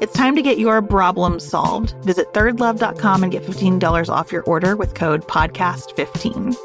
It's 0.00 0.12
time 0.12 0.34
to 0.36 0.42
get 0.42 0.58
your 0.58 0.82
problem 0.82 1.38
solved. 1.38 1.94
Visit 2.04 2.32
thirdlove.com 2.34 3.22
and 3.22 3.32
get 3.32 3.44
$15 3.44 4.08
off 4.08 4.32
your 4.32 4.42
order 4.42 4.76
with 4.76 4.94
code 4.94 5.26
PODCAST15. 5.28 6.56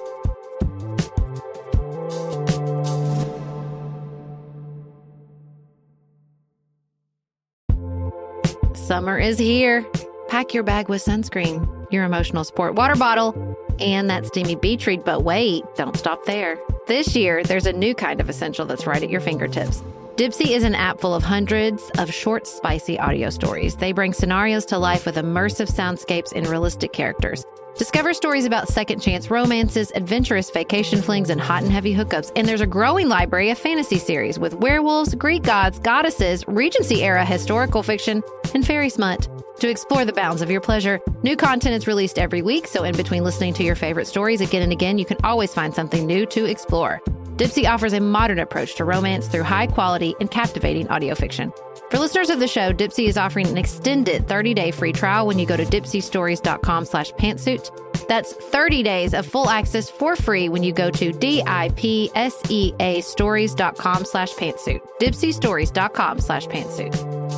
Summer 8.75 9.19
is 9.19 9.37
here. 9.37 9.85
Pack 10.29 10.55
your 10.55 10.63
bag 10.63 10.89
with 10.89 11.05
sunscreen, 11.05 11.91
your 11.91 12.03
emotional 12.05 12.43
support 12.43 12.73
water 12.73 12.95
bottle, 12.95 13.57
and 13.79 14.09
that 14.09 14.25
steamy 14.25 14.55
beach 14.55 14.87
read. 14.87 15.03
But 15.05 15.23
wait, 15.23 15.63
don't 15.75 15.95
stop 15.95 16.25
there. 16.25 16.59
This 16.87 17.15
year, 17.15 17.43
there's 17.43 17.67
a 17.67 17.73
new 17.73 17.93
kind 17.93 18.19
of 18.19 18.29
essential 18.29 18.65
that's 18.65 18.87
right 18.87 19.03
at 19.03 19.11
your 19.11 19.21
fingertips. 19.21 19.83
Dipsea 20.19 20.49
is 20.49 20.65
an 20.65 20.75
app 20.75 20.99
full 20.99 21.15
of 21.15 21.23
hundreds 21.23 21.89
of 21.91 22.13
short, 22.13 22.45
spicy 22.45 22.99
audio 22.99 23.29
stories. 23.29 23.77
They 23.77 23.93
bring 23.93 24.11
scenarios 24.11 24.65
to 24.65 24.77
life 24.77 25.05
with 25.05 25.15
immersive 25.15 25.71
soundscapes 25.71 26.33
and 26.35 26.45
realistic 26.45 26.91
characters. 26.91 27.45
Discover 27.77 28.13
stories 28.13 28.43
about 28.43 28.67
second 28.67 28.99
chance 28.99 29.31
romances, 29.31 29.93
adventurous 29.95 30.49
vacation 30.49 31.01
flings, 31.01 31.29
and 31.29 31.39
hot 31.39 31.63
and 31.63 31.71
heavy 31.71 31.95
hookups. 31.95 32.33
And 32.35 32.45
there's 32.45 32.59
a 32.59 32.67
growing 32.67 33.07
library 33.07 33.49
of 33.49 33.57
fantasy 33.59 33.97
series 33.97 34.37
with 34.37 34.55
werewolves, 34.55 35.15
Greek 35.15 35.43
gods, 35.43 35.79
goddesses, 35.79 36.45
Regency 36.49 37.01
era 37.01 37.23
historical 37.23 37.81
fiction, 37.81 38.21
and 38.53 38.67
fairy 38.67 38.89
smut. 38.89 39.25
To 39.61 39.69
explore 39.69 40.03
the 40.03 40.11
bounds 40.11 40.41
of 40.41 40.51
your 40.51 40.59
pleasure, 40.59 40.99
new 41.23 41.37
content 41.37 41.75
is 41.75 41.87
released 41.87 42.19
every 42.19 42.41
week, 42.41 42.67
so 42.67 42.83
in 42.83 42.97
between 42.97 43.23
listening 43.23 43.53
to 43.53 43.63
your 43.63 43.75
favorite 43.75 44.07
stories 44.07 44.41
again 44.41 44.63
and 44.63 44.73
again, 44.73 44.97
you 44.97 45.05
can 45.05 45.17
always 45.23 45.53
find 45.53 45.73
something 45.73 46.05
new 46.05 46.25
to 46.25 46.43
explore. 46.43 47.01
Dipsea 47.39 47.69
offers 47.69 47.93
a 47.93 48.01
modern 48.01 48.39
approach 48.39 48.75
to 48.75 48.83
romance 48.83 49.29
through 49.29 49.43
high 49.43 49.67
quality 49.67 50.13
and 50.19 50.29
captivating 50.29 50.89
audio 50.89 51.15
fiction. 51.15 51.53
For 51.89 51.97
listeners 51.97 52.29
of 52.29 52.41
the 52.41 52.49
show, 52.49 52.73
Dipsea 52.73 53.07
is 53.07 53.17
offering 53.17 53.47
an 53.47 53.57
extended 53.57 54.27
30-day 54.27 54.71
free 54.71 54.91
trial 54.91 55.25
when 55.25 55.39
you 55.39 55.45
go 55.45 55.55
to 55.55 55.63
dipseastories.com 55.63 56.83
slash 56.83 57.13
pantsuit. 57.13 57.69
That's 58.09 58.33
30 58.33 58.83
days 58.83 59.13
of 59.13 59.25
full 59.25 59.49
access 59.49 59.89
for 59.89 60.17
free 60.17 60.49
when 60.49 60.63
you 60.63 60.73
go 60.73 60.91
to 60.91 61.13
D-I-P-S-E-A 61.13 63.01
stories.com 63.01 64.03
slash 64.03 64.33
pantsuit. 64.33 64.81
dipseastories.com 64.99 66.19
slash 66.19 66.45
pantsuit. 66.47 67.29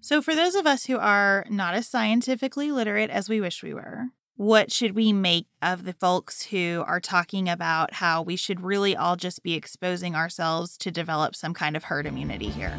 So, 0.00 0.22
for 0.22 0.34
those 0.34 0.54
of 0.54 0.66
us 0.66 0.86
who 0.86 0.96
are 0.96 1.44
not 1.50 1.74
as 1.74 1.86
scientifically 1.86 2.72
literate 2.72 3.10
as 3.10 3.28
we 3.28 3.40
wish 3.42 3.62
we 3.62 3.74
were, 3.74 4.06
what 4.40 4.72
should 4.72 4.94
we 4.94 5.12
make 5.12 5.44
of 5.60 5.84
the 5.84 5.92
folks 5.92 6.44
who 6.44 6.82
are 6.86 6.98
talking 6.98 7.46
about 7.46 7.92
how 7.92 8.22
we 8.22 8.36
should 8.36 8.58
really 8.58 8.96
all 8.96 9.14
just 9.14 9.42
be 9.42 9.52
exposing 9.52 10.14
ourselves 10.14 10.78
to 10.78 10.90
develop 10.90 11.36
some 11.36 11.52
kind 11.52 11.76
of 11.76 11.84
herd 11.84 12.06
immunity 12.06 12.48
here? 12.48 12.74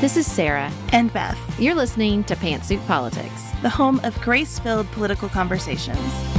This 0.00 0.16
is 0.16 0.26
Sarah. 0.26 0.72
And 0.92 1.12
Beth, 1.12 1.38
You're 1.60 1.74
listening 1.74 2.24
to 2.24 2.34
Pantsuit 2.36 2.84
Politics. 2.86 3.50
the 3.60 3.68
home 3.68 4.00
of 4.02 4.18
grace 4.22 4.58
filled 4.58 4.90
political 4.92 5.28
conversations. 5.28 6.37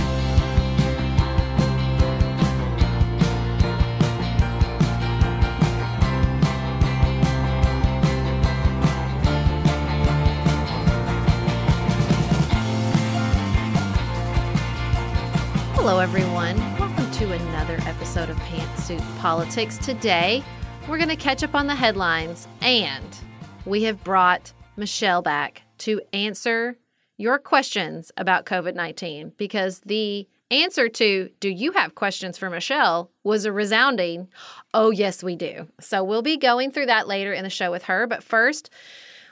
Hello, 15.89 16.01
everyone. 16.01 16.55
Welcome 16.77 17.09
to 17.13 17.33
another 17.33 17.79
episode 17.87 18.29
of 18.29 18.37
Pantsuit 18.41 19.01
Politics. 19.17 19.79
Today, 19.79 20.43
we're 20.87 20.97
going 20.97 21.09
to 21.09 21.15
catch 21.15 21.41
up 21.41 21.55
on 21.55 21.65
the 21.65 21.73
headlines, 21.73 22.47
and 22.61 23.17
we 23.65 23.81
have 23.85 24.03
brought 24.03 24.53
Michelle 24.77 25.23
back 25.23 25.63
to 25.79 25.99
answer 26.13 26.77
your 27.17 27.39
questions 27.39 28.11
about 28.17 28.45
COVID 28.45 28.75
19 28.75 29.33
because 29.35 29.79
the 29.79 30.27
answer 30.51 30.89
to 30.89 31.31
do 31.39 31.49
you 31.49 31.71
have 31.71 31.95
questions 31.95 32.37
for 32.37 32.51
Michelle 32.51 33.09
was 33.23 33.45
a 33.45 33.51
resounding, 33.51 34.27
oh, 34.75 34.91
yes, 34.91 35.23
we 35.23 35.35
do. 35.35 35.67
So 35.79 36.03
we'll 36.03 36.21
be 36.21 36.37
going 36.37 36.69
through 36.69 36.85
that 36.85 37.07
later 37.07 37.33
in 37.33 37.43
the 37.43 37.49
show 37.49 37.71
with 37.71 37.85
her. 37.85 38.05
But 38.05 38.23
first, 38.23 38.69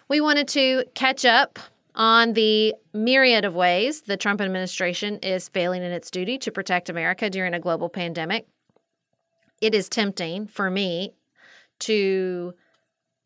we 0.10 0.22
wanted 0.22 0.48
to 0.48 0.86
catch 0.96 1.24
up 1.24 1.60
on 1.98 2.34
the 2.34 2.76
myriad 2.94 3.44
of 3.44 3.56
ways 3.56 4.02
the 4.02 4.16
Trump 4.16 4.40
administration 4.40 5.18
is 5.18 5.50
failing 5.50 5.84
in 5.84 5.92
its 5.92 6.12
duty 6.12 6.38
to 6.38 6.52
protect 6.52 6.90
America 6.90 7.30
during 7.30 7.54
a 7.54 7.60
global 7.60 7.90
pandemic. 7.90 8.48
It 9.60 9.74
is 9.74 9.90
tempting 9.90 10.48
for 10.48 10.70
me 10.70 11.16
to 11.80 12.54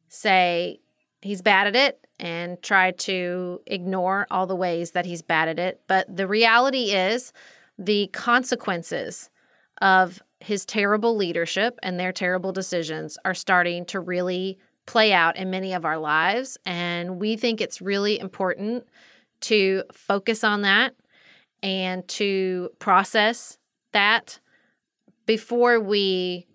say 0.08 0.80
he's 1.22 1.42
bad 1.42 1.68
at 1.68 1.76
it 1.76 2.08
and 2.18 2.62
try 2.62 2.92
to 2.92 3.62
ignore 3.68 4.26
all 4.32 4.48
the 4.48 4.56
ways 4.56 4.92
that 4.92 5.06
he's 5.06 5.22
bad 5.22 5.50
at 5.50 5.60
it. 5.60 5.82
But 5.88 6.16
the 6.16 6.28
reality 6.28 6.92
is, 6.92 7.34
the 7.78 8.08
consequences 8.14 9.30
of 9.82 10.22
his 10.40 10.66
terrible 10.66 11.16
leadership 11.16 11.78
and 11.84 12.00
their 12.00 12.12
terrible 12.12 12.52
decisions 12.52 13.18
are 13.26 13.34
starting 13.34 13.86
to 13.86 14.00
really 14.00 14.60
play 14.86 15.14
out 15.14 15.38
in 15.38 15.50
many 15.50 15.74
of 15.74 15.86
our 15.86 15.98
lives. 15.98 16.58
And 16.66 17.20
we 17.20 17.38
think 17.38 17.62
it's 17.62 17.82
really 17.82 18.20
important 18.20 18.86
to 19.42 19.84
focus 19.92 20.44
on 20.44 20.62
that 20.62 20.94
and 21.64 22.08
to 22.08 22.70
process 22.80 23.58
that 23.92 24.40
before 25.26 25.80
we 25.80 26.48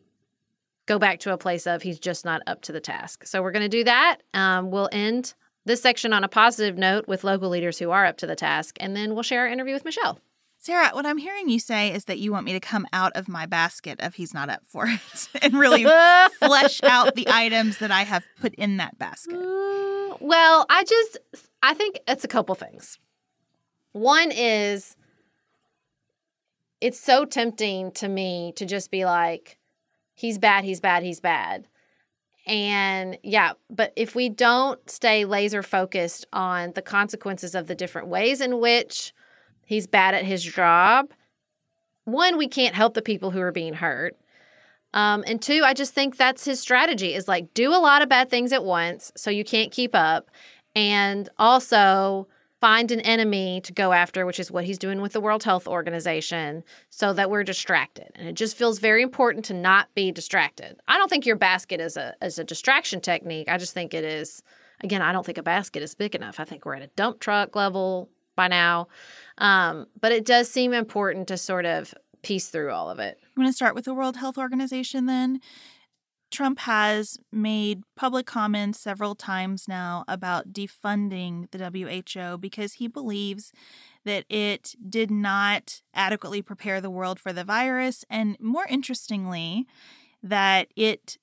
go 0.86 0.98
back 0.98 1.20
to 1.20 1.32
a 1.32 1.38
place 1.38 1.66
of 1.66 1.82
he's 1.82 1.98
just 1.98 2.24
not 2.24 2.42
up 2.46 2.62
to 2.62 2.72
the 2.72 2.80
task. 2.80 3.26
So 3.26 3.42
we're 3.42 3.52
going 3.52 3.62
to 3.62 3.68
do 3.68 3.84
that. 3.84 4.18
Um, 4.34 4.70
we'll 4.70 4.88
end 4.92 5.34
this 5.64 5.82
section 5.82 6.12
on 6.12 6.22
a 6.22 6.28
positive 6.28 6.78
note 6.78 7.08
with 7.08 7.24
local 7.24 7.48
leaders 7.48 7.78
who 7.78 7.90
are 7.90 8.06
up 8.06 8.18
to 8.18 8.26
the 8.26 8.36
task, 8.36 8.76
and 8.78 8.94
then 8.94 9.14
we'll 9.14 9.24
share 9.24 9.40
our 9.40 9.48
interview 9.48 9.74
with 9.74 9.84
Michelle. 9.84 10.20
Sarah, 10.66 10.90
what 10.94 11.06
I'm 11.06 11.16
hearing 11.16 11.48
you 11.48 11.60
say 11.60 11.94
is 11.94 12.06
that 12.06 12.18
you 12.18 12.32
want 12.32 12.44
me 12.44 12.52
to 12.52 12.58
come 12.58 12.88
out 12.92 13.12
of 13.14 13.28
my 13.28 13.46
basket 13.46 14.00
of 14.00 14.16
he's 14.16 14.34
not 14.34 14.48
up 14.48 14.62
for 14.66 14.84
it 14.88 15.28
and 15.40 15.54
really 15.54 15.84
flesh 16.40 16.82
out 16.82 17.14
the 17.14 17.28
items 17.32 17.78
that 17.78 17.92
I 17.92 18.02
have 18.02 18.24
put 18.40 18.52
in 18.56 18.78
that 18.78 18.98
basket. 18.98 19.36
Mm, 19.36 20.20
well, 20.20 20.66
I 20.68 20.82
just 20.82 21.18
I 21.62 21.72
think 21.72 22.00
it's 22.08 22.24
a 22.24 22.28
couple 22.28 22.56
things. 22.56 22.98
One 23.92 24.32
is 24.32 24.96
it's 26.80 26.98
so 26.98 27.24
tempting 27.24 27.92
to 27.92 28.08
me 28.08 28.52
to 28.56 28.66
just 28.66 28.90
be 28.90 29.04
like 29.04 29.58
he's 30.16 30.36
bad, 30.36 30.64
he's 30.64 30.80
bad, 30.80 31.04
he's 31.04 31.20
bad. 31.20 31.68
And 32.44 33.18
yeah, 33.22 33.52
but 33.70 33.92
if 33.94 34.16
we 34.16 34.28
don't 34.28 34.90
stay 34.90 35.26
laser 35.26 35.62
focused 35.62 36.26
on 36.32 36.72
the 36.72 36.82
consequences 36.82 37.54
of 37.54 37.68
the 37.68 37.76
different 37.76 38.08
ways 38.08 38.40
in 38.40 38.58
which 38.58 39.12
he's 39.66 39.86
bad 39.86 40.14
at 40.14 40.24
his 40.24 40.42
job, 40.42 41.10
one, 42.04 42.38
we 42.38 42.48
can't 42.48 42.74
help 42.74 42.94
the 42.94 43.02
people 43.02 43.30
who 43.30 43.40
are 43.40 43.52
being 43.52 43.74
hurt. 43.74 44.16
Um, 44.94 45.24
and 45.26 45.42
two, 45.42 45.62
I 45.64 45.74
just 45.74 45.92
think 45.92 46.16
that's 46.16 46.44
his 46.44 46.60
strategy 46.60 47.12
is 47.12 47.28
like 47.28 47.52
do 47.52 47.70
a 47.70 47.76
lot 47.76 48.00
of 48.00 48.08
bad 48.08 48.30
things 48.30 48.52
at 48.52 48.64
once 48.64 49.12
so 49.14 49.30
you 49.30 49.44
can't 49.44 49.70
keep 49.70 49.94
up. 49.94 50.30
And 50.74 51.28
also 51.38 52.28
find 52.60 52.90
an 52.90 53.00
enemy 53.00 53.60
to 53.62 53.72
go 53.72 53.92
after, 53.92 54.24
which 54.26 54.40
is 54.40 54.50
what 54.50 54.64
he's 54.64 54.78
doing 54.78 55.00
with 55.00 55.12
the 55.12 55.20
World 55.20 55.42
Health 55.42 55.66
Organization, 55.66 56.64
so 56.90 57.12
that 57.12 57.30
we're 57.30 57.44
distracted. 57.44 58.10
And 58.14 58.28
it 58.28 58.34
just 58.34 58.56
feels 58.56 58.78
very 58.78 59.02
important 59.02 59.44
to 59.46 59.54
not 59.54 59.88
be 59.94 60.12
distracted. 60.12 60.76
I 60.88 60.98
don't 60.98 61.08
think 61.08 61.26
your 61.26 61.36
basket 61.36 61.80
is 61.80 61.96
a 61.96 62.14
is 62.22 62.38
a 62.38 62.44
distraction 62.44 63.00
technique. 63.00 63.48
I 63.48 63.58
just 63.58 63.74
think 63.74 63.94
it 63.94 64.04
is 64.04 64.42
again, 64.82 65.02
I 65.02 65.12
don't 65.12 65.24
think 65.24 65.38
a 65.38 65.42
basket 65.42 65.82
is 65.82 65.94
big 65.94 66.14
enough. 66.14 66.40
I 66.40 66.44
think 66.44 66.64
we're 66.64 66.74
at 66.74 66.82
a 66.82 66.88
dump 66.88 67.20
truck 67.20 67.56
level 67.56 68.08
by 68.36 68.48
now. 68.48 68.88
Um, 69.38 69.86
but 70.00 70.12
it 70.12 70.24
does 70.24 70.50
seem 70.50 70.72
important 70.72 71.28
to 71.28 71.36
sort 71.36 71.64
of 71.66 71.94
piece 72.22 72.48
through 72.48 72.70
all 72.70 72.90
of 72.90 72.98
it. 72.98 73.18
I'm 73.22 73.42
going 73.42 73.48
to 73.48 73.56
start 73.56 73.74
with 73.74 73.84
the 73.84 73.94
World 73.94 74.16
Health 74.16 74.38
Organization 74.38 75.06
then. 75.06 75.40
Trump 76.30 76.58
has 76.60 77.18
made 77.30 77.82
public 77.94 78.26
comments 78.26 78.80
several 78.80 79.14
times 79.14 79.68
now 79.68 80.04
about 80.08 80.52
defunding 80.52 81.48
the 81.52 81.70
WHO 81.70 82.38
because 82.38 82.74
he 82.74 82.88
believes 82.88 83.52
that 84.04 84.24
it 84.28 84.74
did 84.88 85.10
not 85.10 85.82
adequately 85.94 86.42
prepare 86.42 86.80
the 86.80 86.90
world 86.90 87.20
for 87.20 87.32
the 87.32 87.44
virus. 87.44 88.04
And 88.10 88.36
more 88.40 88.66
interestingly, 88.68 89.66
that 90.22 90.68
it 90.74 91.16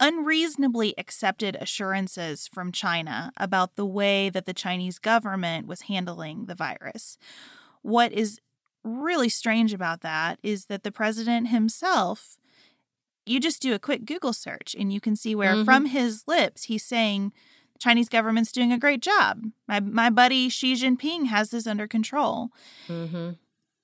unreasonably 0.00 0.94
accepted 0.98 1.56
assurances 1.60 2.48
from 2.48 2.72
China 2.72 3.32
about 3.36 3.76
the 3.76 3.86
way 3.86 4.30
that 4.30 4.46
the 4.46 4.54
Chinese 4.54 4.98
government 4.98 5.66
was 5.66 5.82
handling 5.82 6.46
the 6.46 6.54
virus. 6.54 7.18
What 7.82 8.12
is 8.12 8.40
really 8.82 9.28
strange 9.28 9.74
about 9.74 10.00
that 10.00 10.38
is 10.42 10.66
that 10.66 10.82
the 10.82 10.92
president 10.92 11.48
himself 11.48 12.38
you 13.26 13.38
just 13.38 13.62
do 13.62 13.74
a 13.74 13.78
quick 13.78 14.06
Google 14.06 14.32
search 14.32 14.74
and 14.76 14.92
you 14.92 15.00
can 15.00 15.14
see 15.14 15.34
where 15.34 15.54
mm-hmm. 15.54 15.64
from 15.64 15.86
his 15.86 16.24
lips 16.26 16.64
he's 16.64 16.82
saying 16.82 17.32
the 17.74 17.78
Chinese 17.78 18.08
government's 18.08 18.50
doing 18.50 18.72
a 18.72 18.78
great 18.78 19.02
job. 19.02 19.44
My 19.68 19.80
my 19.80 20.10
buddy 20.10 20.48
Xi 20.48 20.74
Jinping 20.74 21.26
has 21.26 21.50
this 21.50 21.66
under 21.66 21.86
control. 21.86 22.48
Mm-hmm. 22.88 23.32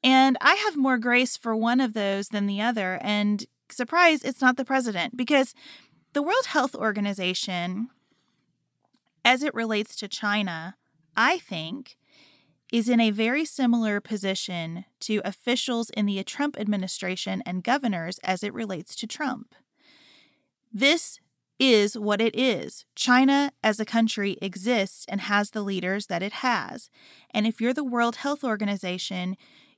And 0.03 0.39
I 0.41 0.55
have 0.55 0.77
more 0.77 0.99
grace 0.99 1.37
for 1.37 1.55
one 1.57 1.81
of 1.81 1.93
those 1.93 2.29
than 2.29 2.47
the 2.47 2.61
other. 2.61 2.99
And 3.03 3.45
surprise, 3.71 4.23
it's 4.23 4.41
not 4.41 4.57
the 4.57 4.65
president 4.65 5.17
because 5.17 5.55
the 6.17 6.23
World 6.23 6.47
Health 6.47 6.75
Organization, 6.75 7.91
as 9.23 9.43
it 9.43 9.53
relates 9.53 9.95
to 9.97 10.09
China, 10.09 10.75
I 11.15 11.37
think 11.37 11.99
is 12.73 12.89
in 12.89 13.01
a 13.01 13.11
very 13.11 13.45
similar 13.45 14.01
position 14.01 14.87
to 15.01 15.21
officials 15.27 15.91
in 15.91 16.07
the 16.07 16.25
Trump 16.25 16.59
administration 16.59 17.43
and 17.45 17.63
governors 17.63 18.19
as 18.25 18.43
it 18.43 18.55
relates 18.55 18.97
to 18.97 19.07
Trump. 19.07 19.55
This 20.73 21.21
is 21.59 21.99
what 21.99 22.23
it 22.23 22.35
is. 22.35 22.87
China 22.95 23.53
as 23.63 23.79
a 23.79 23.85
country 23.85 24.39
exists 24.41 25.05
and 25.11 25.21
has 25.21 25.51
the 25.51 25.61
leaders 25.61 26.07
that 26.07 26.23
it 26.23 26.33
has. 26.33 26.89
And 27.29 27.47
if 27.47 27.61
you're 27.61 27.75
the 27.75 27.85
World 27.85 28.17
Health 28.17 28.43
Organization, 28.43 29.37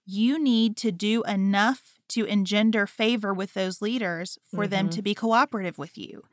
you 0.08 0.42
need 0.42 0.74
to 0.78 0.90
do 0.90 1.22
enough 1.24 1.98
to 2.08 2.24
engender 2.24 2.86
favor 2.86 3.34
with 3.34 3.52
those 3.52 3.82
leaders 3.82 4.38
for 4.50 4.64
mm-hmm. 4.64 4.70
them 4.70 4.90
to 4.90 5.02
be 5.02 5.14
cooperative 5.14 5.76
with 5.76 5.98
you. 5.98 6.24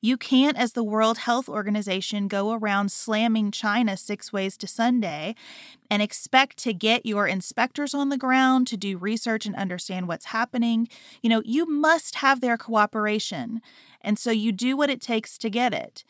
You 0.00 0.16
can't, 0.16 0.58
as 0.58 0.72
the 0.72 0.82
World 0.82 1.18
Health 1.18 1.48
Organization, 1.48 2.26
go 2.26 2.52
around 2.52 2.90
slamming 2.90 3.52
China 3.52 3.96
six 3.96 4.32
ways 4.32 4.56
to 4.56 4.66
Sunday 4.66 5.36
and 5.88 6.02
expect 6.02 6.56
to 6.58 6.74
get 6.74 7.06
your 7.06 7.28
inspectors 7.28 7.94
on 7.94 8.08
the 8.08 8.18
ground 8.18 8.66
to 8.66 8.76
do 8.76 8.98
research 8.98 9.46
and 9.46 9.54
understand 9.54 10.08
what's 10.08 10.26
happening. 10.26 10.88
You 11.22 11.30
know, 11.30 11.42
you 11.44 11.64
must 11.70 12.16
have 12.16 12.40
their 12.40 12.58
cooperation. 12.58 13.62
And 14.00 14.18
so 14.18 14.32
you 14.32 14.50
do 14.50 14.76
what 14.76 14.90
it 14.90 15.00
takes 15.00 15.38
to 15.38 15.48
get 15.48 15.72
it. 15.72 16.02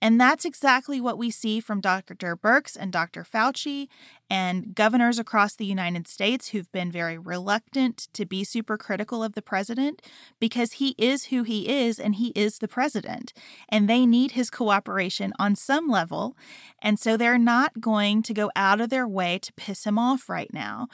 And 0.00 0.20
that's 0.20 0.44
exactly 0.44 1.00
what 1.00 1.18
we 1.18 1.30
see 1.30 1.60
from 1.60 1.80
Dr. 1.80 2.36
Birx 2.36 2.76
and 2.78 2.92
Dr. 2.92 3.24
Fauci 3.24 3.88
and 4.30 4.74
governors 4.74 5.18
across 5.18 5.54
the 5.54 5.66
United 5.66 6.08
States 6.08 6.48
who've 6.48 6.70
been 6.72 6.90
very 6.90 7.18
reluctant 7.18 8.08
to 8.14 8.24
be 8.24 8.42
super 8.42 8.76
critical 8.76 9.22
of 9.22 9.34
the 9.34 9.42
president 9.42 10.02
because 10.40 10.72
he 10.72 10.94
is 10.98 11.26
who 11.26 11.42
he 11.42 11.68
is 11.68 11.98
and 11.98 12.16
he 12.16 12.28
is 12.28 12.58
the 12.58 12.68
president. 12.68 13.32
And 13.68 13.88
they 13.88 14.06
need 14.06 14.32
his 14.32 14.50
cooperation 14.50 15.32
on 15.38 15.56
some 15.56 15.88
level. 15.88 16.36
And 16.80 16.98
so 16.98 17.16
they're 17.16 17.38
not 17.38 17.80
going 17.80 18.22
to 18.22 18.34
go 18.34 18.50
out 18.56 18.80
of 18.80 18.90
their 18.90 19.06
way 19.06 19.38
to 19.40 19.52
piss 19.52 19.84
him 19.84 19.98
off 19.98 20.28
right 20.28 20.52
now. 20.52 20.88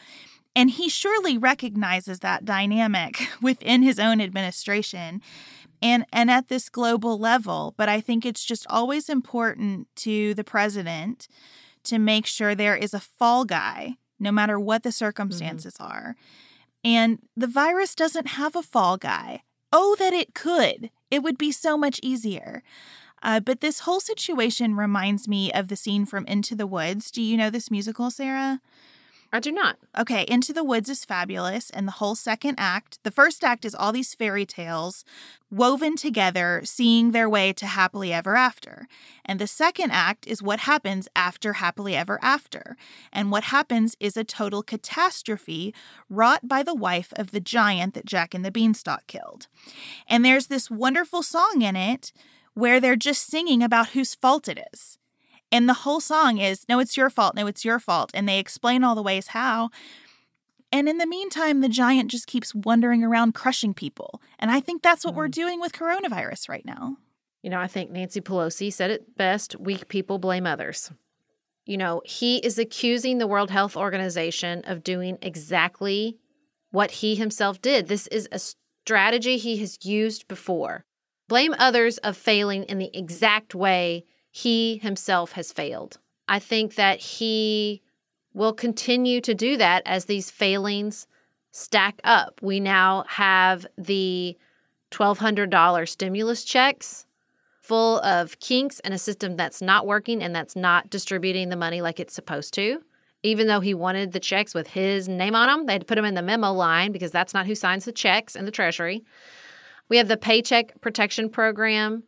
And 0.56 0.70
he 0.70 0.88
surely 0.88 1.38
recognizes 1.38 2.20
that 2.20 2.44
dynamic 2.44 3.28
within 3.42 3.82
his 3.82 3.98
own 3.98 4.20
administration 4.20 5.22
and 5.82 6.04
and 6.12 6.30
at 6.30 6.48
this 6.48 6.68
global 6.68 7.18
level 7.18 7.74
but 7.78 7.88
i 7.88 8.00
think 8.00 8.26
it's 8.26 8.44
just 8.44 8.66
always 8.68 9.08
important 9.08 9.86
to 9.96 10.34
the 10.34 10.44
president 10.44 11.26
to 11.84 11.98
make 11.98 12.26
sure 12.26 12.54
there 12.54 12.76
is 12.76 12.94
a 12.94 13.00
fall 13.00 13.44
guy 13.44 13.96
no 14.18 14.30
matter 14.30 14.60
what 14.60 14.82
the 14.82 14.90
mm-hmm. 14.90 14.94
circumstances 14.94 15.74
mm-hmm. 15.74 15.92
are. 15.92 16.16
And 16.84 17.18
the 17.36 17.46
virus 17.46 17.94
doesn't 17.94 18.28
have 18.28 18.54
a 18.54 18.62
fall 18.62 18.96
guy. 18.96 19.42
Oh 19.72 19.96
that 19.98 20.12
it 20.12 20.34
could. 20.34 20.90
It 21.10 21.22
would 21.22 21.38
be 21.38 21.52
so 21.52 21.76
much 21.76 22.00
easier. 22.02 22.62
Uh, 23.22 23.40
but 23.40 23.60
this 23.60 23.80
whole 23.80 24.00
situation 24.00 24.76
reminds 24.76 25.28
me 25.28 25.52
of 25.52 25.68
the 25.68 25.76
scene 25.76 26.06
from 26.06 26.26
into 26.26 26.54
the 26.54 26.66
woods. 26.66 27.10
Do 27.10 27.20
you 27.22 27.36
know 27.36 27.50
this 27.50 27.70
musical 27.70 28.10
sarah 28.10 28.60
I 29.32 29.38
do 29.38 29.52
not. 29.52 29.76
Okay, 29.96 30.24
Into 30.26 30.52
the 30.52 30.64
Woods 30.64 30.88
is 30.88 31.04
fabulous. 31.04 31.70
And 31.70 31.86
the 31.86 31.92
whole 31.92 32.16
second 32.16 32.56
act, 32.58 32.98
the 33.04 33.12
first 33.12 33.44
act 33.44 33.64
is 33.64 33.76
all 33.76 33.92
these 33.92 34.14
fairy 34.14 34.44
tales 34.44 35.04
woven 35.52 35.94
together, 35.94 36.62
seeing 36.64 37.12
their 37.12 37.28
way 37.28 37.52
to 37.52 37.66
happily 37.66 38.12
ever 38.12 38.36
after. 38.36 38.88
And 39.24 39.38
the 39.38 39.46
second 39.46 39.92
act 39.92 40.26
is 40.26 40.42
what 40.42 40.60
happens 40.60 41.08
after 41.14 41.54
happily 41.54 41.94
ever 41.94 42.18
after. 42.22 42.76
And 43.12 43.30
what 43.30 43.44
happens 43.44 43.96
is 44.00 44.16
a 44.16 44.24
total 44.24 44.64
catastrophe 44.64 45.74
wrought 46.08 46.48
by 46.48 46.64
the 46.64 46.74
wife 46.74 47.12
of 47.14 47.30
the 47.30 47.40
giant 47.40 47.94
that 47.94 48.06
Jack 48.06 48.34
and 48.34 48.44
the 48.44 48.50
Beanstalk 48.50 49.06
killed. 49.06 49.46
And 50.08 50.24
there's 50.24 50.48
this 50.48 50.70
wonderful 50.70 51.22
song 51.22 51.62
in 51.62 51.76
it 51.76 52.12
where 52.54 52.80
they're 52.80 52.96
just 52.96 53.26
singing 53.26 53.62
about 53.62 53.90
whose 53.90 54.16
fault 54.16 54.48
it 54.48 54.58
is. 54.72 54.98
And 55.52 55.68
the 55.68 55.74
whole 55.74 56.00
song 56.00 56.38
is, 56.38 56.64
no, 56.68 56.78
it's 56.78 56.96
your 56.96 57.10
fault. 57.10 57.34
No, 57.34 57.46
it's 57.46 57.64
your 57.64 57.78
fault. 57.78 58.10
And 58.14 58.28
they 58.28 58.38
explain 58.38 58.84
all 58.84 58.94
the 58.94 59.02
ways 59.02 59.28
how. 59.28 59.70
And 60.72 60.88
in 60.88 60.98
the 60.98 61.06
meantime, 61.06 61.60
the 61.60 61.68
giant 61.68 62.10
just 62.10 62.26
keeps 62.26 62.54
wandering 62.54 63.02
around 63.02 63.34
crushing 63.34 63.74
people. 63.74 64.22
And 64.38 64.50
I 64.50 64.60
think 64.60 64.82
that's 64.82 65.04
what 65.04 65.14
mm. 65.14 65.18
we're 65.18 65.28
doing 65.28 65.60
with 65.60 65.72
coronavirus 65.72 66.48
right 66.48 66.64
now. 66.64 66.96
You 67.42 67.50
know, 67.50 67.58
I 67.58 67.66
think 67.66 67.90
Nancy 67.90 68.20
Pelosi 68.20 68.72
said 68.72 68.90
it 68.90 69.16
best 69.16 69.58
weak 69.58 69.88
people 69.88 70.18
blame 70.18 70.46
others. 70.46 70.92
You 71.66 71.76
know, 71.76 72.02
he 72.04 72.38
is 72.38 72.58
accusing 72.58 73.18
the 73.18 73.26
World 73.26 73.50
Health 73.50 73.76
Organization 73.76 74.62
of 74.66 74.84
doing 74.84 75.18
exactly 75.22 76.18
what 76.70 76.90
he 76.90 77.14
himself 77.14 77.60
did. 77.60 77.88
This 77.88 78.06
is 78.08 78.28
a 78.30 78.38
strategy 78.38 79.36
he 79.38 79.56
has 79.58 79.84
used 79.84 80.28
before. 80.28 80.84
Blame 81.28 81.54
others 81.58 81.98
of 81.98 82.16
failing 82.16 82.64
in 82.64 82.78
the 82.78 82.90
exact 82.96 83.54
way 83.54 84.04
he 84.30 84.78
himself 84.78 85.32
has 85.32 85.52
failed. 85.52 85.98
I 86.28 86.38
think 86.38 86.76
that 86.76 86.98
he 87.00 87.82
will 88.32 88.52
continue 88.52 89.20
to 89.20 89.34
do 89.34 89.56
that 89.56 89.82
as 89.86 90.04
these 90.04 90.30
failings 90.30 91.06
stack 91.50 92.00
up. 92.04 92.40
We 92.42 92.60
now 92.60 93.04
have 93.08 93.66
the 93.76 94.36
$1,200 94.92 95.88
stimulus 95.88 96.44
checks 96.44 97.06
full 97.60 98.00
of 98.00 98.38
kinks 98.40 98.80
and 98.80 98.94
a 98.94 98.98
system 98.98 99.36
that's 99.36 99.62
not 99.62 99.86
working 99.86 100.22
and 100.22 100.34
that's 100.34 100.56
not 100.56 100.90
distributing 100.90 101.48
the 101.48 101.56
money 101.56 101.82
like 101.82 102.00
it's 102.00 102.14
supposed 102.14 102.54
to. 102.54 102.80
Even 103.22 103.48
though 103.48 103.60
he 103.60 103.74
wanted 103.74 104.12
the 104.12 104.20
checks 104.20 104.54
with 104.54 104.66
his 104.66 105.08
name 105.08 105.34
on 105.34 105.46
them, 105.46 105.66
they 105.66 105.74
had 105.74 105.82
to 105.82 105.86
put 105.86 105.96
them 105.96 106.04
in 106.04 106.14
the 106.14 106.22
memo 106.22 106.52
line 106.52 106.90
because 106.90 107.10
that's 107.10 107.34
not 107.34 107.46
who 107.46 107.54
signs 107.54 107.84
the 107.84 107.92
checks 107.92 108.34
in 108.34 108.44
the 108.44 108.50
Treasury. 108.50 109.04
We 109.88 109.98
have 109.98 110.08
the 110.08 110.16
Paycheck 110.16 110.80
Protection 110.80 111.28
Program 111.28 112.04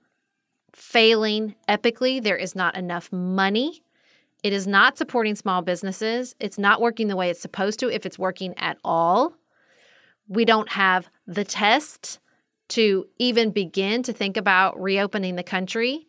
failing 0.73 1.55
epically. 1.69 2.23
There 2.23 2.37
is 2.37 2.55
not 2.55 2.77
enough 2.77 3.13
money. 3.13 3.83
It 4.43 4.53
is 4.53 4.67
not 4.67 4.99
supporting 4.99 5.37
small 5.37 5.63
businesses. 5.63 6.35
It's 6.41 6.59
not 6.59 6.81
working 6.81 7.09
the 7.09 7.17
way 7.17 7.31
it's 7.31 7.41
supposed 7.41 7.79
to, 7.81 7.91
if 7.91 8.05
it's 8.05 8.19
working 8.19 8.55
at 8.59 8.79
all. 8.85 9.35
We 10.29 10.45
don't 10.45 10.71
have 10.71 11.09
the 11.27 11.45
test 11.45 12.19
to 12.69 13.07
even 13.19 13.51
begin 13.51 14.03
to 14.03 14.13
think 14.13 14.37
about 14.37 14.81
reopening 14.81 15.37
the 15.37 15.43
country. 15.43 16.09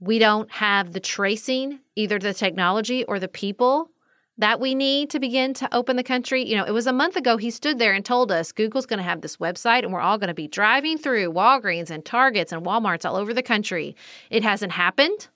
We 0.00 0.18
don't 0.18 0.50
have 0.50 0.92
the 0.92 1.00
tracing, 1.00 1.78
either 1.94 2.18
the 2.18 2.34
technology 2.34 3.04
or 3.04 3.20
the 3.20 3.28
people 3.28 3.90
that 4.38 4.60
we 4.60 4.74
need 4.74 5.10
to 5.10 5.20
begin 5.20 5.52
to 5.54 5.74
open 5.74 5.96
the 5.96 6.02
country. 6.02 6.42
You 6.44 6.56
know, 6.56 6.64
it 6.64 6.72
was 6.72 6.86
a 6.86 6.92
month 6.92 7.16
ago 7.16 7.36
he 7.36 7.50
stood 7.50 7.78
there 7.78 7.92
and 7.92 8.04
told 8.04 8.32
us 8.32 8.52
Google's 8.52 8.86
going 8.86 8.98
to 8.98 9.04
have 9.04 9.20
this 9.20 9.36
website 9.36 9.82
and 9.82 9.92
we're 9.92 10.00
all 10.00 10.18
going 10.18 10.28
to 10.28 10.34
be 10.34 10.48
driving 10.48 10.96
through 10.96 11.32
Walgreens 11.32 11.90
and 11.90 12.04
Targets 12.04 12.52
and 12.52 12.64
Walmarts 12.64 13.04
all 13.04 13.16
over 13.16 13.34
the 13.34 13.42
country. 13.42 13.94
It 14.30 14.42
hasn't 14.42 14.72
happened 14.72 15.28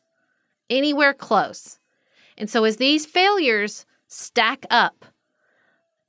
anywhere 0.71 1.13
close. 1.13 1.79
And 2.39 2.49
so 2.49 2.65
as 2.65 2.77
these 2.77 3.07
failures 3.07 3.87
stack 4.09 4.65
up, 4.71 5.05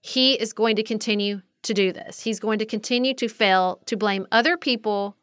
he 0.02 0.34
is 0.34 0.54
going 0.54 0.78
to 0.78 0.84
continue 0.84 1.42
to 1.64 1.74
do 1.74 1.92
this. 1.92 2.22
He's 2.22 2.40
going 2.40 2.60
to 2.60 2.66
continue 2.66 3.14
to 3.16 3.28
fail 3.28 3.82
to 3.88 3.98
blame 3.98 4.28
other 4.32 4.56
people 4.56 5.18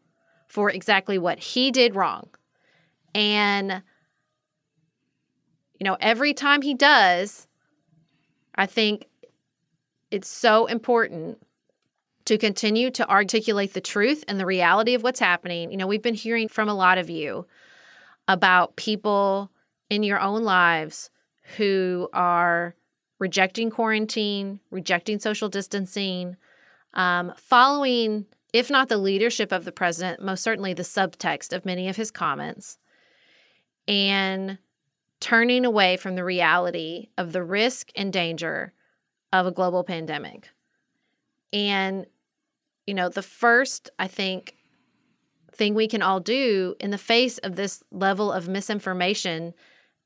for 0.49 0.71
exactly 0.71 1.18
what 1.18 1.38
he 1.38 1.71
did 1.71 1.97
wrong. 1.97 2.28
And 3.14 3.83
you 5.80 5.85
know, 5.85 5.97
every 6.00 6.35
time 6.35 6.62
he 6.62 6.75
does, 6.75 7.49
I 8.54 8.66
think 8.66 9.06
it's 10.11 10.28
so 10.28 10.66
important 10.66 11.44
to 12.26 12.38
continue 12.38 12.90
to 12.90 13.08
articulate 13.08 13.75
the 13.75 13.80
truth 13.80 14.25
and 14.28 14.40
the 14.40 14.46
reality 14.46 14.94
of 14.94 15.02
what's 15.02 15.20
happening. 15.20 15.70
You 15.70 15.76
know, 15.76 15.87
we've 15.87 16.02
been 16.02 16.14
hearing 16.14 16.49
from 16.49 16.68
a 16.68 16.75
lot 16.75 16.99
of 16.99 17.11
you 17.11 17.46
about 18.28 18.76
people 18.76 19.50
in 19.90 20.02
your 20.02 20.20
own 20.20 20.42
lives 20.42 21.11
who 21.56 22.08
are 22.12 22.75
rejecting 23.18 23.70
quarantine, 23.70 24.61
rejecting 24.70 25.18
social 25.18 25.49
distancing, 25.49 26.37
um, 26.94 27.32
following, 27.37 28.25
if 28.52 28.70
not 28.70 28.88
the 28.88 28.96
leadership 28.96 29.52
of 29.52 29.64
the 29.64 29.73
president, 29.73 30.23
most 30.23 30.42
certainly 30.42 30.73
the 30.73 30.82
subtext 30.82 31.52
of 31.52 31.66
many 31.66 31.88
of 31.88 31.96
his 31.96 32.11
comments, 32.11 32.78
and 33.87 34.58
turning 35.21 35.64
away 35.64 35.97
from 35.97 36.16
the 36.16 36.25
reality 36.25 37.09
of 37.16 37.33
the 37.33 37.42
risk 37.42 37.90
and 37.97 38.12
danger 38.12 38.73
of 39.33 39.47
a 39.47 39.52
global 39.52 39.85
pandemic. 39.85 40.49
And, 41.52 42.06
you 42.87 42.94
know, 42.94 43.09
the 43.09 43.23
first, 43.23 43.90
I 43.99 44.06
think, 44.06 44.56
thing 45.52 45.75
we 45.75 45.88
can 45.88 46.02
all 46.02 46.21
do 46.21 46.75
in 46.80 46.90
the 46.90 46.99
face 46.99 47.38
of 47.38 47.56
this 47.56 47.83
level 47.90 48.33
of 48.33 48.49
misinformation 48.49 49.54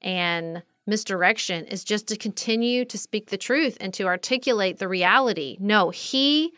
and 0.03 0.63
misdirection 0.87 1.67
is 1.67 1.85
just 1.85 2.07
to 2.09 2.17
continue 2.17 2.85
to 2.85 2.99
speak 2.99 3.31
the 3.31 3.37
truth 3.37 3.77
and 3.81 3.93
to 3.95 4.07
articulate 4.07 4.79
the 4.79 4.89
reality. 4.89 5.57
No, 5.61 5.91
he 5.91 6.53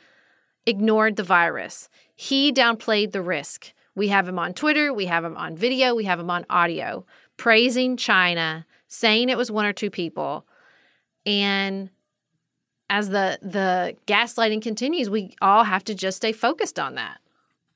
ignored 0.67 1.17
the 1.17 1.23
virus, 1.23 1.89
he 2.15 2.53
downplayed 2.53 3.13
the 3.13 3.23
risk. 3.23 3.73
We 3.97 4.09
have 4.09 4.29
him 4.29 4.39
on 4.39 4.55
Twitter, 4.55 4.93
we 4.95 5.07
have 5.07 5.25
him 5.25 5.37
on 5.37 5.57
video, 5.57 5.95
we 5.95 6.05
have 6.05 6.21
him 6.21 6.31
on 6.31 6.47
audio, 6.49 7.05
praising 7.41 7.97
China, 7.97 8.67
saying 8.87 9.31
it 9.31 9.39
was 9.39 9.51
one 9.51 9.65
or 9.65 9.73
two 9.73 9.89
people. 9.89 10.47
And 11.25 11.89
as 12.91 13.09
the 13.09 13.39
the 13.41 13.97
gaslighting 14.07 14.61
continues, 14.61 15.09
we 15.09 15.35
all 15.41 15.65
have 15.65 15.83
to 15.85 15.95
just 15.95 16.19
stay 16.19 16.33
focused 16.33 16.79
on 16.79 16.97
that. 16.97 17.19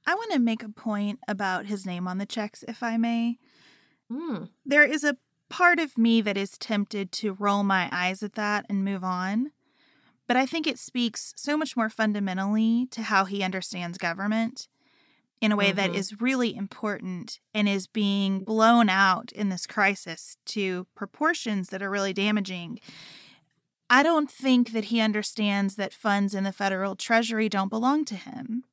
I 0.07 0.15
want 0.15 0.33
to 0.33 0.39
make 0.39 0.63
a 0.63 0.69
point 0.69 1.19
about 1.27 1.65
his 1.65 1.87
name 1.87 2.07
on 2.07 2.19
the 2.19 2.27
checks, 2.27 2.63
if 2.69 2.83
I 2.83 2.99
may. 2.99 3.39
Mm. 4.13 4.51
There 4.67 4.85
is 4.85 5.03
a 5.03 5.17
part 5.49 5.81
of 5.81 5.97
me 5.97 6.21
that 6.21 6.37
is 6.37 6.59
tempted 6.59 7.11
to 7.13 7.33
roll 7.33 7.65
my 7.65 7.89
eyes 7.91 8.23
at 8.23 8.35
that 8.35 8.67
and 8.69 8.85
move 8.85 9.03
on. 9.03 9.51
But 10.27 10.37
I 10.37 10.45
think 10.45 10.67
it 10.67 10.79
speaks 10.79 11.33
so 11.37 11.57
much 11.57 11.75
more 11.75 11.89
fundamentally 11.89 12.87
to 12.91 13.03
how 13.03 13.25
he 13.25 13.43
understands 13.43 13.97
government 13.97 14.69
in 15.45 15.53
a 15.53 15.57
way 15.57 15.67
mm-hmm. 15.67 15.77
that 15.77 15.95
is 15.95 16.23
really 16.23 16.57
important 16.57 17.39
and 17.53 17.69
is 17.69 17.87
being 17.87 18.41
blown 18.41 18.89
out 18.89 19.31
in 19.33 19.51
this 19.51 19.67
crisis 19.67 20.39
to 20.47 20.87
proportions 20.95 21.69
that 21.69 21.83
are 21.83 21.91
really 21.91 22.15
damaging. 22.15 22.81
I 23.91 24.03
don't 24.03 24.31
think 24.31 24.73
that 24.73 24.87
he 24.87 25.01
understands 25.01 25.77
that 25.77 25.93
funds 25.93 26.35
in 26.35 26.45
the 26.45 26.53
federal 26.53 26.97
treasury 26.97 27.51
don't 27.51 27.69
belong 27.69 28.07
to 28.07 28.15
him. 28.15 28.65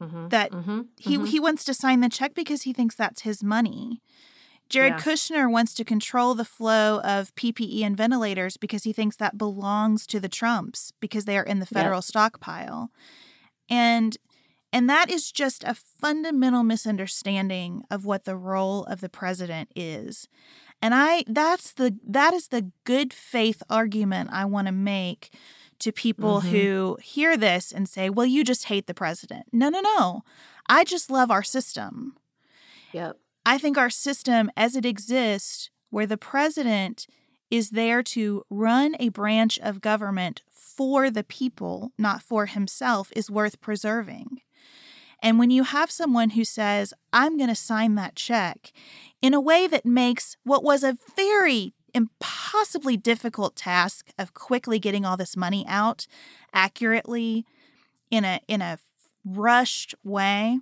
Mm-hmm, 0.00 0.28
that 0.28 0.52
mm-hmm, 0.52 0.82
he 1.00 1.16
mm-hmm. 1.16 1.24
he 1.26 1.40
wants 1.40 1.64
to 1.64 1.74
sign 1.74 2.00
the 2.00 2.08
check 2.08 2.32
because 2.34 2.62
he 2.62 2.72
thinks 2.72 2.94
that's 2.94 3.22
his 3.22 3.42
money. 3.42 4.00
Jared 4.68 4.94
yeah. 4.94 5.00
Kushner 5.00 5.50
wants 5.50 5.74
to 5.74 5.84
control 5.84 6.36
the 6.36 6.44
flow 6.44 7.00
of 7.00 7.34
PPE 7.34 7.82
and 7.82 7.96
ventilators 7.96 8.56
because 8.56 8.84
he 8.84 8.92
thinks 8.92 9.16
that 9.16 9.36
belongs 9.36 10.06
to 10.06 10.20
the 10.20 10.28
Trumps 10.28 10.92
because 11.00 11.24
they 11.24 11.36
are 11.36 11.42
in 11.42 11.58
the 11.58 11.66
federal 11.66 11.98
yep. 11.98 12.04
stockpile. 12.04 12.90
And 13.68 14.16
and 14.72 14.88
that 14.88 15.10
is 15.10 15.30
just 15.30 15.64
a 15.64 15.74
fundamental 15.74 16.62
misunderstanding 16.62 17.82
of 17.90 18.04
what 18.04 18.24
the 18.24 18.36
role 18.36 18.84
of 18.84 19.00
the 19.00 19.08
president 19.08 19.70
is. 19.76 20.28
And 20.80 20.94
I 20.94 21.24
that's 21.28 21.72
the 21.72 21.96
that 22.06 22.34
is 22.34 22.48
the 22.48 22.70
good 22.84 23.12
faith 23.12 23.62
argument 23.70 24.30
I 24.32 24.44
want 24.46 24.66
to 24.66 24.72
make 24.72 25.34
to 25.78 25.92
people 25.92 26.40
mm-hmm. 26.40 26.48
who 26.48 26.98
hear 27.02 27.36
this 27.36 27.72
and 27.72 27.88
say, 27.88 28.08
well, 28.08 28.26
you 28.26 28.44
just 28.44 28.66
hate 28.66 28.86
the 28.86 28.94
president. 28.94 29.46
No, 29.52 29.68
no, 29.68 29.80
no. 29.80 30.22
I 30.68 30.84
just 30.84 31.10
love 31.10 31.30
our 31.30 31.42
system. 31.42 32.16
Yep. 32.92 33.18
I 33.44 33.58
think 33.58 33.76
our 33.76 33.90
system 33.90 34.50
as 34.56 34.76
it 34.76 34.86
exists, 34.86 35.70
where 35.90 36.06
the 36.06 36.16
president 36.16 37.06
is 37.50 37.70
there 37.70 38.02
to 38.02 38.44
run 38.48 38.96
a 38.98 39.10
branch 39.10 39.58
of 39.58 39.80
government 39.80 40.42
for 40.48 41.10
the 41.10 41.24
people, 41.24 41.92
not 41.98 42.22
for 42.22 42.46
himself, 42.46 43.12
is 43.14 43.30
worth 43.30 43.60
preserving. 43.60 44.40
And 45.22 45.38
when 45.38 45.50
you 45.50 45.62
have 45.62 45.90
someone 45.90 46.30
who 46.30 46.44
says, 46.44 46.92
I'm 47.12 47.36
going 47.36 47.48
to 47.48 47.54
sign 47.54 47.94
that 47.94 48.16
check 48.16 48.72
in 49.22 49.32
a 49.32 49.40
way 49.40 49.68
that 49.68 49.86
makes 49.86 50.36
what 50.42 50.64
was 50.64 50.82
a 50.82 50.98
very 51.16 51.72
impossibly 51.94 52.96
difficult 52.96 53.54
task 53.54 54.10
of 54.18 54.34
quickly 54.34 54.78
getting 54.78 55.04
all 55.04 55.16
this 55.16 55.36
money 55.36 55.64
out 55.68 56.06
accurately 56.52 57.44
in 58.10 58.24
a 58.24 58.40
in 58.48 58.62
a 58.62 58.78
rushed 59.24 59.94
way 60.02 60.58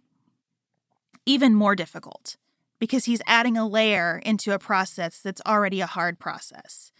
even 1.25 1.55
more 1.55 1.77
difficult 1.77 2.37
because 2.79 3.05
he's 3.05 3.23
adding 3.27 3.57
a 3.57 3.67
layer 3.67 4.21
into 4.25 4.53
a 4.53 4.59
process 4.59 5.21
that's 5.21 5.43
already 5.47 5.81
a 5.81 5.87
hard 5.87 6.19
process. 6.19 6.91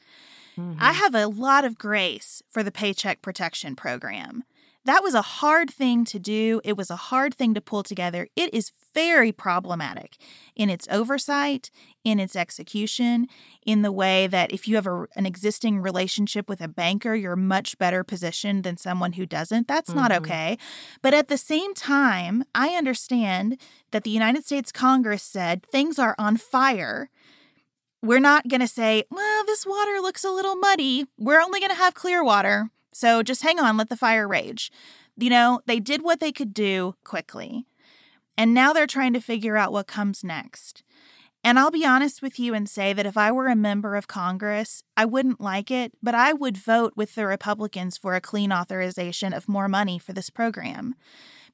Mm-hmm. 0.59 0.79
I 0.79 0.93
have 0.93 1.15
a 1.15 1.27
lot 1.27 1.65
of 1.65 1.79
grace 1.79 2.43
for 2.49 2.63
the 2.63 2.71
Paycheck 2.71 3.23
Protection 3.23 3.75
Program. 3.75 4.45
That 4.87 5.03
was 5.03 5.15
a 5.15 5.23
hard 5.23 5.71
thing 5.71 6.05
to 6.07 6.19
do. 6.19 6.61
It 6.65 6.77
was 6.77 6.91
a 6.91 6.97
hard 6.97 7.35
thing 7.35 7.53
to 7.55 7.61
pull 7.61 7.83
together. 7.83 8.29
It 8.35 8.53
is 8.55 8.73
very 8.95 9.31
problematic 9.31 10.17
in 10.57 10.71
its 10.71 10.89
oversight, 10.91 11.71
in 12.03 12.19
its 12.19 12.35
execution, 12.35 13.27
in 13.65 13.83
the 13.83 13.93
way 13.93 14.27
that 14.27 14.53
if 14.53 14.67
you 14.67 14.77
have 14.77 14.87
a, 14.87 15.07
an 15.17 15.27
existing 15.27 15.81
relationship 15.81 16.49
with 16.49 16.63
a 16.63 16.69
banker, 16.69 17.15
you're 17.15 17.37
much 17.37 17.77
better 17.77 18.03
positioned 18.03 18.65
than 18.65 18.79
someone 18.79 19.13
who 19.13 19.27
doesn't. 19.27 19.69
That's 19.69 19.91
mm-hmm. 19.91 20.01
not 20.01 20.13
okay. 20.13 20.57
But 21.03 21.13
at 21.13 21.29
the 21.29 21.39
same 21.39 21.75
time, 21.75 22.45
I 22.55 22.71
understand 22.71 23.61
that 23.91 24.05
the 24.05 24.11
United 24.11 24.47
States 24.47 24.73
Congress 24.73 25.23
said 25.23 25.67
things 25.67 25.99
are 25.99 26.15
on 26.19 26.37
fire 26.37 27.11
we're 28.03 28.19
not 28.19 28.49
going 28.49 28.61
to 28.61 28.67
say, 28.67 29.05
well, 29.11 29.45
this 29.45 29.67
water 29.67 30.01
looks 30.01 30.25
a 30.25 30.31
little 30.31 30.57
muddy. 30.57 31.05
We're 31.19 31.41
only 31.41 31.61
going 31.61 31.71
to 31.71 31.77
have 31.77 31.95
clear 31.95 32.25
water. 32.25 32.71
So 32.93 33.23
just 33.23 33.43
hang 33.43 33.59
on, 33.59 33.77
let 33.77 33.89
the 33.89 33.97
fire 33.97 34.27
rage. 34.27 34.71
You 35.17 35.31
know, 35.31 35.61
they 35.67 35.81
did 35.81 36.03
what 36.03 36.21
they 36.21 36.33
could 36.33 36.55
do 36.55 36.95
quickly. 37.05 37.67
And 38.37 38.55
now 38.55 38.73
they're 38.73 38.87
trying 38.87 39.13
to 39.13 39.21
figure 39.21 39.57
out 39.57 39.73
what 39.73 39.87
comes 39.87 40.25
next. 40.25 40.83
And 41.43 41.59
I'll 41.59 41.71
be 41.71 41.87
honest 41.87 42.21
with 42.21 42.39
you 42.39 42.55
and 42.55 42.69
say 42.69 42.93
that 42.93 43.07
if 43.07 43.17
I 43.17 43.33
were 43.33 43.49
a 43.49 43.57
member 43.57 43.97
of 43.97 44.09
Congress, 44.09 44.83
I 44.97 45.07
wouldn't 45.07 45.41
like 45.41 45.71
it, 45.71 45.93
but 46.03 46.15
I 46.15 46.33
would 46.35 46.57
vote 46.57 46.93
with 46.97 47.15
the 47.15 47.27
Republicans 47.27 47.97
for 47.97 48.15
a 48.15 48.21
clean 48.21 48.53
authorization 48.53 49.33
of 49.33 49.49
more 49.49 49.69
money 49.69 49.99
for 49.99 50.13
this 50.13 50.29
program 50.29 50.95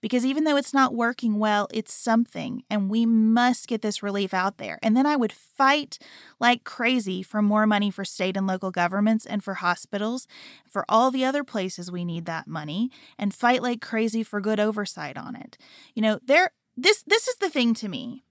because 0.00 0.24
even 0.24 0.44
though 0.44 0.56
it's 0.56 0.74
not 0.74 0.94
working 0.94 1.38
well, 1.38 1.68
it's 1.72 1.92
something, 1.92 2.62
and 2.70 2.90
we 2.90 3.06
must 3.06 3.68
get 3.68 3.82
this 3.82 4.02
relief 4.02 4.32
out 4.34 4.58
there. 4.58 4.78
And 4.82 4.96
then 4.96 5.06
I 5.06 5.16
would 5.16 5.32
fight 5.32 5.98
like 6.40 6.64
crazy 6.64 7.22
for 7.22 7.42
more 7.42 7.66
money 7.66 7.90
for 7.90 8.04
state 8.04 8.36
and 8.36 8.46
local 8.46 8.70
governments 8.70 9.26
and 9.26 9.42
for 9.42 9.54
hospitals, 9.54 10.26
for 10.68 10.84
all 10.88 11.10
the 11.10 11.24
other 11.24 11.44
places 11.44 11.90
we 11.90 12.04
need 12.04 12.26
that 12.26 12.46
money, 12.46 12.90
and 13.18 13.34
fight 13.34 13.62
like 13.62 13.80
crazy 13.80 14.22
for 14.22 14.40
good 14.40 14.60
oversight 14.60 15.16
on 15.16 15.36
it. 15.36 15.58
You 15.94 16.02
know, 16.02 16.18
there 16.24 16.50
this 16.76 17.02
this 17.06 17.28
is 17.28 17.36
the 17.36 17.50
thing 17.50 17.74
to 17.74 17.88
me. 17.88 18.24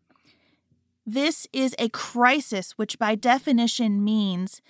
This 1.06 1.48
is 1.54 1.76
a 1.78 1.90
crisis, 1.90 2.72
which 2.78 2.98
by 2.98 3.16
definition 3.16 4.04
means 4.04 4.62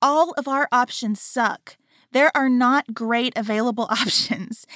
all 0.00 0.32
of 0.32 0.46
our 0.46 0.68
options 0.70 1.20
suck. 1.20 1.76
There 2.14 2.30
are 2.36 2.48
not 2.48 2.94
great 2.94 3.32
available 3.34 3.84
options. 3.90 4.68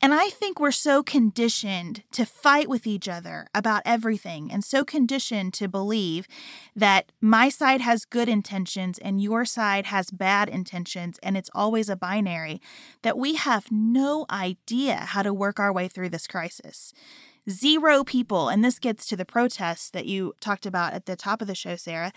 And 0.00 0.14
I 0.14 0.30
think 0.30 0.58
we're 0.58 0.72
so 0.72 1.02
conditioned 1.02 2.02
to 2.12 2.24
fight 2.24 2.68
with 2.68 2.86
each 2.86 3.06
other 3.06 3.48
about 3.54 3.82
everything 3.84 4.50
and 4.50 4.64
so 4.64 4.82
conditioned 4.82 5.52
to 5.54 5.68
believe 5.68 6.26
that 6.74 7.12
my 7.20 7.50
side 7.50 7.82
has 7.82 8.06
good 8.06 8.30
intentions 8.30 8.98
and 8.98 9.20
your 9.20 9.44
side 9.44 9.86
has 9.86 10.10
bad 10.10 10.48
intentions 10.48 11.18
and 11.22 11.36
it's 11.36 11.50
always 11.54 11.90
a 11.90 11.96
binary 11.96 12.62
that 13.02 13.18
we 13.18 13.34
have 13.34 13.70
no 13.70 14.24
idea 14.30 14.96
how 14.96 15.22
to 15.22 15.34
work 15.34 15.60
our 15.60 15.72
way 15.72 15.88
through 15.88 16.08
this 16.08 16.26
crisis. 16.26 16.94
Zero 17.48 18.04
people, 18.04 18.48
and 18.48 18.64
this 18.64 18.78
gets 18.78 19.06
to 19.06 19.16
the 19.16 19.26
protests 19.26 19.90
that 19.90 20.06
you 20.06 20.34
talked 20.40 20.64
about 20.64 20.94
at 20.94 21.04
the 21.04 21.14
top 21.14 21.42
of 21.42 21.46
the 21.46 21.54
show, 21.54 21.76
Sarah 21.76 22.12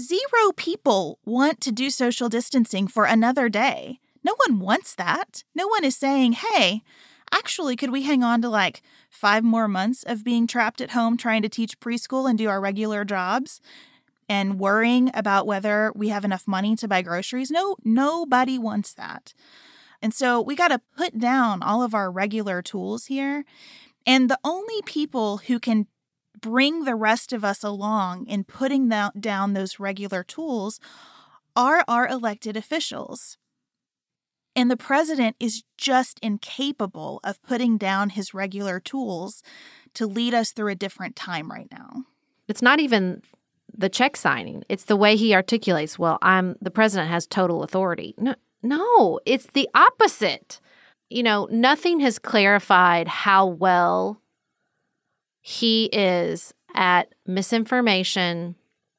zero 0.00 0.52
people 0.56 1.18
want 1.24 1.60
to 1.62 1.72
do 1.72 1.90
social 1.90 2.28
distancing 2.28 2.88
for 2.88 3.04
another 3.04 3.48
day. 3.48 4.00
No 4.22 4.34
one 4.46 4.58
wants 4.58 4.94
that. 4.96 5.44
No 5.54 5.68
one 5.68 5.84
is 5.84 5.96
saying, 5.96 6.32
hey, 6.32 6.82
actually, 7.32 7.76
could 7.76 7.90
we 7.90 8.02
hang 8.02 8.22
on 8.22 8.42
to 8.42 8.48
like 8.48 8.82
five 9.08 9.44
more 9.44 9.68
months 9.68 10.02
of 10.02 10.24
being 10.24 10.46
trapped 10.46 10.80
at 10.80 10.90
home 10.90 11.16
trying 11.16 11.42
to 11.42 11.48
teach 11.48 11.80
preschool 11.80 12.28
and 12.28 12.38
do 12.38 12.48
our 12.48 12.60
regular 12.60 13.04
jobs 13.04 13.60
and 14.28 14.58
worrying 14.58 15.10
about 15.14 15.46
whether 15.46 15.92
we 15.94 16.08
have 16.08 16.24
enough 16.24 16.48
money 16.48 16.74
to 16.76 16.88
buy 16.88 17.02
groceries? 17.02 17.50
No, 17.50 17.76
nobody 17.84 18.58
wants 18.58 18.92
that. 18.94 19.32
And 20.02 20.12
so 20.12 20.40
we 20.40 20.56
got 20.56 20.68
to 20.68 20.80
put 20.96 21.18
down 21.18 21.62
all 21.62 21.82
of 21.82 21.94
our 21.94 22.10
regular 22.10 22.62
tools 22.62 23.06
here. 23.06 23.44
And 24.06 24.28
the 24.28 24.38
only 24.44 24.82
people 24.84 25.38
who 25.38 25.58
can 25.58 25.86
bring 26.40 26.84
the 26.84 26.94
rest 26.94 27.32
of 27.32 27.44
us 27.44 27.62
along 27.62 28.26
in 28.26 28.44
putting 28.44 28.88
down 28.88 29.52
those 29.52 29.80
regular 29.80 30.22
tools 30.22 30.80
are 31.54 31.84
our 31.88 32.06
elected 32.06 32.56
officials. 32.56 33.38
And 34.54 34.70
the 34.70 34.76
president 34.76 35.36
is 35.38 35.64
just 35.76 36.18
incapable 36.20 37.20
of 37.22 37.42
putting 37.42 37.76
down 37.76 38.10
his 38.10 38.32
regular 38.32 38.80
tools 38.80 39.42
to 39.94 40.06
lead 40.06 40.34
us 40.34 40.52
through 40.52 40.72
a 40.72 40.74
different 40.74 41.16
time 41.16 41.50
right 41.50 41.68
now. 41.70 42.04
It's 42.48 42.62
not 42.62 42.80
even 42.80 43.22
the 43.76 43.88
check 43.88 44.16
signing. 44.16 44.62
It's 44.68 44.84
the 44.84 44.96
way 44.96 45.16
he 45.16 45.34
articulates, 45.34 45.98
well, 45.98 46.18
I'm 46.22 46.56
the 46.62 46.70
president 46.70 47.10
has 47.10 47.26
total 47.26 47.62
authority. 47.62 48.14
No, 48.18 48.34
no, 48.62 49.20
it's 49.26 49.48
the 49.52 49.68
opposite. 49.74 50.60
You 51.10 51.22
know, 51.22 51.48
nothing 51.50 52.00
has 52.00 52.18
clarified 52.18 53.08
how 53.08 53.46
well 53.46 54.20
he 55.48 55.86
is 55.86 56.52
at 56.74 57.14
misinformation, 57.26 58.56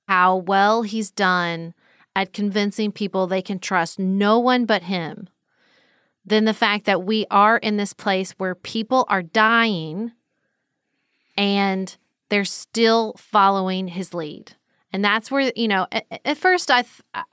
how 0.07 0.37
well 0.37 0.83
he's 0.83 1.11
done 1.11 1.73
at 2.15 2.33
convincing 2.33 2.91
people 2.91 3.27
they 3.27 3.41
can 3.41 3.59
trust 3.59 3.99
no 3.99 4.39
one 4.39 4.65
but 4.65 4.83
him 4.83 5.27
then 6.27 6.43
the 6.43 6.53
fact 6.53 6.85
that 6.85 7.03
we 7.03 7.25
are 7.31 7.55
in 7.57 7.77
this 7.77 7.93
place 7.93 8.31
where 8.37 8.53
people 8.53 9.05
are 9.07 9.23
dying 9.23 10.11
and 11.37 11.95
they're 12.27 12.43
still 12.43 13.13
following 13.17 13.87
his 13.87 14.13
lead. 14.13 14.51
And 14.91 15.03
that's 15.05 15.31
where, 15.31 15.53
you 15.55 15.69
know, 15.69 15.87
at, 15.89 16.05
at 16.25 16.37
first 16.37 16.69
I, 16.69 16.81
th- 16.81 17.25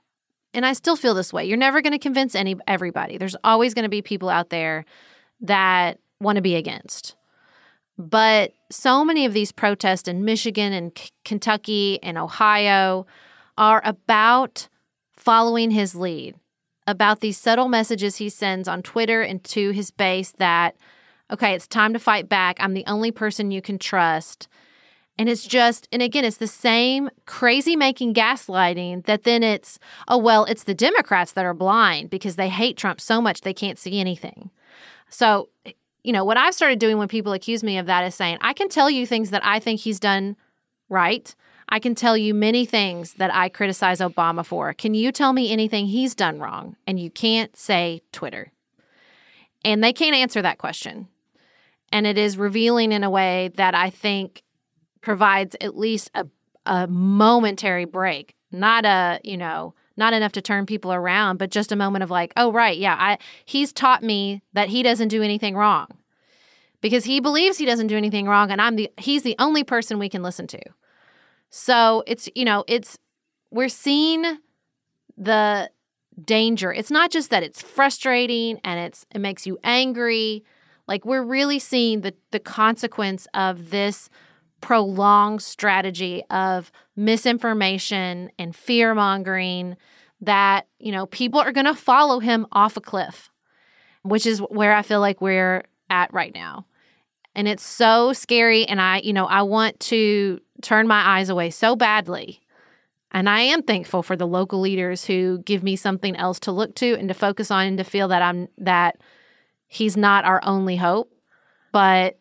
and 0.53 0.65
I 0.65 0.71
still 0.71 0.95
feel 0.95 1.13
this 1.13 1.33
way. 1.33 1.43
You're 1.43 1.57
never 1.57 1.81
going 1.81 1.91
to 1.91 1.99
convince 1.99 2.35
any 2.35 2.55
everybody. 2.67 3.17
There's 3.17 3.35
always 3.43 3.73
going 3.73 3.83
to 3.83 3.89
be 3.89 4.01
people 4.01 4.29
out 4.29 4.49
there 4.49 4.85
that 5.41 5.99
want 6.21 6.37
to 6.37 6.41
be 6.41 6.55
against. 6.55 7.17
But 7.97 8.53
so 8.69 9.05
many 9.05 9.25
of 9.25 9.33
these 9.33 9.51
protests 9.51 10.07
in 10.07 10.25
Michigan 10.25 10.73
and 10.73 10.93
K- 10.93 11.09
Kentucky 11.23 11.99
and 12.03 12.17
Ohio 12.17 13.05
are 13.57 13.81
about 13.85 14.67
following 15.13 15.71
his 15.71 15.95
lead 15.95 16.35
about 16.87 17.19
these 17.19 17.37
subtle 17.37 17.67
messages 17.67 18.17
he 18.17 18.29
sends 18.29 18.67
on 18.67 18.83
Twitter 18.83 19.21
and 19.21 19.43
to 19.43 19.71
his 19.71 19.91
base 19.91 20.31
that, 20.33 20.75
okay, 21.31 21.53
it's 21.53 21.67
time 21.67 21.93
to 21.93 21.99
fight 21.99 22.29
back. 22.29 22.57
I'm 22.59 22.73
the 22.73 22.85
only 22.85 23.11
person 23.11 23.51
you 23.51 23.61
can 23.61 23.79
trust. 23.79 24.47
And 25.17 25.29
it's 25.29 25.47
just, 25.47 25.87
and 25.91 26.01
again, 26.01 26.25
it's 26.25 26.37
the 26.37 26.47
same 26.47 27.09
crazy 27.25 27.75
making 27.75 28.13
gaslighting 28.13 29.05
that 29.05 29.23
then 29.23 29.43
it's, 29.43 29.79
oh, 30.07 30.17
well, 30.17 30.43
it's 30.45 30.65
the 30.65 30.75
Democrats 30.75 31.31
that 31.31 31.45
are 31.45 31.53
blind 31.53 32.09
because 32.09 32.35
they 32.35 32.49
hate 32.49 32.77
Trump 32.77 32.99
so 32.99 33.21
much 33.21 33.41
they 33.41 33.53
can't 33.53 33.79
see 33.79 33.99
anything. 33.99 34.51
So, 35.09 35.49
you 36.05 36.13
know, 36.13 36.23
what 36.23 36.37
I've 36.37 36.53
started 36.53 36.77
doing 36.77 36.99
when 36.99 37.07
people 37.07 37.33
accuse 37.33 37.63
me 37.63 37.79
of 37.79 37.87
that 37.87 38.05
is 38.05 38.13
saying, 38.13 38.37
I 38.41 38.53
can 38.53 38.69
tell 38.69 38.91
you 38.91 39.07
things 39.07 39.31
that 39.31 39.43
I 39.43 39.59
think 39.59 39.79
he's 39.79 39.99
done 39.99 40.35
right. 40.87 41.33
I 41.67 41.79
can 41.79 41.95
tell 41.95 42.15
you 42.15 42.35
many 42.35 42.63
things 42.63 43.13
that 43.13 43.33
I 43.33 43.49
criticize 43.49 43.99
Obama 43.99 44.45
for. 44.45 44.71
Can 44.73 44.93
you 44.93 45.11
tell 45.11 45.33
me 45.33 45.51
anything 45.51 45.87
he's 45.87 46.13
done 46.13 46.39
wrong? 46.39 46.75
And 46.85 46.99
you 46.99 47.09
can't 47.09 47.57
say 47.57 48.03
Twitter. 48.11 48.51
And 49.63 49.83
they 49.83 49.93
can't 49.93 50.15
answer 50.15 50.43
that 50.43 50.59
question. 50.59 51.07
And 51.91 52.05
it 52.05 52.19
is 52.19 52.37
revealing 52.37 52.91
in 52.91 53.03
a 53.03 53.09
way 53.09 53.49
that 53.55 53.73
I 53.73 53.89
think 53.89 54.43
provides 55.01 55.55
at 55.59 55.75
least 55.75 56.11
a, 56.13 56.27
a 56.67 56.85
momentary 56.85 57.85
break, 57.85 58.35
not 58.51 58.85
a, 58.85 59.19
you 59.23 59.37
know, 59.37 59.73
not 59.97 60.13
enough 60.13 60.31
to 60.33 60.41
turn 60.41 60.65
people 60.65 60.93
around, 60.93 61.37
but 61.37 61.51
just 61.51 61.71
a 61.71 61.75
moment 61.75 62.03
of 62.03 62.11
like, 62.11 62.33
oh 62.37 62.51
right, 62.51 62.77
yeah, 62.77 62.95
I 62.99 63.17
he's 63.45 63.71
taught 63.73 64.03
me 64.03 64.41
that 64.53 64.69
he 64.69 64.83
doesn't 64.83 65.09
do 65.09 65.21
anything 65.21 65.55
wrong. 65.55 65.87
Because 66.81 67.05
he 67.05 67.19
believes 67.19 67.57
he 67.57 67.65
doesn't 67.65 67.87
do 67.87 67.97
anything 67.97 68.27
wrong 68.27 68.51
and 68.51 68.61
I'm 68.61 68.75
the 68.75 68.91
he's 68.97 69.23
the 69.23 69.35
only 69.39 69.63
person 69.63 69.97
we 69.99 70.09
can 70.09 70.21
listen 70.23 70.47
to. 70.47 70.61
So 71.49 72.03
it's, 72.05 72.27
you 72.35 72.43
know, 72.43 72.65
it's, 72.67 72.97
we're 73.49 73.69
seeing 73.69 74.39
the 75.17 75.71
danger. 76.21 76.73
It's 76.73 76.91
not 76.91 77.11
just 77.11 77.29
that 77.29 77.43
it's 77.43 77.61
frustrating 77.61 78.59
and 78.65 78.79
it's, 78.79 79.05
it 79.15 79.19
makes 79.19 79.47
you 79.47 79.57
angry. 79.63 80.43
Like 80.85 81.05
we're 81.05 81.23
really 81.23 81.59
seeing 81.59 82.01
the, 82.01 82.13
the 82.31 82.41
consequence 82.41 83.25
of 83.33 83.69
this 83.69 84.09
prolonged 84.61 85.41
strategy 85.41 86.23
of 86.29 86.71
misinformation 86.95 88.31
and 88.39 88.55
fear 88.55 88.95
mongering 88.95 89.77
that, 90.21 90.67
you 90.79 90.91
know, 90.91 91.05
people 91.07 91.39
are 91.39 91.51
going 91.51 91.65
to 91.65 91.75
follow 91.75 92.19
him 92.19 92.47
off 92.51 92.77
a 92.77 92.81
cliff, 92.81 93.29
which 94.03 94.25
is 94.25 94.39
where 94.39 94.73
I 94.73 94.81
feel 94.81 94.99
like 94.99 95.21
we're 95.21 95.63
at 95.89 96.13
right 96.13 96.33
now. 96.33 96.65
And 97.35 97.47
it's 97.47 97.63
so 97.63 98.13
scary 98.13 98.65
and 98.65 98.79
i 98.79 99.01
you 99.01 99.11
know 99.11 99.25
i 99.25 99.41
want 99.41 99.77
to 99.79 100.39
turn 100.61 100.87
my 100.87 101.17
eyes 101.17 101.29
away 101.29 101.49
so 101.49 101.75
badly. 101.75 102.41
And 103.11 103.29
i 103.29 103.41
am 103.41 103.61
thankful 103.61 104.03
for 104.03 104.15
the 104.15 104.25
local 104.25 104.61
leaders 104.61 105.05
who 105.05 105.39
give 105.39 105.61
me 105.61 105.75
something 105.75 106.15
else 106.15 106.39
to 106.41 106.51
look 106.51 106.75
to 106.75 106.95
and 106.95 107.09
to 107.09 107.13
focus 107.13 107.51
on 107.51 107.67
and 107.67 107.77
to 107.77 107.83
feel 107.83 108.07
that 108.07 108.21
i'm 108.21 108.47
that 108.57 108.97
he's 109.67 109.97
not 109.97 110.25
our 110.25 110.39
only 110.43 110.77
hope. 110.77 111.11
But 111.71 112.17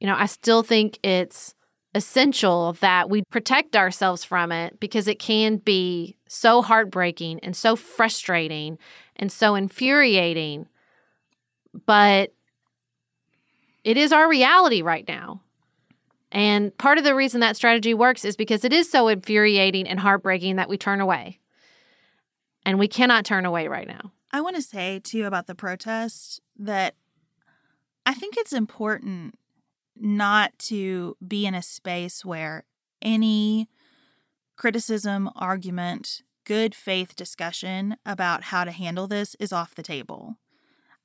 you 0.00 0.06
know 0.06 0.16
i 0.16 0.26
still 0.26 0.62
think 0.62 0.98
it's 1.02 1.54
essential 1.94 2.74
that 2.80 3.08
we 3.08 3.22
protect 3.30 3.74
ourselves 3.74 4.22
from 4.22 4.52
it 4.52 4.78
because 4.80 5.08
it 5.08 5.18
can 5.18 5.56
be 5.56 6.16
so 6.28 6.60
heartbreaking 6.60 7.40
and 7.40 7.56
so 7.56 7.74
frustrating 7.74 8.76
and 9.16 9.32
so 9.32 9.54
infuriating 9.54 10.66
but 11.86 12.32
it 13.86 13.96
is 13.96 14.12
our 14.12 14.28
reality 14.28 14.82
right 14.82 15.06
now. 15.06 15.42
And 16.32 16.76
part 16.76 16.98
of 16.98 17.04
the 17.04 17.14
reason 17.14 17.40
that 17.40 17.56
strategy 17.56 17.94
works 17.94 18.24
is 18.24 18.36
because 18.36 18.64
it 18.64 18.72
is 18.72 18.90
so 18.90 19.06
infuriating 19.06 19.86
and 19.86 20.00
heartbreaking 20.00 20.56
that 20.56 20.68
we 20.68 20.76
turn 20.76 21.00
away. 21.00 21.38
And 22.64 22.80
we 22.80 22.88
cannot 22.88 23.24
turn 23.24 23.46
away 23.46 23.68
right 23.68 23.86
now. 23.86 24.10
I 24.32 24.40
want 24.40 24.56
to 24.56 24.62
say, 24.62 25.00
too, 25.02 25.24
about 25.24 25.46
the 25.46 25.54
protest 25.54 26.40
that 26.58 26.96
I 28.04 28.12
think 28.12 28.36
it's 28.36 28.52
important 28.52 29.36
not 29.98 30.58
to 30.58 31.16
be 31.26 31.46
in 31.46 31.54
a 31.54 31.62
space 31.62 32.24
where 32.24 32.64
any 33.02 33.68
criticism, 34.56 35.30
argument, 35.36 36.22
good 36.44 36.74
faith 36.74 37.16
discussion 37.16 37.96
about 38.06 38.44
how 38.44 38.64
to 38.64 38.70
handle 38.70 39.06
this 39.06 39.34
is 39.38 39.52
off 39.52 39.74
the 39.74 39.82
table. 39.82 40.36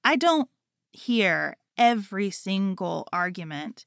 I 0.04 0.16
don't 0.16 0.50
hear 0.92 1.58
every 1.78 2.30
single 2.30 3.08
argument 3.12 3.86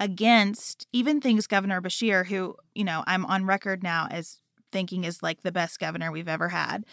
against 0.00 0.86
even 0.92 1.20
things 1.20 1.46
Governor 1.46 1.80
Beshear, 1.80 2.26
who, 2.26 2.56
you 2.74 2.84
know, 2.84 3.04
I'm 3.06 3.24
on 3.26 3.46
record 3.46 3.82
now 3.82 4.08
as 4.10 4.40
thinking 4.70 5.04
is 5.04 5.22
like 5.22 5.42
the 5.42 5.52
best 5.52 5.78
governor 5.78 6.12
we've 6.12 6.28
ever 6.28 6.48
had. 6.50 6.84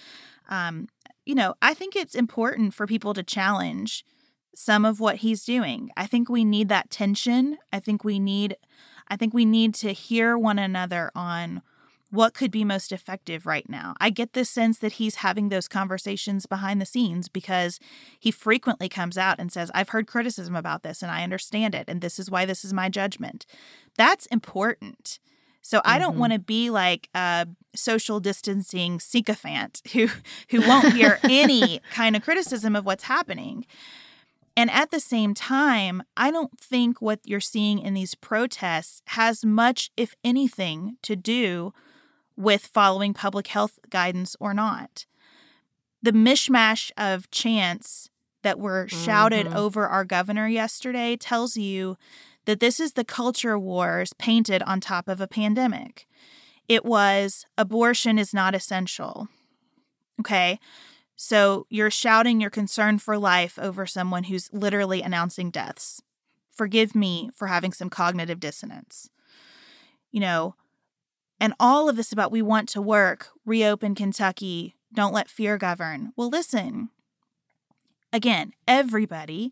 Um, 0.49 0.87
you 1.25 1.35
know, 1.35 1.55
I 1.61 1.73
think 1.73 1.95
it's 1.95 2.15
important 2.15 2.73
for 2.73 2.87
people 2.87 3.13
to 3.13 3.23
challenge 3.23 4.05
some 4.55 4.85
of 4.85 4.99
what 4.99 5.17
he's 5.17 5.43
doing. 5.43 5.91
I 5.97 6.07
think 6.07 6.29
we 6.29 6.45
need 6.45 6.69
that 6.69 6.89
tension. 6.89 7.57
I 7.71 7.79
think 7.79 8.03
we 8.03 8.19
need 8.19 8.57
I 9.07 9.17
think 9.17 9.33
we 9.33 9.45
need 9.45 9.75
to 9.75 9.93
hear 9.93 10.35
one 10.35 10.57
another 10.57 11.11
on 11.15 11.61
what 12.09 12.33
could 12.33 12.49
be 12.49 12.63
most 12.63 12.91
effective 12.91 13.45
right 13.45 13.69
now. 13.69 13.93
I 13.99 14.09
get 14.09 14.33
this 14.33 14.49
sense 14.49 14.79
that 14.79 14.93
he's 14.93 15.15
having 15.15 15.49
those 15.49 15.67
conversations 15.67 16.45
behind 16.45 16.79
the 16.79 16.85
scenes 16.85 17.27
because 17.27 17.79
he 18.19 18.31
frequently 18.31 18.89
comes 18.89 19.17
out 19.17 19.37
and 19.37 19.51
says, 19.51 19.69
I've 19.75 19.89
heard 19.89 20.07
criticism 20.07 20.55
about 20.55 20.81
this 20.81 21.01
and 21.01 21.11
I 21.11 21.23
understand 21.23 21.75
it, 21.75 21.85
and 21.87 22.01
this 22.01 22.17
is 22.17 22.31
why 22.31 22.45
this 22.45 22.63
is 22.63 22.73
my 22.73 22.89
judgment. 22.89 23.45
That's 23.97 24.25
important. 24.27 25.19
So 25.61 25.81
I 25.83 25.97
don't 25.97 26.11
mm-hmm. 26.11 26.19
want 26.19 26.33
to 26.33 26.39
be 26.39 26.69
like 26.69 27.09
a 27.15 27.47
social 27.75 28.19
distancing 28.19 28.99
sycophant 28.99 29.81
who 29.93 30.09
who 30.49 30.61
won't 30.61 30.93
hear 30.93 31.19
any 31.23 31.81
kind 31.91 32.15
of 32.15 32.23
criticism 32.23 32.75
of 32.75 32.85
what's 32.85 33.05
happening. 33.05 33.65
And 34.57 34.71
at 34.71 34.91
the 34.91 34.99
same 35.01 35.33
time, 35.33 36.03
I 36.15 36.31
don't 36.31 36.57
think 36.59 37.01
what 37.01 37.19
you're 37.25 37.41
seeing 37.41 37.79
in 37.79 37.93
these 37.93 38.15
protests 38.15 39.01
has 39.07 39.43
much, 39.43 39.91
if 39.97 40.15
anything, 40.23 40.97
to 41.01 41.15
do 41.15 41.73
with 42.37 42.67
following 42.67 43.13
public 43.13 43.47
health 43.47 43.79
guidance 43.89 44.35
or 44.39 44.53
not. 44.53 45.05
The 46.01 46.11
mishmash 46.11 46.91
of 46.97 47.29
chants 47.31 48.09
that 48.43 48.59
were 48.59 48.87
shouted 48.87 49.47
mm-hmm. 49.47 49.57
over 49.57 49.87
our 49.87 50.05
governor 50.05 50.47
yesterday 50.47 51.17
tells 51.17 51.57
you 51.57 51.97
that 52.45 52.59
this 52.59 52.79
is 52.79 52.93
the 52.93 53.03
culture 53.03 53.57
wars 53.57 54.13
painted 54.13 54.61
on 54.63 54.79
top 54.79 55.07
of 55.07 55.19
a 55.19 55.27
pandemic. 55.27 56.07
it 56.67 56.83
was 56.85 57.45
abortion 57.57 58.17
is 58.17 58.33
not 58.33 58.55
essential. 58.55 59.27
Okay. 60.19 60.59
So 61.15 61.65
you're 61.69 61.91
shouting 61.91 62.41
your 62.41 62.49
concern 62.49 62.99
for 62.99 63.17
life 63.17 63.57
over 63.57 63.85
someone 63.85 64.25
who's 64.25 64.51
literally 64.51 65.01
announcing 65.01 65.49
deaths. 65.49 66.01
Forgive 66.51 66.95
me 66.95 67.29
for 67.35 67.47
having 67.47 67.71
some 67.73 67.89
cognitive 67.89 68.39
dissonance. 68.39 69.09
You 70.11 70.21
know, 70.21 70.55
and 71.39 71.53
all 71.59 71.89
of 71.89 71.95
this 71.95 72.11
about 72.11 72.31
we 72.31 72.41
want 72.41 72.69
to 72.69 72.81
work, 72.81 73.29
reopen 73.45 73.95
Kentucky, 73.95 74.75
don't 74.93 75.13
let 75.13 75.29
fear 75.29 75.57
govern. 75.57 76.13
Well, 76.15 76.29
listen. 76.29 76.89
Again, 78.13 78.53
everybody 78.67 79.51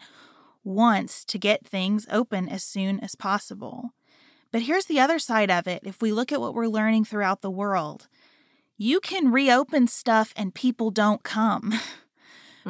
wants 0.64 1.26
to 1.26 1.38
get 1.38 1.68
things 1.68 2.08
open 2.10 2.48
as 2.48 2.64
soon 2.64 3.00
as 3.02 3.16
possible. 3.16 3.94
But 4.52 4.62
here's 4.62 4.86
the 4.86 5.00
other 5.00 5.20
side 5.20 5.52
of 5.52 5.68
it. 5.68 5.82
If 5.84 6.02
we 6.02 6.14
look 6.14 6.32
at 6.32 6.40
what 6.40 6.54
we're 6.54 6.68
learning 6.68 7.06
throughout 7.06 7.42
the 7.42 7.52
world, 7.52 8.08
you 8.84 9.00
can 9.00 9.32
reopen 9.32 9.88
stuff 9.88 10.34
and 10.36 10.54
people 10.54 10.92
don't 10.92 11.24
come. 11.24 11.74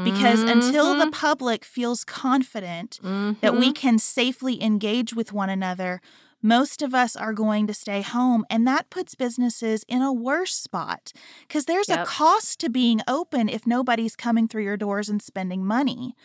because 0.03 0.39
mm-hmm. 0.39 0.59
until 0.59 0.95
the 0.95 1.05
mm-hmm. 1.05 1.11
public 1.11 1.63
feels 1.63 2.03
confident 2.03 2.99
mm-hmm. 3.03 3.33
that 3.41 3.53
we 3.53 3.67
mm-hmm. 3.67 3.73
can 3.73 3.99
safely 3.99 4.61
engage 4.61 5.13
with 5.13 5.31
one 5.31 5.51
another, 5.51 6.01
most 6.41 6.81
of 6.81 6.95
us 6.95 7.15
are 7.15 7.33
going 7.33 7.67
to 7.67 7.73
stay 7.73 8.01
home. 8.01 8.43
And 8.49 8.67
that 8.67 8.89
puts 8.89 9.15
businesses 9.15 9.85
in 9.87 10.01
a 10.01 10.11
worse 10.11 10.55
spot 10.55 11.13
because 11.47 11.65
there's 11.65 11.89
yep. 11.89 11.99
a 11.99 12.05
cost 12.05 12.59
to 12.61 12.69
being 12.69 13.01
open 13.07 13.49
if 13.49 13.67
nobody's 13.67 14.15
coming 14.15 14.47
through 14.47 14.63
your 14.63 14.77
doors 14.77 15.09
and 15.09 15.21
spending 15.21 15.65
money. 15.65 16.15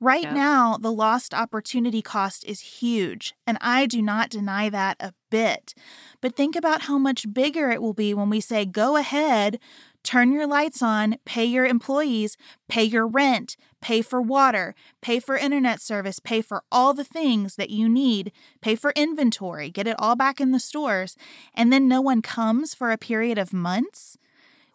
Right 0.00 0.24
yep. 0.24 0.34
now, 0.34 0.76
the 0.76 0.92
lost 0.92 1.32
opportunity 1.32 2.02
cost 2.02 2.44
is 2.44 2.60
huge, 2.60 3.34
and 3.46 3.56
I 3.60 3.86
do 3.86 4.02
not 4.02 4.28
deny 4.28 4.68
that 4.68 4.96
a 5.00 5.14
bit. 5.30 5.74
But 6.20 6.36
think 6.36 6.54
about 6.54 6.82
how 6.82 6.98
much 6.98 7.32
bigger 7.32 7.70
it 7.70 7.80
will 7.80 7.94
be 7.94 8.12
when 8.12 8.28
we 8.28 8.40
say, 8.40 8.66
go 8.66 8.96
ahead, 8.96 9.58
turn 10.02 10.32
your 10.32 10.46
lights 10.46 10.82
on, 10.82 11.16
pay 11.24 11.44
your 11.44 11.64
employees, 11.64 12.36
pay 12.68 12.84
your 12.84 13.06
rent, 13.06 13.56
pay 13.80 14.02
for 14.02 14.20
water, 14.20 14.74
pay 15.00 15.18
for 15.18 15.36
internet 15.36 15.80
service, 15.80 16.20
pay 16.20 16.42
for 16.42 16.62
all 16.70 16.92
the 16.92 17.04
things 17.04 17.56
that 17.56 17.70
you 17.70 17.88
need, 17.88 18.32
pay 18.60 18.74
for 18.74 18.92
inventory, 18.96 19.70
get 19.70 19.86
it 19.86 19.96
all 19.98 20.14
back 20.14 20.40
in 20.40 20.52
the 20.52 20.60
stores, 20.60 21.16
and 21.54 21.72
then 21.72 21.88
no 21.88 22.00
one 22.02 22.20
comes 22.20 22.74
for 22.74 22.92
a 22.92 22.98
period 22.98 23.38
of 23.38 23.52
months. 23.52 24.18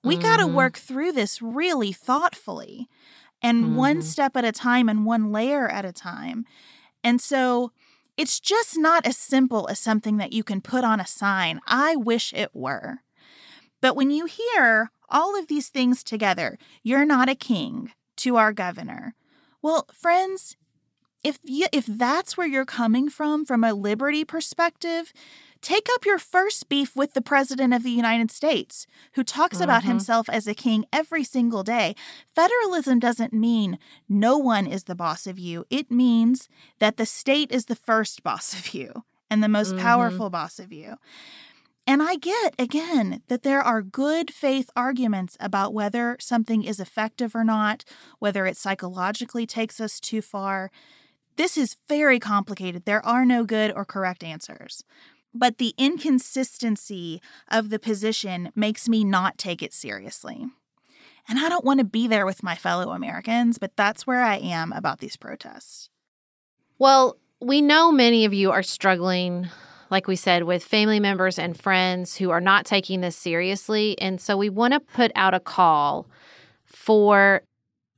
We 0.03 0.15
mm-hmm. 0.15 0.23
got 0.23 0.37
to 0.37 0.47
work 0.47 0.77
through 0.77 1.11
this 1.11 1.41
really 1.41 1.91
thoughtfully 1.91 2.89
and 3.41 3.63
mm-hmm. 3.63 3.75
one 3.75 4.01
step 4.01 4.35
at 4.35 4.45
a 4.45 4.51
time 4.51 4.89
and 4.89 5.05
one 5.05 5.31
layer 5.31 5.67
at 5.67 5.85
a 5.85 5.91
time. 5.91 6.45
And 7.03 7.19
so 7.19 7.71
it's 8.17 8.39
just 8.39 8.77
not 8.77 9.05
as 9.05 9.17
simple 9.17 9.67
as 9.69 9.79
something 9.79 10.17
that 10.17 10.33
you 10.33 10.43
can 10.43 10.61
put 10.61 10.83
on 10.83 10.99
a 10.99 11.07
sign. 11.07 11.59
I 11.65 11.95
wish 11.95 12.33
it 12.33 12.51
were. 12.53 12.99
But 13.81 13.95
when 13.95 14.11
you 14.11 14.25
hear 14.25 14.91
all 15.09 15.37
of 15.37 15.47
these 15.47 15.69
things 15.69 16.03
together, 16.03 16.57
you're 16.83 17.05
not 17.05 17.29
a 17.29 17.35
king 17.35 17.91
to 18.17 18.37
our 18.37 18.53
governor. 18.53 19.15
Well, 19.61 19.87
friends, 19.93 20.55
if 21.23 21.39
you, 21.43 21.67
if 21.71 21.85
that's 21.85 22.37
where 22.37 22.47
you're 22.47 22.65
coming 22.65 23.09
from 23.09 23.45
from 23.45 23.63
a 23.63 23.73
liberty 23.73 24.25
perspective, 24.25 25.13
Take 25.61 25.87
up 25.93 26.05
your 26.05 26.17
first 26.17 26.69
beef 26.69 26.95
with 26.95 27.13
the 27.13 27.21
President 27.21 27.71
of 27.71 27.83
the 27.83 27.91
United 27.91 28.31
States, 28.31 28.87
who 29.13 29.23
talks 29.23 29.57
mm-hmm. 29.57 29.65
about 29.65 29.83
himself 29.83 30.27
as 30.27 30.47
a 30.47 30.55
king 30.55 30.85
every 30.91 31.23
single 31.23 31.63
day. 31.63 31.95
Federalism 32.33 32.99
doesn't 32.99 33.31
mean 33.31 33.77
no 34.09 34.37
one 34.37 34.65
is 34.65 34.85
the 34.85 34.95
boss 34.95 35.27
of 35.27 35.37
you, 35.37 35.65
it 35.69 35.91
means 35.91 36.49
that 36.79 36.97
the 36.97 37.05
state 37.05 37.51
is 37.51 37.65
the 37.65 37.75
first 37.75 38.23
boss 38.23 38.53
of 38.53 38.73
you 38.73 39.03
and 39.29 39.43
the 39.43 39.47
most 39.47 39.73
mm-hmm. 39.73 39.83
powerful 39.83 40.29
boss 40.31 40.57
of 40.57 40.73
you. 40.73 40.95
And 41.87 42.01
I 42.01 42.15
get, 42.15 42.55
again, 42.59 43.21
that 43.27 43.43
there 43.43 43.61
are 43.61 43.81
good 43.81 44.31
faith 44.31 44.69
arguments 44.75 45.35
about 45.39 45.73
whether 45.73 46.15
something 46.19 46.63
is 46.63 46.79
effective 46.79 47.35
or 47.35 47.43
not, 47.43 47.83
whether 48.19 48.45
it 48.45 48.57
psychologically 48.57 49.45
takes 49.45 49.79
us 49.79 49.99
too 49.99 50.21
far. 50.21 50.71
This 51.37 51.57
is 51.57 51.77
very 51.87 52.19
complicated. 52.19 52.85
There 52.85 53.03
are 53.05 53.25
no 53.25 53.45
good 53.45 53.71
or 53.75 53.83
correct 53.83 54.23
answers 54.23 54.83
but 55.33 55.57
the 55.57 55.73
inconsistency 55.77 57.21
of 57.49 57.69
the 57.69 57.79
position 57.79 58.51
makes 58.55 58.89
me 58.89 59.03
not 59.03 59.37
take 59.37 59.61
it 59.61 59.73
seriously. 59.73 60.45
And 61.27 61.39
I 61.39 61.49
don't 61.49 61.65
want 61.65 61.79
to 61.79 61.85
be 61.85 62.07
there 62.07 62.25
with 62.25 62.43
my 62.43 62.55
fellow 62.55 62.91
Americans, 62.91 63.57
but 63.57 63.75
that's 63.75 64.07
where 64.07 64.21
I 64.21 64.37
am 64.37 64.71
about 64.71 64.99
these 64.99 65.15
protests. 65.15 65.89
Well, 66.79 67.17
we 67.39 67.61
know 67.61 67.91
many 67.91 68.25
of 68.25 68.33
you 68.33 68.51
are 68.51 68.63
struggling, 68.63 69.47
like 69.89 70.07
we 70.07 70.15
said, 70.15 70.43
with 70.43 70.63
family 70.63 70.99
members 70.99 71.37
and 71.39 71.59
friends 71.59 72.17
who 72.17 72.31
are 72.31 72.41
not 72.41 72.65
taking 72.65 73.01
this 73.01 73.15
seriously. 73.15 73.99
And 73.99 74.19
so 74.19 74.35
we 74.35 74.49
want 74.49 74.73
to 74.73 74.79
put 74.79 75.11
out 75.15 75.33
a 75.33 75.39
call 75.39 76.07
for 76.65 77.43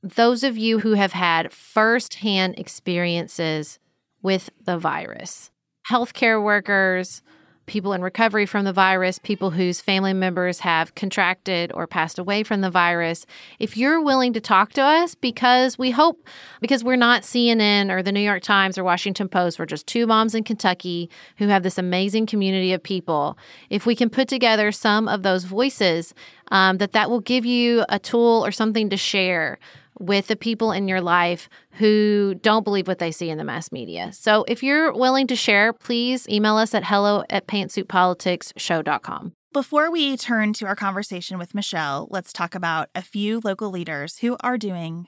those 0.02 0.44
of 0.44 0.58
you 0.58 0.80
who 0.80 0.92
have 0.92 1.12
had 1.12 1.52
firsthand 1.52 2.58
experiences 2.58 3.78
with 4.22 4.50
the 4.62 4.78
virus 4.78 5.50
healthcare 5.90 6.42
workers, 6.42 7.22
people 7.66 7.92
in 7.92 8.02
recovery 8.02 8.46
from 8.46 8.64
the 8.64 8.72
virus, 8.72 9.18
people 9.18 9.50
whose 9.50 9.80
family 9.80 10.12
members 10.12 10.60
have 10.60 10.94
contracted 10.94 11.72
or 11.72 11.86
passed 11.86 12.18
away 12.18 12.42
from 12.42 12.60
the 12.60 12.70
virus. 12.70 13.24
If 13.58 13.76
you're 13.76 14.02
willing 14.02 14.32
to 14.34 14.40
talk 14.40 14.72
to 14.74 14.82
us, 14.82 15.14
because 15.14 15.78
we 15.78 15.90
hope, 15.90 16.28
because 16.60 16.84
we're 16.84 16.96
not 16.96 17.22
CNN 17.22 17.90
or 17.90 18.02
the 18.02 18.12
New 18.12 18.20
York 18.20 18.42
Times 18.42 18.76
or 18.76 18.84
Washington 18.84 19.28
Post, 19.28 19.58
we're 19.58 19.66
just 19.66 19.86
two 19.86 20.06
moms 20.06 20.34
in 20.34 20.44
Kentucky 20.44 21.08
who 21.38 21.48
have 21.48 21.62
this 21.62 21.78
amazing 21.78 22.26
community 22.26 22.72
of 22.72 22.82
people. 22.82 23.38
If 23.70 23.86
we 23.86 23.96
can 23.96 24.10
put 24.10 24.28
together 24.28 24.70
some 24.72 25.08
of 25.08 25.22
those 25.22 25.44
voices, 25.44 26.14
um, 26.48 26.78
that 26.78 26.92
that 26.92 27.08
will 27.08 27.20
give 27.20 27.46
you 27.46 27.84
a 27.88 27.98
tool 27.98 28.44
or 28.44 28.52
something 28.52 28.90
to 28.90 28.96
share 28.96 29.58
with 29.98 30.26
the 30.26 30.36
people 30.36 30.72
in 30.72 30.88
your 30.88 31.00
life 31.00 31.48
who 31.72 32.34
don't 32.42 32.64
believe 32.64 32.88
what 32.88 32.98
they 32.98 33.12
see 33.12 33.30
in 33.30 33.38
the 33.38 33.44
mass 33.44 33.70
media. 33.72 34.12
So 34.12 34.44
if 34.48 34.62
you're 34.62 34.92
willing 34.92 35.26
to 35.28 35.36
share, 35.36 35.72
please 35.72 36.28
email 36.28 36.56
us 36.56 36.74
at 36.74 36.84
hello 36.84 37.24
at 37.30 37.46
pantsuitpoliticsshow.com. 37.46 39.32
Before 39.52 39.90
we 39.90 40.16
turn 40.16 40.52
to 40.54 40.66
our 40.66 40.74
conversation 40.74 41.38
with 41.38 41.54
Michelle, 41.54 42.08
let's 42.10 42.32
talk 42.32 42.56
about 42.56 42.88
a 42.94 43.02
few 43.02 43.40
local 43.44 43.70
leaders 43.70 44.18
who 44.18 44.36
are 44.40 44.58
doing 44.58 45.06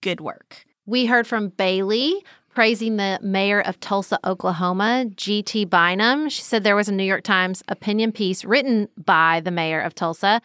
good 0.00 0.20
work. 0.20 0.64
We 0.86 1.06
heard 1.06 1.26
from 1.26 1.48
Bailey 1.48 2.24
praising 2.54 2.96
the 2.96 3.18
mayor 3.20 3.60
of 3.60 3.80
Tulsa, 3.80 4.18
Oklahoma, 4.24 5.06
G.T. 5.16 5.66
Bynum. 5.66 6.28
She 6.28 6.42
said 6.42 6.62
there 6.62 6.76
was 6.76 6.88
a 6.88 6.92
New 6.92 7.04
York 7.04 7.24
Times 7.24 7.62
opinion 7.68 8.12
piece 8.12 8.44
written 8.44 8.88
by 8.96 9.40
the 9.40 9.50
mayor 9.50 9.80
of 9.80 9.94
Tulsa 9.94 10.40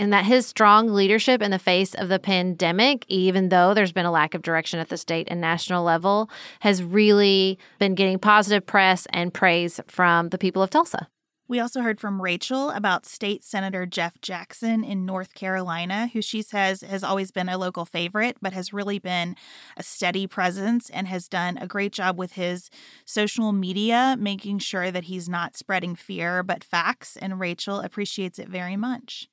and 0.00 0.12
that 0.14 0.24
his 0.24 0.46
strong 0.46 0.88
leadership 0.88 1.42
in 1.42 1.50
the 1.50 1.58
face 1.58 1.94
of 1.94 2.08
the 2.08 2.18
pandemic, 2.18 3.04
even 3.08 3.50
though 3.50 3.74
there's 3.74 3.92
been 3.92 4.06
a 4.06 4.10
lack 4.10 4.34
of 4.34 4.42
direction 4.42 4.80
at 4.80 4.88
the 4.88 4.96
state 4.96 5.28
and 5.30 5.40
national 5.40 5.84
level, 5.84 6.30
has 6.60 6.82
really 6.82 7.58
been 7.78 7.94
getting 7.94 8.18
positive 8.18 8.64
press 8.64 9.06
and 9.12 9.34
praise 9.34 9.78
from 9.86 10.30
the 10.30 10.38
people 10.38 10.62
of 10.62 10.70
Tulsa. 10.70 11.06
We 11.48 11.58
also 11.58 11.82
heard 11.82 12.00
from 12.00 12.22
Rachel 12.22 12.70
about 12.70 13.04
State 13.04 13.42
Senator 13.42 13.84
Jeff 13.84 14.20
Jackson 14.22 14.84
in 14.84 15.04
North 15.04 15.34
Carolina, 15.34 16.08
who 16.12 16.22
she 16.22 16.42
says 16.42 16.80
has 16.82 17.02
always 17.02 17.32
been 17.32 17.48
a 17.48 17.58
local 17.58 17.84
favorite, 17.84 18.36
but 18.40 18.52
has 18.52 18.72
really 18.72 19.00
been 19.00 19.34
a 19.76 19.82
steady 19.82 20.28
presence 20.28 20.88
and 20.90 21.08
has 21.08 21.28
done 21.28 21.58
a 21.58 21.66
great 21.66 21.92
job 21.92 22.16
with 22.16 22.34
his 22.34 22.70
social 23.04 23.52
media, 23.52 24.16
making 24.18 24.60
sure 24.60 24.92
that 24.92 25.04
he's 25.04 25.28
not 25.28 25.56
spreading 25.56 25.96
fear 25.96 26.44
but 26.44 26.64
facts. 26.64 27.16
And 27.16 27.40
Rachel 27.40 27.80
appreciates 27.80 28.38
it 28.38 28.48
very 28.48 28.76
much. 28.76 29.28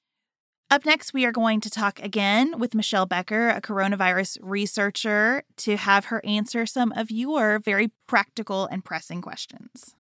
Up 0.70 0.86
next, 0.86 1.14
we 1.14 1.26
are 1.26 1.32
going 1.32 1.62
to 1.62 1.70
talk 1.70 2.02
again 2.04 2.60
with 2.60 2.76
Michelle 2.76 3.06
Becker, 3.06 3.48
a 3.48 3.62
coronavirus 3.62 4.38
researcher, 4.42 5.44
to 5.56 5.78
have 5.78 6.06
her 6.06 6.22
answer 6.26 6.66
some 6.66 6.92
of 6.92 7.10
your 7.10 7.58
very 7.58 7.90
practical 8.06 8.66
and 8.66 8.84
pressing 8.84 9.22
questions. 9.22 9.96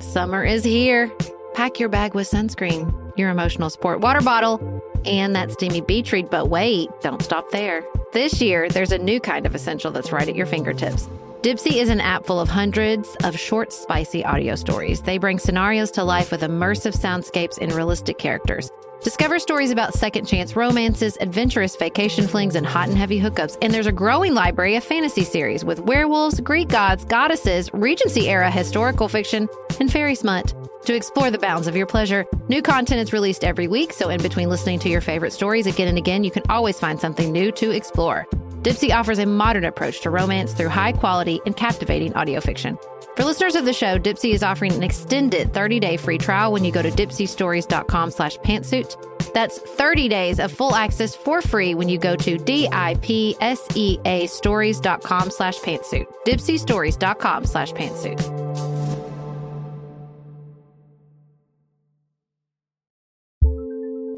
Summer 0.00 0.42
is 0.42 0.64
here. 0.64 1.12
Pack 1.52 1.78
your 1.78 1.90
bag 1.90 2.14
with 2.14 2.26
sunscreen, 2.26 2.90
your 3.18 3.28
emotional 3.28 3.68
support 3.68 4.00
water 4.00 4.22
bottle, 4.22 4.82
and 5.04 5.36
that 5.36 5.52
steamy 5.52 5.82
beach 5.82 6.10
read. 6.10 6.30
But 6.30 6.48
wait, 6.48 6.88
don't 7.02 7.22
stop 7.22 7.50
there. 7.50 7.84
This 8.14 8.40
year, 8.40 8.70
there's 8.70 8.92
a 8.92 8.98
new 8.98 9.20
kind 9.20 9.44
of 9.44 9.54
essential 9.54 9.90
that's 9.90 10.10
right 10.10 10.26
at 10.26 10.36
your 10.36 10.46
fingertips. 10.46 11.06
Dipsea 11.42 11.80
is 11.80 11.88
an 11.88 12.02
app 12.02 12.26
full 12.26 12.38
of 12.38 12.50
hundreds 12.50 13.16
of 13.24 13.38
short, 13.38 13.72
spicy 13.72 14.22
audio 14.22 14.54
stories. 14.56 15.00
They 15.00 15.16
bring 15.16 15.38
scenarios 15.38 15.90
to 15.92 16.04
life 16.04 16.30
with 16.30 16.42
immersive 16.42 16.94
soundscapes 16.94 17.56
and 17.58 17.72
realistic 17.72 18.18
characters. 18.18 18.70
Discover 19.02 19.38
stories 19.38 19.70
about 19.70 19.94
second 19.94 20.26
chance 20.26 20.54
romances, 20.54 21.16
adventurous 21.18 21.76
vacation 21.76 22.28
flings, 22.28 22.56
and 22.56 22.66
hot 22.66 22.88
and 22.88 22.98
heavy 22.98 23.18
hookups. 23.18 23.56
And 23.62 23.72
there's 23.72 23.86
a 23.86 23.92
growing 23.92 24.34
library 24.34 24.76
of 24.76 24.84
fantasy 24.84 25.24
series 25.24 25.64
with 25.64 25.80
werewolves, 25.80 26.40
Greek 26.40 26.68
gods, 26.68 27.06
goddesses, 27.06 27.70
Regency 27.72 28.28
era 28.28 28.50
historical 28.50 29.08
fiction, 29.08 29.48
and 29.80 29.90
fairy 29.90 30.16
smut. 30.16 30.52
To 30.84 30.94
explore 30.94 31.30
the 31.30 31.38
bounds 31.38 31.66
of 31.66 31.76
your 31.76 31.86
pleasure, 31.86 32.24
new 32.48 32.62
content 32.62 33.00
is 33.00 33.12
released 33.12 33.44
every 33.44 33.68
week, 33.68 33.92
so 33.92 34.08
in 34.08 34.22
between 34.22 34.48
listening 34.48 34.78
to 34.80 34.88
your 34.88 35.02
favorite 35.02 35.32
stories 35.32 35.66
again 35.66 35.88
and 35.88 35.98
again, 35.98 36.24
you 36.24 36.30
can 36.30 36.42
always 36.48 36.78
find 36.78 36.98
something 36.98 37.30
new 37.30 37.52
to 37.52 37.70
explore. 37.70 38.26
Dipsea 38.62 38.94
offers 38.94 39.18
a 39.18 39.26
modern 39.26 39.64
approach 39.64 40.00
to 40.02 40.10
romance 40.10 40.52
through 40.52 40.68
high 40.68 40.92
quality 40.92 41.40
and 41.46 41.56
captivating 41.56 42.14
audio 42.14 42.40
fiction. 42.40 42.78
For 43.16 43.24
listeners 43.24 43.56
of 43.56 43.64
the 43.66 43.72
show, 43.72 43.98
Dipsea 43.98 44.32
is 44.32 44.42
offering 44.42 44.72
an 44.72 44.82
extended 44.82 45.52
30-day 45.52 45.98
free 45.98 46.18
trial 46.18 46.52
when 46.52 46.64
you 46.64 46.72
go 46.72 46.82
to 46.82 46.90
dipseastories.com 46.90 48.10
slash 48.10 48.38
pantsuit. 48.38 48.96
That's 49.34 49.58
30 49.58 50.08
days 50.08 50.40
of 50.40 50.50
full 50.50 50.74
access 50.74 51.14
for 51.14 51.42
free 51.42 51.74
when 51.74 51.88
you 51.88 51.98
go 51.98 52.16
to 52.16 52.38
D-I-P-S-E-A 52.38 54.26
stories.com 54.26 55.30
slash 55.30 55.58
pantsuit. 55.58 56.06
dipseastories.com 56.26 57.44
slash 57.44 57.72
pantsuit. 57.72 58.69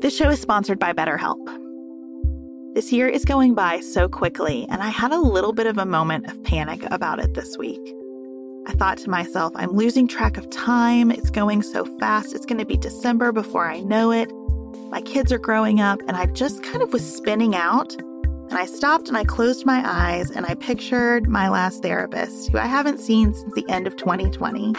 This 0.03 0.17
show 0.17 0.31
is 0.31 0.41
sponsored 0.41 0.81
by 0.81 0.93
BetterHelp. 0.93 1.39
This 2.75 2.91
year 2.91 3.07
is 3.07 3.25
going 3.25 3.55
by 3.55 3.79
so 3.79 4.09
quickly, 4.09 4.67
and 4.69 4.83
I 4.83 4.89
had 4.89 5.13
a 5.13 5.21
little 5.21 5.53
bit 5.53 5.69
of 5.69 5.79
a 5.79 5.87
moment 5.87 6.27
of 6.27 6.43
panic 6.43 6.83
about 6.91 7.21
it 7.21 7.35
this 7.35 7.57
week. 7.57 7.81
I 8.67 8.73
thought 8.73 8.99
to 8.99 9.11
myself, 9.11 9.53
I'm 9.55 9.77
losing 9.77 10.09
track 10.09 10.37
of 10.37 10.51
time. 10.51 11.13
It's 11.13 11.31
going 11.31 11.63
so 11.63 11.85
fast. 12.01 12.35
It's 12.35 12.45
going 12.45 12.59
to 12.59 12.67
be 12.67 12.77
December 12.77 13.31
before 13.31 13.71
I 13.71 13.79
know 13.79 14.11
it. 14.11 14.29
My 14.91 15.03
kids 15.03 15.31
are 15.31 15.39
growing 15.39 15.81
up, 15.81 16.01
and 16.09 16.17
I 16.17 16.27
just 16.27 16.65
kind 16.65 16.83
of 16.83 16.93
was 16.93 17.09
spinning 17.09 17.55
out. 17.55 17.95
And 17.95 18.55
I 18.55 18.67
stopped 18.67 19.07
and 19.07 19.17
I 19.17 19.23
closed 19.23 19.65
my 19.65 19.83
eyes 19.87 20.33
and 20.33 20.45
I 20.47 20.57
pictured 20.57 21.29
my 21.29 21.49
last 21.49 21.81
therapist, 21.81 22.51
who 22.51 22.59
I 22.59 22.67
haven't 22.67 22.99
seen 22.99 23.33
since 23.35 23.55
the 23.55 23.65
end 23.69 23.87
of 23.87 23.95
2020. 23.95 24.75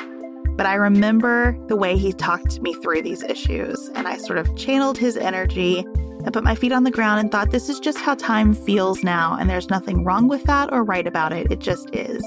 But 0.55 0.65
I 0.65 0.75
remember 0.75 1.57
the 1.67 1.75
way 1.75 1.97
he 1.97 2.13
talked 2.13 2.61
me 2.61 2.73
through 2.75 3.01
these 3.01 3.23
issues, 3.23 3.89
and 3.95 4.07
I 4.07 4.17
sort 4.17 4.37
of 4.37 4.55
channeled 4.55 4.97
his 4.97 5.17
energy 5.17 5.79
and 5.79 6.31
put 6.31 6.43
my 6.43 6.55
feet 6.55 6.71
on 6.71 6.83
the 6.83 6.91
ground 6.91 7.19
and 7.19 7.31
thought, 7.31 7.51
this 7.51 7.69
is 7.69 7.79
just 7.79 7.97
how 7.97 8.15
time 8.15 8.53
feels 8.53 9.03
now, 9.03 9.35
and 9.39 9.49
there's 9.49 9.69
nothing 9.69 10.03
wrong 10.03 10.27
with 10.27 10.43
that 10.43 10.71
or 10.71 10.83
right 10.83 11.07
about 11.07 11.33
it. 11.33 11.51
It 11.51 11.59
just 11.59 11.93
is. 11.93 12.23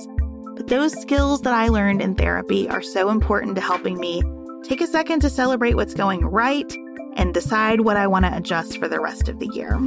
But 0.54 0.66
those 0.66 0.92
skills 1.00 1.42
that 1.42 1.54
I 1.54 1.68
learned 1.68 2.02
in 2.02 2.14
therapy 2.14 2.68
are 2.68 2.82
so 2.82 3.10
important 3.10 3.54
to 3.56 3.62
helping 3.62 3.98
me 3.98 4.22
take 4.64 4.80
a 4.80 4.86
second 4.86 5.20
to 5.20 5.30
celebrate 5.30 5.74
what's 5.74 5.94
going 5.94 6.24
right 6.24 6.70
and 7.14 7.32
decide 7.32 7.82
what 7.82 7.96
I 7.96 8.06
want 8.06 8.24
to 8.24 8.36
adjust 8.36 8.78
for 8.78 8.88
the 8.88 9.00
rest 9.00 9.28
of 9.28 9.38
the 9.38 9.48
year. 9.48 9.78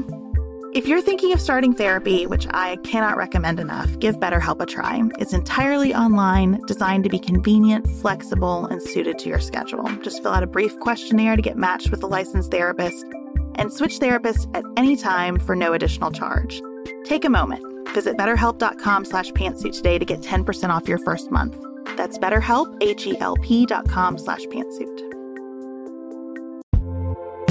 If 0.72 0.88
you're 0.88 1.02
thinking 1.02 1.34
of 1.34 1.42
starting 1.42 1.74
therapy, 1.74 2.28
which 2.28 2.46
I 2.52 2.76
cannot 2.84 3.18
recommend 3.18 3.60
enough, 3.60 3.98
give 3.98 4.20
BetterHelp 4.20 4.62
a 4.62 4.68
try. 4.68 5.02
It's 5.18 5.34
entirely 5.34 5.96
online, 5.96 6.62
designed 6.68 7.06
to 7.06 7.10
be 7.10 7.18
convenient, 7.18 7.90
flexible, 7.90 8.68
and 8.68 8.80
suited 8.80 9.18
to 9.20 9.30
your 9.30 9.40
schedule. 9.40 9.86
Just 10.04 10.22
fill 10.22 10.32
out 10.32 10.44
a 10.44 10.48
brief 10.48 10.80
questionnaire 10.80 11.36
to 11.36 11.42
get 11.42 11.58
matched 11.58 11.90
with 11.90 12.04
a 12.04 12.08
licensed 12.08 12.52
therapist 12.52 13.04
and 13.56 13.74
switch 13.74 14.00
therapists 14.00 14.48
at 14.56 14.64
any 14.78 14.96
time 14.96 15.40
for 15.40 15.56
no 15.56 15.74
additional 15.74 16.12
charge. 16.12 16.62
Take 17.04 17.26
a 17.26 17.32
moment. 17.32 17.66
Visit 17.90 18.16
betterhelp.com 18.16 19.06
slash 19.06 19.32
pantsuit 19.32 19.74
today 19.76 19.98
to 19.98 20.06
get 20.06 20.22
10% 20.22 20.70
off 20.70 20.88
your 20.88 21.00
first 21.00 21.32
month. 21.32 21.58
That's 21.98 22.20
betterhelp, 22.20 22.78
H-E-L-P 22.82 23.66
dot 23.66 23.90
com 23.90 24.20
slash 24.20 24.44
pantsuit. 24.44 25.09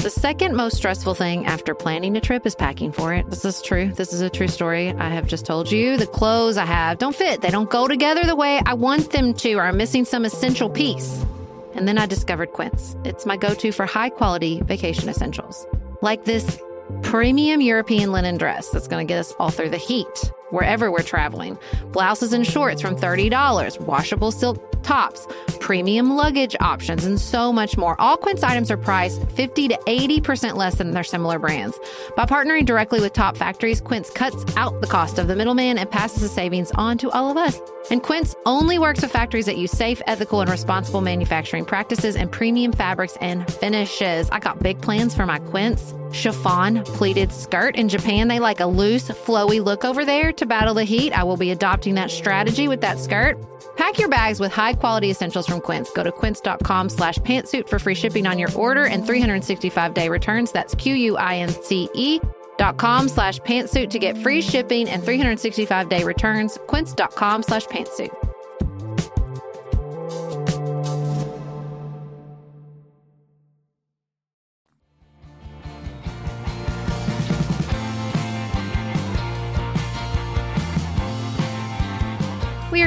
The 0.01 0.09
second 0.09 0.55
most 0.55 0.77
stressful 0.77 1.15
thing 1.15 1.45
after 1.45 1.75
planning 1.75 2.15
a 2.15 2.21
trip 2.21 2.45
is 2.45 2.55
packing 2.55 2.93
for 2.93 3.13
it. 3.13 3.29
This 3.29 3.43
is 3.43 3.61
true. 3.61 3.89
This 3.89 4.13
is 4.13 4.21
a 4.21 4.29
true 4.29 4.47
story. 4.47 4.91
I 4.93 5.09
have 5.09 5.27
just 5.27 5.45
told 5.45 5.69
you 5.69 5.97
the 5.97 6.07
clothes 6.07 6.55
I 6.57 6.63
have 6.63 6.99
don't 6.99 7.13
fit. 7.13 7.41
They 7.41 7.49
don't 7.49 7.69
go 7.69 7.85
together 7.85 8.23
the 8.23 8.35
way 8.35 8.61
I 8.65 8.75
want 8.75 9.11
them 9.11 9.33
to, 9.33 9.53
or 9.55 9.63
I'm 9.63 9.75
missing 9.75 10.05
some 10.05 10.23
essential 10.23 10.69
piece. 10.69 11.25
And 11.73 11.85
then 11.85 11.97
I 11.97 12.05
discovered 12.05 12.53
Quince. 12.53 12.95
It's 13.03 13.25
my 13.25 13.35
go 13.35 13.53
to 13.53 13.71
for 13.73 13.85
high 13.85 14.09
quality 14.09 14.61
vacation 14.61 15.09
essentials, 15.09 15.67
like 16.01 16.23
this 16.23 16.61
premium 17.01 17.59
European 17.59 18.13
linen 18.13 18.37
dress 18.37 18.69
that's 18.69 18.87
going 18.87 19.05
to 19.05 19.11
get 19.11 19.19
us 19.19 19.33
all 19.37 19.51
through 19.51 19.69
the 19.69 19.77
heat 19.77 20.31
wherever 20.51 20.91
we're 20.91 21.03
traveling. 21.03 21.57
Blouses 21.91 22.33
and 22.33 22.45
shorts 22.45 22.81
from 22.81 22.95
$30, 22.95 23.79
washable 23.81 24.31
silk 24.31 24.65
tops, 24.83 25.27
premium 25.59 26.15
luggage 26.15 26.55
options, 26.59 27.05
and 27.05 27.19
so 27.19 27.51
much 27.51 27.77
more. 27.77 27.99
All 27.99 28.17
Quince 28.17 28.43
items 28.43 28.71
are 28.71 28.77
priced 28.77 29.29
50 29.31 29.67
to 29.69 29.77
80% 29.85 30.55
less 30.55 30.75
than 30.75 30.91
their 30.91 31.03
similar 31.03 31.39
brands. 31.39 31.79
By 32.15 32.25
partnering 32.25 32.65
directly 32.65 33.01
with 33.01 33.13
top 33.13 33.37
factories, 33.37 33.81
Quince 33.81 34.09
cuts 34.09 34.43
out 34.55 34.81
the 34.81 34.87
cost 34.87 35.19
of 35.19 35.27
the 35.27 35.35
middleman 35.35 35.77
and 35.77 35.89
passes 35.89 36.21
the 36.21 36.29
savings 36.29 36.71
on 36.71 36.97
to 36.99 37.11
all 37.11 37.29
of 37.29 37.37
us. 37.37 37.59
And 37.91 38.01
Quince 38.01 38.35
only 38.45 38.79
works 38.79 39.01
with 39.01 39.11
factories 39.11 39.45
that 39.45 39.57
use 39.57 39.71
safe, 39.71 40.01
ethical, 40.07 40.41
and 40.41 40.49
responsible 40.49 41.01
manufacturing 41.01 41.65
practices 41.65 42.15
and 42.15 42.31
premium 42.31 42.71
fabrics 42.71 43.17
and 43.21 43.51
finishes. 43.51 44.29
I 44.31 44.39
got 44.39 44.61
big 44.61 44.81
plans 44.81 45.15
for 45.15 45.25
my 45.25 45.39
Quince 45.39 45.93
chiffon 46.11 46.83
pleated 46.85 47.31
skirt. 47.31 47.75
In 47.75 47.89
Japan, 47.89 48.27
they 48.27 48.39
like 48.39 48.59
a 48.59 48.65
loose, 48.65 49.09
flowy 49.09 49.63
look 49.63 49.85
over 49.85 50.05
there 50.05 50.31
to 50.33 50.45
battle 50.45 50.73
the 50.73 50.83
heat. 50.83 51.13
I 51.13 51.23
will 51.23 51.37
be 51.37 51.51
adopting 51.51 51.95
that 51.95 52.11
strategy 52.11 52.67
with 52.67 52.81
that 52.81 52.99
skirt. 52.99 53.37
Pack 53.77 53.97
your 53.97 54.09
bags 54.09 54.39
with 54.39 54.51
high 54.51 54.73
quality 54.73 55.09
essentials 55.09 55.47
from 55.47 55.61
Quince. 55.61 55.89
Go 55.91 56.03
to 56.03 56.11
quince.com 56.11 56.89
slash 56.89 57.17
pantsuit 57.19 57.69
for 57.69 57.79
free 57.79 57.95
shipping 57.95 58.27
on 58.27 58.37
your 58.37 58.53
order 58.55 58.85
and 58.85 59.05
365 59.05 59.93
day 59.93 60.09
returns. 60.09 60.51
That's 60.51 60.75
Q 60.75 60.95
U 60.95 61.17
I 61.17 61.37
N 61.37 61.49
C 61.49 61.89
E 61.93 62.19
dot 62.57 62.77
com 62.77 63.07
slash 63.07 63.39
pantsuit 63.39 63.89
to 63.91 63.99
get 63.99 64.17
free 64.17 64.41
shipping 64.41 64.89
and 64.89 65.03
365 65.03 65.89
day 65.89 66.03
returns. 66.03 66.59
Quince.com 66.67 67.43
slash 67.43 67.65
pantsuit. 67.67 68.28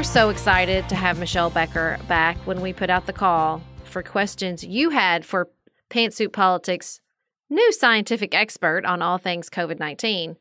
Are 0.03 0.05
so 0.05 0.31
excited 0.31 0.89
to 0.89 0.97
have 0.97 1.17
Michelle 1.17 1.49
Becker 1.49 1.97
back 2.09 2.37
when 2.39 2.61
we 2.61 2.73
put 2.73 2.91
out 2.91 3.07
the 3.07 3.13
call 3.13 3.63
for 3.85 4.03
questions 4.03 4.65
you 4.65 4.91
had 4.91 5.25
for 5.25 5.49
Pantsuit 5.91 6.33
Politics' 6.33 7.01
new 7.49 7.71
scientific 7.71 8.35
expert 8.35 8.85
on 8.85 9.01
all 9.01 9.17
things 9.17 9.49
COVID 9.49 9.79
19. 9.79 10.37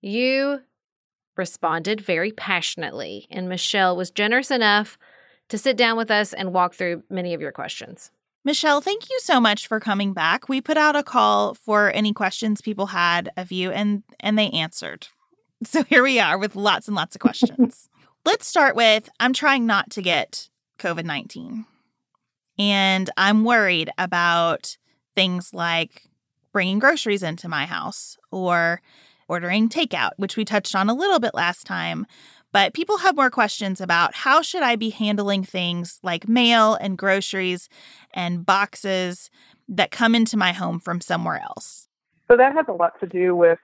You 0.00 0.60
responded 1.36 2.00
very 2.00 2.30
passionately, 2.30 3.26
and 3.32 3.48
Michelle 3.48 3.96
was 3.96 4.12
generous 4.12 4.52
enough 4.52 4.96
to 5.48 5.58
sit 5.58 5.76
down 5.76 5.96
with 5.96 6.12
us 6.12 6.32
and 6.32 6.52
walk 6.52 6.74
through 6.74 7.02
many 7.10 7.34
of 7.34 7.40
your 7.40 7.50
questions. 7.50 8.12
Michelle, 8.44 8.80
thank 8.80 9.10
you 9.10 9.18
so 9.24 9.40
much 9.40 9.66
for 9.66 9.80
coming 9.80 10.12
back. 10.12 10.48
We 10.48 10.60
put 10.60 10.76
out 10.76 10.94
a 10.94 11.02
call 11.02 11.54
for 11.54 11.90
any 11.90 12.12
questions 12.12 12.60
people 12.60 12.86
had 12.86 13.32
of 13.36 13.50
you 13.50 13.72
and 13.72 14.04
and 14.20 14.38
they 14.38 14.50
answered. 14.50 15.08
So 15.62 15.82
here 15.82 16.02
we 16.02 16.18
are 16.18 16.38
with 16.38 16.56
lots 16.56 16.86
and 16.86 16.96
lots 16.96 17.14
of 17.14 17.20
questions. 17.20 17.89
Let's 18.24 18.46
start 18.46 18.76
with 18.76 19.08
I'm 19.18 19.32
trying 19.32 19.64
not 19.64 19.90
to 19.90 20.02
get 20.02 20.50
COVID 20.78 21.04
19. 21.04 21.64
And 22.58 23.10
I'm 23.16 23.44
worried 23.44 23.90
about 23.96 24.76
things 25.14 25.54
like 25.54 26.02
bringing 26.52 26.78
groceries 26.78 27.22
into 27.22 27.48
my 27.48 27.64
house 27.64 28.18
or 28.30 28.82
ordering 29.26 29.70
takeout, 29.70 30.10
which 30.16 30.36
we 30.36 30.44
touched 30.44 30.74
on 30.74 30.90
a 30.90 30.94
little 30.94 31.18
bit 31.18 31.34
last 31.34 31.66
time. 31.66 32.06
But 32.52 32.74
people 32.74 32.98
have 32.98 33.16
more 33.16 33.30
questions 33.30 33.80
about 33.80 34.14
how 34.14 34.42
should 34.42 34.62
I 34.62 34.76
be 34.76 34.90
handling 34.90 35.42
things 35.44 35.98
like 36.02 36.28
mail 36.28 36.74
and 36.74 36.98
groceries 36.98 37.70
and 38.12 38.44
boxes 38.44 39.30
that 39.68 39.90
come 39.90 40.14
into 40.14 40.36
my 40.36 40.52
home 40.52 40.78
from 40.78 41.00
somewhere 41.00 41.40
else. 41.40 41.88
So 42.28 42.36
that 42.36 42.52
has 42.54 42.66
a 42.68 42.72
lot 42.72 42.98
to 43.00 43.06
do 43.06 43.34
with 43.34 43.58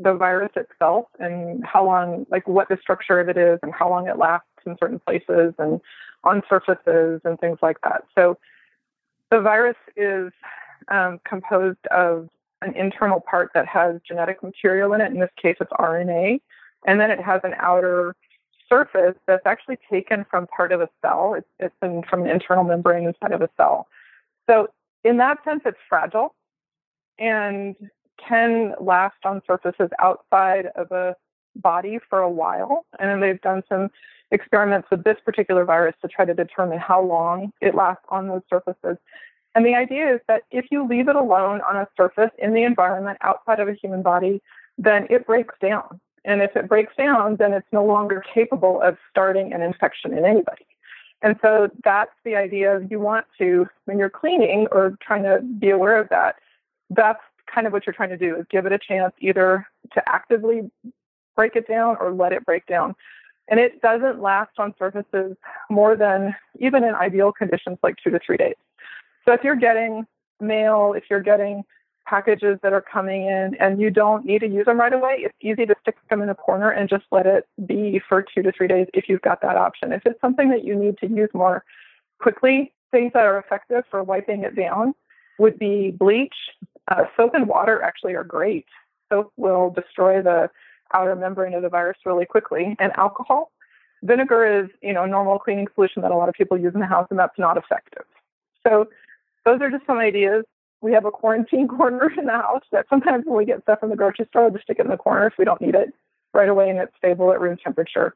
the 0.00 0.14
virus 0.14 0.52
itself 0.56 1.06
and 1.18 1.64
how 1.64 1.84
long, 1.84 2.26
like 2.30 2.46
what 2.46 2.68
the 2.68 2.78
structure 2.80 3.20
of 3.20 3.28
it 3.28 3.36
is 3.36 3.58
and 3.62 3.72
how 3.72 3.88
long 3.88 4.08
it 4.08 4.18
lasts 4.18 4.48
in 4.66 4.76
certain 4.80 4.98
places 4.98 5.54
and 5.58 5.80
on 6.24 6.42
surfaces 6.48 7.20
and 7.24 7.38
things 7.40 7.58
like 7.62 7.80
that. 7.82 8.04
So 8.14 8.38
the 9.30 9.40
virus 9.40 9.76
is 9.96 10.32
um, 10.88 11.20
composed 11.24 11.84
of 11.90 12.28
an 12.62 12.74
internal 12.74 13.20
part 13.20 13.50
that 13.54 13.66
has 13.66 14.00
genetic 14.06 14.42
material 14.42 14.92
in 14.92 15.00
it. 15.00 15.12
In 15.12 15.20
this 15.20 15.30
case, 15.40 15.56
it's 15.60 15.72
RNA. 15.72 16.40
And 16.86 17.00
then 17.00 17.10
it 17.10 17.20
has 17.20 17.40
an 17.44 17.54
outer 17.58 18.14
surface 18.68 19.14
that's 19.26 19.46
actually 19.46 19.78
taken 19.90 20.24
from 20.30 20.46
part 20.48 20.72
of 20.72 20.80
a 20.80 20.88
cell. 21.02 21.34
It's, 21.36 21.48
it's 21.58 21.74
in, 21.82 22.02
from 22.08 22.22
an 22.22 22.30
internal 22.30 22.64
membrane 22.64 23.06
inside 23.06 23.32
of 23.32 23.42
a 23.42 23.50
cell. 23.56 23.86
So, 24.48 24.68
in 25.04 25.18
that 25.18 25.38
sense, 25.44 25.62
it's 25.64 25.78
fragile. 25.88 26.34
And 27.18 27.76
can 28.26 28.74
last 28.80 29.16
on 29.24 29.42
surfaces 29.46 29.90
outside 29.98 30.66
of 30.76 30.90
a 30.92 31.16
body 31.56 31.98
for 32.08 32.20
a 32.20 32.30
while. 32.30 32.84
And 32.98 33.22
they've 33.22 33.40
done 33.40 33.62
some 33.68 33.90
experiments 34.30 34.88
with 34.90 35.04
this 35.04 35.16
particular 35.24 35.64
virus 35.64 35.94
to 36.02 36.08
try 36.08 36.24
to 36.24 36.34
determine 36.34 36.78
how 36.78 37.02
long 37.02 37.52
it 37.60 37.74
lasts 37.74 38.04
on 38.08 38.28
those 38.28 38.42
surfaces. 38.48 38.96
And 39.54 39.64
the 39.64 39.74
idea 39.74 40.14
is 40.14 40.20
that 40.28 40.42
if 40.50 40.66
you 40.70 40.86
leave 40.86 41.08
it 41.08 41.16
alone 41.16 41.60
on 41.68 41.76
a 41.76 41.88
surface 41.96 42.30
in 42.38 42.52
the 42.52 42.62
environment 42.62 43.18
outside 43.22 43.60
of 43.60 43.68
a 43.68 43.74
human 43.74 44.02
body, 44.02 44.42
then 44.76 45.06
it 45.10 45.26
breaks 45.26 45.54
down. 45.60 46.00
And 46.24 46.42
if 46.42 46.54
it 46.56 46.68
breaks 46.68 46.94
down, 46.96 47.36
then 47.36 47.52
it's 47.52 47.66
no 47.72 47.84
longer 47.84 48.22
capable 48.34 48.82
of 48.82 48.98
starting 49.10 49.52
an 49.52 49.62
infection 49.62 50.16
in 50.16 50.24
anybody. 50.24 50.66
And 51.22 51.36
so 51.42 51.70
that's 51.82 52.12
the 52.24 52.36
idea 52.36 52.86
you 52.88 53.00
want 53.00 53.26
to, 53.38 53.66
when 53.86 53.98
you're 53.98 54.10
cleaning 54.10 54.68
or 54.70 54.96
trying 55.00 55.24
to 55.24 55.40
be 55.58 55.70
aware 55.70 55.98
of 55.98 56.08
that, 56.10 56.36
that's 56.90 57.22
kind 57.52 57.66
of 57.66 57.72
what 57.72 57.86
you're 57.86 57.94
trying 57.94 58.10
to 58.10 58.16
do 58.16 58.36
is 58.36 58.46
give 58.50 58.66
it 58.66 58.72
a 58.72 58.78
chance 58.78 59.12
either 59.20 59.66
to 59.92 60.08
actively 60.08 60.70
break 61.36 61.56
it 61.56 61.68
down 61.68 61.96
or 62.00 62.12
let 62.12 62.32
it 62.32 62.44
break 62.44 62.66
down. 62.66 62.94
And 63.48 63.58
it 63.58 63.80
doesn't 63.80 64.20
last 64.20 64.50
on 64.58 64.74
surfaces 64.78 65.36
more 65.70 65.96
than, 65.96 66.34
even 66.58 66.84
in 66.84 66.94
ideal 66.94 67.32
conditions, 67.32 67.78
like 67.82 67.96
two 68.02 68.10
to 68.10 68.18
three 68.18 68.36
days. 68.36 68.56
So 69.24 69.32
if 69.32 69.42
you're 69.42 69.56
getting 69.56 70.06
mail, 70.40 70.94
if 70.96 71.04
you're 71.08 71.20
getting 71.20 71.64
packages 72.06 72.58
that 72.62 72.72
are 72.72 72.80
coming 72.80 73.26
in 73.26 73.54
and 73.60 73.80
you 73.80 73.90
don't 73.90 74.24
need 74.24 74.40
to 74.40 74.48
use 74.48 74.64
them 74.64 74.80
right 74.80 74.92
away, 74.92 75.18
it's 75.20 75.34
easy 75.40 75.66
to 75.66 75.74
stick 75.82 75.96
them 76.08 76.22
in 76.22 76.28
a 76.28 76.34
corner 76.34 76.70
and 76.70 76.88
just 76.88 77.04
let 77.10 77.26
it 77.26 77.46
be 77.66 78.00
for 78.08 78.22
two 78.22 78.42
to 78.42 78.52
three 78.52 78.68
days 78.68 78.86
if 78.94 79.08
you've 79.08 79.22
got 79.22 79.40
that 79.42 79.56
option. 79.56 79.92
If 79.92 80.06
it's 80.06 80.20
something 80.20 80.48
that 80.50 80.64
you 80.64 80.74
need 80.74 80.98
to 80.98 81.06
use 81.06 81.30
more 81.34 81.64
quickly, 82.18 82.72
things 82.90 83.12
that 83.12 83.24
are 83.24 83.38
effective 83.38 83.84
for 83.90 84.02
wiping 84.02 84.42
it 84.42 84.56
down 84.56 84.94
would 85.38 85.58
be 85.58 85.90
bleach. 85.90 86.34
Uh, 86.88 87.04
soap 87.16 87.34
and 87.34 87.46
water 87.46 87.82
actually 87.82 88.14
are 88.14 88.24
great. 88.24 88.66
Soap 89.10 89.32
will 89.36 89.70
destroy 89.70 90.22
the 90.22 90.50
outer 90.94 91.14
membrane 91.14 91.54
of 91.54 91.62
the 91.62 91.68
virus 91.68 91.98
really 92.04 92.24
quickly, 92.24 92.76
and 92.78 92.92
alcohol. 92.96 93.52
Vinegar 94.02 94.62
is, 94.62 94.70
you 94.80 94.92
know, 94.92 95.04
a 95.04 95.08
normal 95.08 95.38
cleaning 95.38 95.66
solution 95.74 96.02
that 96.02 96.10
a 96.10 96.16
lot 96.16 96.28
of 96.28 96.34
people 96.34 96.56
use 96.56 96.72
in 96.74 96.80
the 96.80 96.86
house, 96.86 97.06
and 97.10 97.18
that's 97.18 97.38
not 97.38 97.56
effective. 97.56 98.04
So 98.66 98.88
those 99.44 99.60
are 99.60 99.70
just 99.70 99.86
some 99.86 99.98
ideas. 99.98 100.44
We 100.80 100.92
have 100.92 101.04
a 101.04 101.10
quarantine 101.10 101.68
corner 101.76 102.10
in 102.16 102.26
the 102.26 102.32
house 102.32 102.64
that 102.72 102.86
sometimes 102.88 103.24
when 103.26 103.36
we 103.36 103.44
get 103.44 103.62
stuff 103.62 103.80
from 103.80 103.90
the 103.90 103.96
grocery 103.96 104.26
store, 104.30 104.42
we'll 104.44 104.52
just 104.52 104.64
stick 104.64 104.78
it 104.78 104.84
in 104.84 104.90
the 104.90 104.96
corner 104.96 105.26
if 105.26 105.34
we 105.38 105.44
don't 105.44 105.60
need 105.60 105.74
it 105.74 105.92
right 106.34 106.48
away 106.48 106.70
and 106.70 106.78
it's 106.78 106.92
stable 106.96 107.32
at 107.32 107.40
room 107.40 107.56
temperature. 107.62 108.14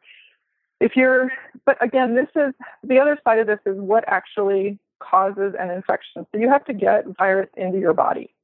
If 0.80 0.96
you're, 0.96 1.30
but 1.64 1.82
again, 1.82 2.14
this 2.14 2.28
is 2.35 2.54
the 2.82 2.98
other 2.98 3.18
side 3.24 3.38
of 3.38 3.46
this 3.46 3.61
is 3.66 3.78
what 3.78 4.04
actually 4.06 4.78
causes 4.98 5.54
an 5.58 5.70
infection. 5.70 6.26
So 6.30 6.38
you 6.38 6.48
have 6.48 6.64
to 6.66 6.74
get 6.74 7.04
virus 7.16 7.48
into 7.56 7.78
your 7.78 7.94
body. 7.94 8.35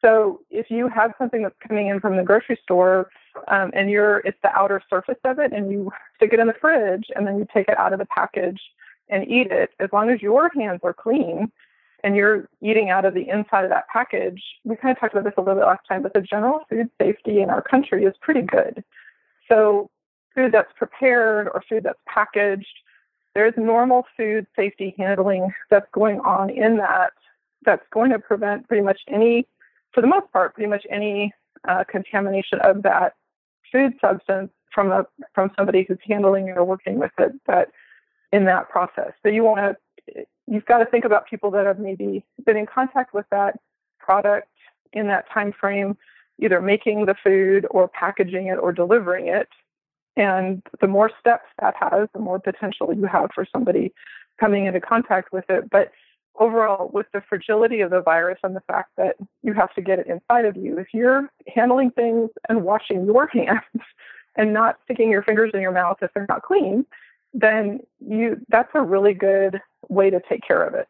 So 0.00 0.40
if 0.50 0.70
you 0.70 0.88
have 0.88 1.12
something 1.18 1.42
that's 1.42 1.56
coming 1.66 1.88
in 1.88 2.00
from 2.00 2.16
the 2.16 2.22
grocery 2.22 2.58
store 2.62 3.10
um, 3.48 3.70
and 3.74 3.90
you're 3.90 4.18
it's 4.18 4.38
the 4.42 4.56
outer 4.56 4.80
surface 4.88 5.18
of 5.24 5.38
it 5.38 5.52
and 5.52 5.70
you 5.72 5.90
stick 6.16 6.32
it 6.32 6.38
in 6.38 6.46
the 6.46 6.54
fridge 6.54 7.06
and 7.16 7.26
then 7.26 7.38
you 7.38 7.46
take 7.52 7.68
it 7.68 7.78
out 7.78 7.92
of 7.92 7.98
the 7.98 8.06
package 8.06 8.60
and 9.08 9.26
eat 9.28 9.50
it, 9.50 9.70
as 9.80 9.88
long 9.92 10.10
as 10.10 10.20
your 10.22 10.50
hands 10.54 10.80
are 10.82 10.92
clean 10.92 11.50
and 12.04 12.14
you're 12.14 12.48
eating 12.60 12.90
out 12.90 13.04
of 13.04 13.14
the 13.14 13.28
inside 13.28 13.64
of 13.64 13.70
that 13.70 13.88
package, 13.88 14.42
we 14.64 14.76
kind 14.76 14.92
of 14.92 15.00
talked 15.00 15.14
about 15.14 15.24
this 15.24 15.34
a 15.36 15.40
little 15.40 15.56
bit 15.56 15.66
last 15.66 15.86
time, 15.88 16.02
but 16.02 16.14
the 16.14 16.20
general 16.20 16.60
food 16.68 16.88
safety 17.00 17.40
in 17.40 17.50
our 17.50 17.62
country 17.62 18.04
is 18.04 18.14
pretty 18.20 18.42
good. 18.42 18.84
So 19.48 19.90
food 20.34 20.52
that's 20.52 20.72
prepared 20.76 21.48
or 21.48 21.62
food 21.68 21.84
that's 21.84 21.98
packaged, 22.06 22.66
there's 23.34 23.54
normal 23.56 24.06
food 24.16 24.46
safety 24.54 24.94
handling 24.96 25.52
that's 25.70 25.88
going 25.92 26.20
on 26.20 26.50
in 26.50 26.76
that 26.76 27.12
that's 27.64 27.86
going 27.92 28.10
to 28.10 28.18
prevent 28.18 28.68
pretty 28.68 28.82
much 28.82 29.00
any, 29.08 29.46
for 29.92 30.00
the 30.00 30.06
most 30.06 30.30
part, 30.32 30.54
pretty 30.54 30.68
much 30.68 30.86
any 30.90 31.32
uh, 31.68 31.84
contamination 31.84 32.60
of 32.60 32.82
that 32.82 33.14
food 33.70 33.92
substance 34.00 34.50
from 34.72 34.92
a 34.92 35.06
from 35.34 35.50
somebody 35.56 35.84
who's 35.86 35.98
handling 36.06 36.50
or 36.50 36.64
working 36.64 36.98
with 36.98 37.12
it 37.18 37.32
that 37.46 37.70
in 38.32 38.44
that 38.44 38.68
process. 38.68 39.12
So 39.22 39.28
you 39.28 39.44
want 39.44 39.58
to 39.58 40.24
you've 40.46 40.66
got 40.66 40.78
to 40.78 40.86
think 40.86 41.04
about 41.04 41.28
people 41.28 41.50
that 41.52 41.66
have 41.66 41.78
maybe 41.78 42.24
been 42.44 42.56
in 42.56 42.66
contact 42.66 43.14
with 43.14 43.26
that 43.30 43.58
product 43.98 44.48
in 44.92 45.06
that 45.08 45.28
time 45.32 45.52
frame, 45.52 45.96
either 46.40 46.60
making 46.60 47.06
the 47.06 47.14
food 47.22 47.66
or 47.70 47.88
packaging 47.88 48.46
it 48.46 48.56
or 48.56 48.72
delivering 48.72 49.28
it. 49.28 49.48
And 50.16 50.62
the 50.80 50.88
more 50.88 51.10
steps 51.20 51.46
that 51.60 51.74
has, 51.78 52.08
the 52.12 52.18
more 52.18 52.40
potential 52.40 52.92
you 52.92 53.04
have 53.04 53.30
for 53.34 53.46
somebody 53.52 53.92
coming 54.40 54.66
into 54.66 54.80
contact 54.80 55.32
with 55.32 55.44
it. 55.48 55.70
But 55.70 55.92
overall, 56.38 56.90
with 56.92 57.06
the 57.12 57.20
fragility 57.28 57.80
of 57.80 57.90
the 57.90 58.00
virus 58.00 58.38
and 58.42 58.54
the 58.54 58.62
fact 58.62 58.90
that 58.96 59.16
you 59.42 59.52
have 59.52 59.74
to 59.74 59.82
get 59.82 59.98
it 59.98 60.06
inside 60.06 60.44
of 60.44 60.56
you, 60.56 60.78
if 60.78 60.88
you're 60.92 61.28
handling 61.54 61.90
things 61.90 62.30
and 62.48 62.62
washing 62.62 63.04
your 63.04 63.26
hands 63.32 63.62
and 64.36 64.52
not 64.52 64.78
sticking 64.84 65.10
your 65.10 65.22
fingers 65.22 65.50
in 65.54 65.60
your 65.60 65.72
mouth 65.72 65.98
if 66.02 66.12
they're 66.14 66.26
not 66.28 66.42
clean, 66.42 66.84
then 67.34 67.80
you 68.00 68.40
that's 68.48 68.70
a 68.74 68.80
really 68.80 69.14
good 69.14 69.60
way 69.88 70.10
to 70.10 70.20
take 70.28 70.42
care 70.46 70.62
of 70.62 70.74
it. 70.74 70.88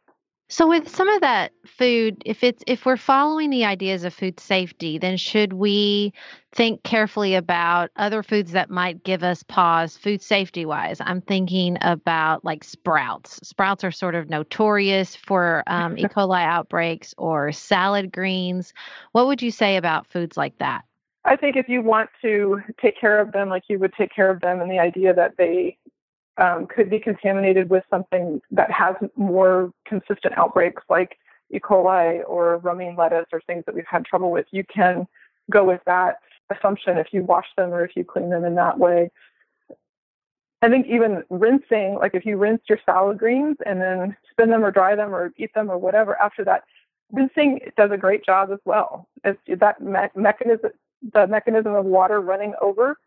So 0.51 0.67
with 0.67 0.89
some 0.89 1.09
of 1.09 1.21
that 1.21 1.53
food, 1.67 2.23
if 2.25 2.43
it's 2.43 2.65
if 2.67 2.87
we're 2.87 2.97
following 2.97 3.51
the 3.51 3.67
ideas 3.67 4.05
of 4.05 4.15
food 4.15 4.41
safety, 4.41 4.97
then 4.97 5.19
should 5.19 5.53
we 5.53 6.15
think 6.53 6.83
carefully 6.85 7.35
about 7.35 7.91
other 7.97 8.23
foods 8.23 8.53
that 8.53 8.71
might 8.71 9.05
give 9.05 9.23
us 9.23 9.43
pause 9.43 9.99
food 9.99 10.23
safety 10.23 10.65
wise? 10.65 11.03
I'm 11.03 11.21
thinking 11.21 11.77
about 11.83 12.47
like 12.47 12.65
sprouts. 12.65 13.47
Sprouts 13.47 13.85
are 13.85 13.91
sort 13.91 14.15
of 14.15 14.31
notorious 14.31 15.15
for 15.15 15.65
um, 15.67 15.99
E. 15.99 16.03
coli 16.05 16.43
outbreaks 16.43 17.15
or 17.19 17.53
salad 17.53 18.11
greens. 18.11 18.73
What 19.13 19.27
would 19.27 19.43
you 19.43 19.51
say 19.51 19.77
about 19.77 20.07
foods 20.07 20.39
like 20.39 20.57
that? 20.59 20.83
I 21.27 21.37
think 21.37 21.57
if 21.57 21.69
you 21.69 21.83
want 21.83 22.09
to 22.23 22.63
take 22.81 22.99
care 22.99 23.21
of 23.21 23.33
them 23.33 23.51
like 23.51 23.65
you 23.69 23.79
would 23.81 23.93
take 23.93 24.15
care 24.15 24.31
of 24.31 24.41
them, 24.41 24.63
and 24.63 24.71
the 24.71 24.79
idea 24.79 25.13
that 25.13 25.37
they 25.37 25.77
um, 26.39 26.67
could 26.67 26.89
be 26.89 26.99
contaminated 26.99 27.69
with 27.69 27.85
something 27.91 28.41
that 28.51 28.71
has 28.71 28.95
more 29.17 29.73
consistent 29.87 30.37
outbreaks 30.37 30.83
like 30.89 31.19
E. 31.51 31.59
coli 31.59 32.23
or 32.27 32.59
romaine 32.59 32.97
lettuce 32.97 33.27
or 33.33 33.41
things 33.43 33.65
that 33.67 33.75
we've 33.75 33.87
had 33.87 34.05
trouble 34.05 34.31
with, 34.31 34.47
you 34.51 34.65
can 34.65 35.07
go 35.51 35.65
with 35.65 35.81
that 35.87 36.19
assumption 36.57 36.97
if 36.99 37.09
you 37.13 37.23
wash 37.23 37.47
them 37.57 37.71
or 37.71 37.85
if 37.85 37.97
you 37.97 38.05
clean 38.05 38.31
them 38.31 38.45
in 38.45 38.55
that 38.55 38.79
way. 38.79 39.11
I 40.61 40.69
think 40.69 40.87
even 40.87 41.23
rinsing, 41.31 41.97
like 42.01 42.15
if 42.15 42.27
you 42.27 42.37
rinse 42.37 42.63
your 42.69 42.79
salad 42.85 43.19
greens 43.19 43.57
and 43.65 43.81
then 43.81 44.17
spin 44.31 44.51
them 44.51 44.65
or 44.65 44.71
dry 44.71 44.97
them 44.97 45.15
or 45.15 45.33
eat 45.37 45.55
them 45.55 45.71
or 45.71 45.79
whatever 45.79 46.21
after 46.21 46.45
that, 46.45 46.65
rinsing 47.13 47.61
does 47.77 47.91
a 47.93 47.97
great 47.97 48.25
job 48.25 48.51
as 48.53 48.59
well. 48.65 49.09
It's 49.25 49.39
that 49.61 49.81
me- 49.81 50.09
mechanism, 50.15 50.71
the 51.13 51.27
mechanism 51.27 51.75
of 51.75 51.85
water 51.85 52.21
running 52.21 52.55
over 52.61 52.99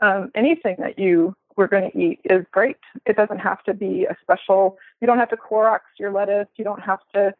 um, 0.00 0.30
anything 0.34 0.76
that 0.78 0.98
you 0.98 1.34
we're 1.56 1.66
going 1.66 1.90
to 1.90 1.98
eat 1.98 2.20
is 2.24 2.44
great. 2.52 2.76
It 3.06 3.16
doesn't 3.16 3.38
have 3.38 3.62
to 3.64 3.74
be 3.74 4.06
a 4.06 4.16
special, 4.22 4.78
you 5.00 5.06
don't 5.06 5.18
have 5.18 5.30
to 5.30 5.36
Clorox 5.36 5.80
your 5.98 6.12
lettuce. 6.12 6.48
You 6.56 6.64
don't 6.64 6.80
have 6.80 7.00
to 7.14 7.34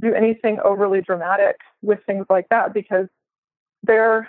do 0.00 0.14
anything 0.14 0.58
overly 0.60 1.00
dramatic 1.00 1.56
with 1.82 1.98
things 2.06 2.26
like 2.30 2.48
that 2.50 2.72
because 2.72 3.08
they're 3.82 4.28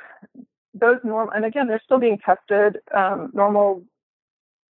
those 0.74 1.00
normal, 1.04 1.34
and 1.34 1.46
again, 1.46 1.68
they're 1.68 1.82
still 1.84 2.00
being 2.00 2.20
tested, 2.20 2.80
um, 2.94 3.32
normal 3.34 3.84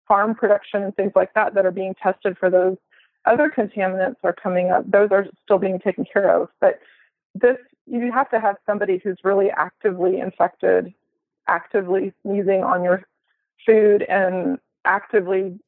farm 0.08 0.34
production 0.34 0.84
and 0.84 0.96
things 0.96 1.12
like 1.16 1.34
that 1.34 1.54
that 1.54 1.66
are 1.66 1.72
being 1.72 1.96
tested 2.02 2.38
for 2.38 2.50
those 2.50 2.78
other 3.26 3.50
contaminants 3.56 4.16
are 4.24 4.34
coming 4.34 4.72
up. 4.72 4.90
Those 4.90 5.10
are 5.12 5.28
still 5.44 5.58
being 5.58 5.80
taken 5.80 6.06
care 6.12 6.36
of. 6.36 6.50
But 6.62 6.80
this, 7.36 7.58
you 7.86 8.12
have 8.12 8.30
to 8.32 8.40
have 8.40 8.56
somebody 8.66 9.00
who's 9.04 9.18
really 9.24 9.52
actively 9.52 10.20
infected, 10.20 10.94
actively 11.48 12.14
sneezing 12.24 12.64
on 12.64 12.84
your 12.84 13.04
food 13.66 14.04
and 14.04 14.58
actively 14.86 15.60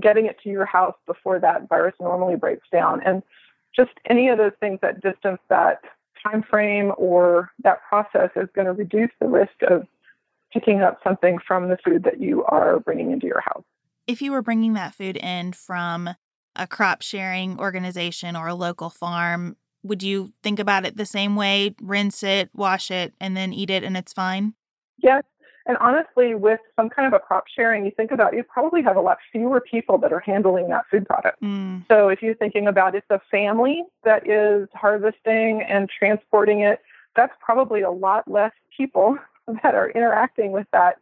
getting 0.00 0.26
it 0.26 0.36
to 0.42 0.48
your 0.48 0.64
house 0.64 0.96
before 1.06 1.38
that 1.38 1.68
virus 1.68 1.94
normally 2.00 2.36
breaks 2.36 2.66
down. 2.72 3.00
And 3.04 3.22
just 3.74 3.92
any 4.08 4.28
of 4.28 4.38
those 4.38 4.52
things 4.60 4.78
that 4.82 5.00
distance 5.00 5.40
that 5.48 5.80
time 6.22 6.42
frame 6.48 6.92
or 6.96 7.50
that 7.62 7.78
process 7.88 8.30
is 8.36 8.48
going 8.54 8.66
to 8.66 8.72
reduce 8.72 9.10
the 9.20 9.26
risk 9.26 9.52
of 9.68 9.86
picking 10.52 10.80
up 10.82 10.98
something 11.02 11.38
from 11.46 11.68
the 11.68 11.76
food 11.84 12.04
that 12.04 12.20
you 12.20 12.44
are 12.44 12.78
bringing 12.80 13.10
into 13.10 13.26
your 13.26 13.40
house. 13.40 13.64
If 14.06 14.22
you 14.22 14.32
were 14.32 14.42
bringing 14.42 14.74
that 14.74 14.94
food 14.94 15.16
in 15.16 15.52
from 15.52 16.10
a 16.56 16.66
crop 16.66 17.02
sharing 17.02 17.58
organization 17.58 18.36
or 18.36 18.46
a 18.48 18.54
local 18.54 18.90
farm, 18.90 19.56
would 19.82 20.02
you 20.02 20.32
think 20.42 20.58
about 20.58 20.86
it 20.86 20.96
the 20.96 21.06
same 21.06 21.36
way? 21.36 21.74
Rinse 21.82 22.22
it, 22.22 22.50
wash 22.54 22.90
it, 22.90 23.14
and 23.20 23.36
then 23.36 23.52
eat 23.52 23.70
it, 23.70 23.82
and 23.82 23.96
it's 23.96 24.12
fine? 24.12 24.54
Yes, 24.98 25.24
and 25.66 25.78
honestly, 25.78 26.34
with 26.34 26.60
some 26.76 26.90
kind 26.90 27.06
of 27.06 27.14
a 27.14 27.18
crop 27.18 27.44
sharing, 27.48 27.84
you 27.86 27.90
think 27.90 28.10
about 28.10 28.34
you 28.34 28.42
probably 28.42 28.82
have 28.82 28.96
a 28.96 29.00
lot 29.00 29.18
fewer 29.32 29.60
people 29.60 29.96
that 29.98 30.12
are 30.12 30.20
handling 30.20 30.68
that 30.68 30.84
food 30.90 31.06
product. 31.06 31.40
Mm. 31.42 31.86
So 31.88 32.08
if 32.08 32.22
you're 32.22 32.34
thinking 32.34 32.66
about 32.66 32.94
it's 32.94 33.06
a 33.08 33.20
family 33.30 33.82
that 34.04 34.28
is 34.28 34.68
harvesting 34.74 35.62
and 35.62 35.88
transporting 35.88 36.60
it, 36.60 36.80
that's 37.16 37.32
probably 37.40 37.80
a 37.80 37.90
lot 37.90 38.30
less 38.30 38.52
people 38.76 39.18
that 39.62 39.74
are 39.74 39.90
interacting 39.90 40.52
with 40.52 40.66
that 40.72 40.98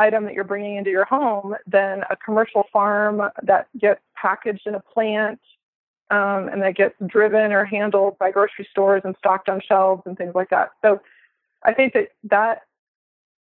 item 0.00 0.24
that 0.24 0.34
you're 0.34 0.42
bringing 0.42 0.76
into 0.76 0.90
your 0.90 1.04
home 1.04 1.54
than 1.66 2.02
a 2.10 2.16
commercial 2.16 2.64
farm 2.72 3.22
that 3.42 3.68
gets 3.78 4.00
packaged 4.16 4.66
in 4.66 4.74
a 4.74 4.80
plant 4.80 5.38
um, 6.10 6.48
and 6.48 6.62
that 6.62 6.74
gets 6.74 6.94
driven 7.06 7.52
or 7.52 7.64
handled 7.64 8.18
by 8.18 8.32
grocery 8.32 8.66
stores 8.70 9.02
and 9.04 9.14
stocked 9.18 9.48
on 9.48 9.60
shelves 9.60 10.02
and 10.04 10.18
things 10.18 10.34
like 10.34 10.50
that. 10.50 10.70
So 10.82 11.00
I 11.62 11.72
think 11.72 11.92
that 11.94 12.08
that 12.24 12.62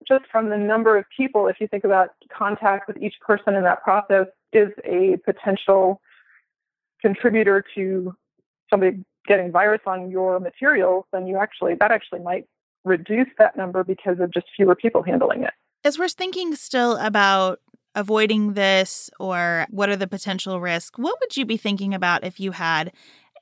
just 0.08 0.26
from 0.32 0.50
the 0.50 0.58
number 0.58 0.98
of 0.98 1.06
people, 1.16 1.48
if 1.48 1.58
you 1.60 1.68
think 1.68 1.84
about 1.84 2.10
contact 2.36 2.88
with 2.88 2.98
each 2.98 3.16
person 3.26 3.56
in 3.56 3.64
that 3.64 3.84
process, 3.84 4.28
is 4.52 4.70
a 4.86 5.18
potential 5.26 6.02
contributor 7.02 7.64
to 7.76 8.16
somebody 8.70 9.04
getting 9.28 9.52
virus 9.52 9.82
on 9.86 10.10
your 10.10 10.40
materials, 10.40 11.06
then 11.12 11.28
you 11.28 11.38
actually 11.38 11.76
that 11.76 11.92
actually 11.92 12.20
might 12.20 12.46
reduce 12.84 13.28
that 13.40 13.56
number 13.56 13.84
because 13.84 14.20
of 14.20 14.34
just 14.34 14.46
fewer 14.56 14.76
people 14.76 15.02
handling 15.02 15.44
it. 15.44 15.54
As 15.84 15.98
we're 15.98 16.10
thinking 16.10 16.56
still 16.56 16.98
about 16.98 17.60
avoiding 17.96 18.54
this 18.54 19.10
or 19.20 19.68
what 19.70 19.90
are 19.90 19.96
the 19.96 20.08
potential 20.08 20.60
risks, 20.60 20.98
what 20.98 21.18
would 21.22 21.38
you 21.38 21.46
be 21.46 21.58
thinking 21.58 21.94
about 21.94 22.24
if 22.24 22.40
you 22.40 22.52
had 22.52 22.92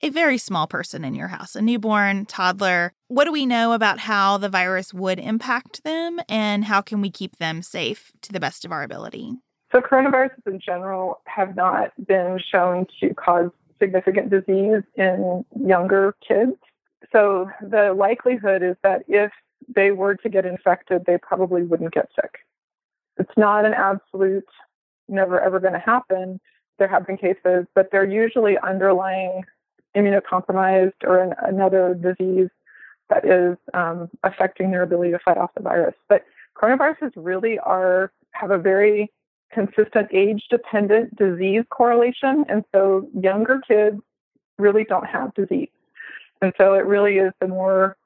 a 0.03 0.09
very 0.09 0.37
small 0.37 0.67
person 0.67 1.03
in 1.03 1.13
your 1.13 1.27
house, 1.27 1.55
a 1.55 1.61
newborn, 1.61 2.25
toddler. 2.25 2.91
What 3.07 3.25
do 3.25 3.31
we 3.31 3.45
know 3.45 3.73
about 3.73 3.99
how 3.99 4.37
the 4.37 4.49
virus 4.49 4.93
would 4.93 5.19
impact 5.19 5.83
them 5.83 6.19
and 6.27 6.65
how 6.65 6.81
can 6.81 7.01
we 7.01 7.09
keep 7.09 7.37
them 7.37 7.61
safe 7.61 8.11
to 8.21 8.31
the 8.31 8.39
best 8.39 8.65
of 8.65 8.71
our 8.71 8.83
ability? 8.83 9.35
So, 9.71 9.79
coronaviruses 9.79 10.45
in 10.45 10.59
general 10.59 11.21
have 11.27 11.55
not 11.55 11.91
been 12.05 12.39
shown 12.51 12.87
to 12.99 13.13
cause 13.13 13.51
significant 13.79 14.29
disease 14.29 14.83
in 14.95 15.45
younger 15.65 16.15
kids. 16.27 16.57
So, 17.11 17.49
the 17.61 17.93
likelihood 17.93 18.63
is 18.63 18.75
that 18.83 19.03
if 19.07 19.31
they 19.73 19.91
were 19.91 20.15
to 20.15 20.29
get 20.29 20.45
infected, 20.45 21.03
they 21.05 21.17
probably 21.17 21.63
wouldn't 21.63 21.93
get 21.93 22.09
sick. 22.15 22.39
It's 23.17 23.31
not 23.37 23.65
an 23.65 23.73
absolute, 23.73 24.49
never 25.07 25.39
ever 25.39 25.59
going 25.59 25.73
to 25.73 25.79
happen. 25.79 26.39
There 26.79 26.87
have 26.87 27.05
been 27.05 27.17
cases, 27.17 27.67
but 27.75 27.89
they're 27.91 28.09
usually 28.09 28.57
underlying 28.57 29.43
immunocompromised 29.95 31.03
or 31.03 31.19
an, 31.19 31.33
another 31.41 31.93
disease 31.93 32.49
that 33.09 33.25
is 33.25 33.57
um, 33.73 34.09
affecting 34.23 34.71
their 34.71 34.83
ability 34.83 35.11
to 35.11 35.19
fight 35.19 35.37
off 35.37 35.51
the 35.55 35.61
virus. 35.61 35.95
But 36.07 36.25
coronaviruses 36.55 37.11
really 37.15 37.59
are 37.59 38.11
have 38.31 38.51
a 38.51 38.57
very 38.57 39.11
consistent 39.51 40.07
age 40.13 40.45
dependent 40.49 41.15
disease 41.17 41.63
correlation. 41.69 42.45
And 42.47 42.63
so 42.73 43.07
younger 43.13 43.61
kids 43.67 43.97
really 44.57 44.85
don't 44.85 45.05
have 45.05 45.33
disease. 45.33 45.69
And 46.41 46.53
so 46.57 46.73
it 46.73 46.85
really 46.85 47.17
is 47.17 47.33
the 47.39 47.47
more 47.47 47.97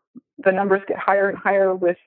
the 0.44 0.52
numbers 0.52 0.82
get 0.88 0.98
higher 0.98 1.30
and 1.30 1.38
higher 1.38 1.74
with 1.74 1.98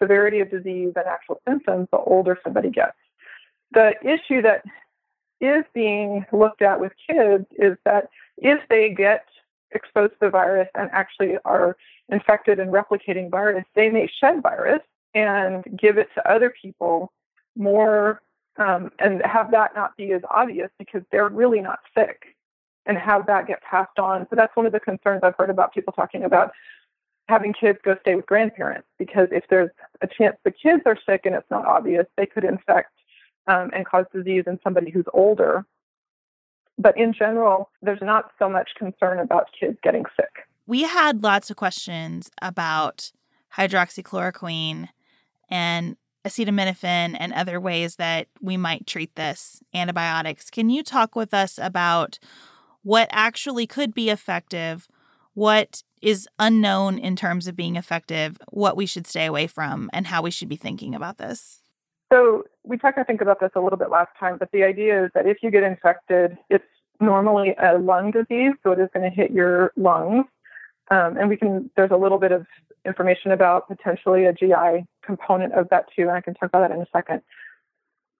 severity 0.00 0.40
of 0.40 0.50
disease 0.50 0.92
and 0.96 1.06
actual 1.06 1.40
symptoms, 1.46 1.88
the 1.92 1.98
older 1.98 2.38
somebody 2.42 2.70
gets. 2.70 2.96
The 3.72 3.94
issue 4.02 4.42
that 4.42 4.64
is 5.40 5.64
being 5.74 6.26
looked 6.32 6.62
at 6.62 6.80
with 6.80 6.92
kids 7.08 7.46
is 7.58 7.76
that 7.84 8.08
if 8.36 8.60
they 8.68 8.90
get 8.90 9.24
exposed 9.72 10.12
to 10.12 10.18
the 10.20 10.30
virus 10.30 10.68
and 10.74 10.90
actually 10.92 11.36
are 11.44 11.76
infected 12.08 12.58
and 12.58 12.72
replicating 12.72 13.30
virus, 13.30 13.64
they 13.74 13.88
may 13.88 14.10
shed 14.20 14.42
virus 14.42 14.80
and 15.14 15.64
give 15.76 15.98
it 15.98 16.08
to 16.14 16.30
other 16.30 16.52
people 16.60 17.12
more 17.56 18.22
um, 18.56 18.90
and 18.98 19.22
have 19.24 19.50
that 19.52 19.74
not 19.74 19.96
be 19.96 20.12
as 20.12 20.22
obvious 20.30 20.70
because 20.78 21.02
they're 21.10 21.28
really 21.28 21.60
not 21.60 21.80
sick 21.96 22.36
and 22.86 22.98
have 22.98 23.26
that 23.26 23.46
get 23.46 23.62
passed 23.62 23.98
on. 23.98 24.26
So 24.28 24.36
that's 24.36 24.54
one 24.56 24.66
of 24.66 24.72
the 24.72 24.80
concerns 24.80 25.20
I've 25.22 25.36
heard 25.36 25.50
about 25.50 25.72
people 25.72 25.92
talking 25.92 26.24
about 26.24 26.52
having 27.28 27.52
kids 27.52 27.78
go 27.84 27.96
stay 28.00 28.16
with 28.16 28.26
grandparents 28.26 28.88
because 28.98 29.28
if 29.30 29.44
there's 29.48 29.70
a 30.02 30.06
chance 30.06 30.36
the 30.44 30.50
kids 30.50 30.82
are 30.86 30.98
sick 31.06 31.22
and 31.24 31.34
it's 31.34 31.50
not 31.50 31.64
obvious, 31.64 32.06
they 32.16 32.26
could 32.26 32.44
infect 32.44 32.90
um, 33.46 33.70
and 33.74 33.86
cause 33.86 34.06
disease 34.12 34.44
in 34.46 34.58
somebody 34.62 34.90
who's 34.90 35.06
older. 35.12 35.64
But 36.78 36.96
in 36.96 37.12
general, 37.12 37.70
there's 37.82 38.00
not 38.00 38.30
so 38.38 38.48
much 38.48 38.70
concern 38.78 39.18
about 39.18 39.48
kids 39.58 39.78
getting 39.82 40.04
sick. 40.16 40.46
We 40.66 40.82
had 40.84 41.22
lots 41.22 41.50
of 41.50 41.56
questions 41.56 42.30
about 42.40 43.12
hydroxychloroquine 43.56 44.88
and 45.50 45.96
acetaminophen 46.24 47.16
and 47.18 47.32
other 47.32 47.60
ways 47.60 47.96
that 47.96 48.28
we 48.40 48.56
might 48.56 48.86
treat 48.86 49.14
this 49.16 49.62
antibiotics. 49.74 50.50
Can 50.50 50.70
you 50.70 50.82
talk 50.82 51.16
with 51.16 51.34
us 51.34 51.58
about 51.58 52.18
what 52.82 53.08
actually 53.10 53.66
could 53.66 53.94
be 53.94 54.10
effective, 54.10 54.88
what 55.34 55.82
is 56.00 56.28
unknown 56.38 56.98
in 56.98 57.16
terms 57.16 57.46
of 57.46 57.56
being 57.56 57.76
effective, 57.76 58.38
what 58.50 58.76
we 58.76 58.86
should 58.86 59.06
stay 59.06 59.26
away 59.26 59.46
from, 59.46 59.90
and 59.92 60.06
how 60.06 60.22
we 60.22 60.30
should 60.30 60.48
be 60.48 60.56
thinking 60.56 60.94
about 60.94 61.18
this? 61.18 61.59
So, 62.12 62.44
we 62.64 62.76
talked, 62.76 62.98
I 62.98 63.04
think, 63.04 63.20
about 63.20 63.40
this 63.40 63.50
a 63.54 63.60
little 63.60 63.78
bit 63.78 63.90
last 63.90 64.10
time, 64.18 64.36
but 64.38 64.50
the 64.52 64.64
idea 64.64 65.04
is 65.04 65.10
that 65.14 65.26
if 65.26 65.38
you 65.42 65.50
get 65.50 65.62
infected, 65.62 66.36
it's 66.48 66.64
normally 67.00 67.54
a 67.62 67.78
lung 67.78 68.10
disease, 68.10 68.52
so 68.62 68.72
it 68.72 68.78
is 68.78 68.88
going 68.92 69.08
to 69.08 69.14
hit 69.14 69.30
your 69.30 69.72
lungs. 69.76 70.26
Um, 70.90 71.16
and 71.16 71.28
we 71.28 71.36
can, 71.36 71.70
there's 71.76 71.92
a 71.92 71.96
little 71.96 72.18
bit 72.18 72.32
of 72.32 72.46
information 72.84 73.30
about 73.30 73.68
potentially 73.68 74.26
a 74.26 74.32
GI 74.32 74.86
component 75.02 75.54
of 75.54 75.68
that 75.70 75.86
too, 75.94 76.02
and 76.02 76.12
I 76.12 76.20
can 76.20 76.34
talk 76.34 76.48
about 76.48 76.68
that 76.68 76.74
in 76.74 76.82
a 76.82 76.86
second. 76.92 77.22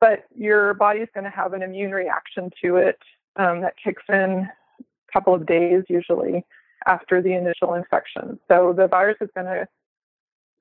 But 0.01 0.25
your 0.35 0.75
body 0.75 1.01
is 1.01 1.09
going 1.13 1.25
to 1.25 1.31
have 1.31 1.53
an 1.53 1.63
immune 1.63 1.93
reaction 1.93 2.51
to 2.63 2.77
it 2.77 2.99
um, 3.37 3.61
that 3.63 3.75
kicks 3.83 4.03
in 4.09 4.15
a 4.15 5.13
couple 5.13 5.35
of 5.35 5.47
days 5.47 5.85
usually 5.89 6.45
after 6.87 7.21
the 7.21 7.35
initial 7.35 7.75
infection. 7.75 8.39
So 8.49 8.73
the 8.75 8.87
virus 8.87 9.19
is 9.21 9.29
going 9.35 9.47
to 9.47 9.69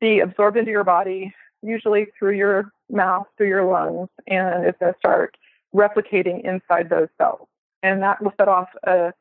be 0.02 0.20
absorbed 0.20 0.58
into 0.58 0.72
your 0.72 0.84
body, 0.84 1.34
usually 1.62 2.08
through 2.18 2.34
your 2.34 2.72
mouth, 2.90 3.28
through 3.38 3.48
your 3.48 3.66
lungs, 3.66 4.10
and 4.28 4.66
it's 4.66 4.78
going 4.80 4.94
to 4.94 5.00
start 5.00 5.38
replicating 5.76 6.44
inside 6.44 6.90
those 6.90 7.10
cells. 7.18 7.48
And 7.84 8.02
that 8.02 8.22
will 8.22 8.34
set 8.38 8.48
off 8.48 8.70
a 8.84 9.14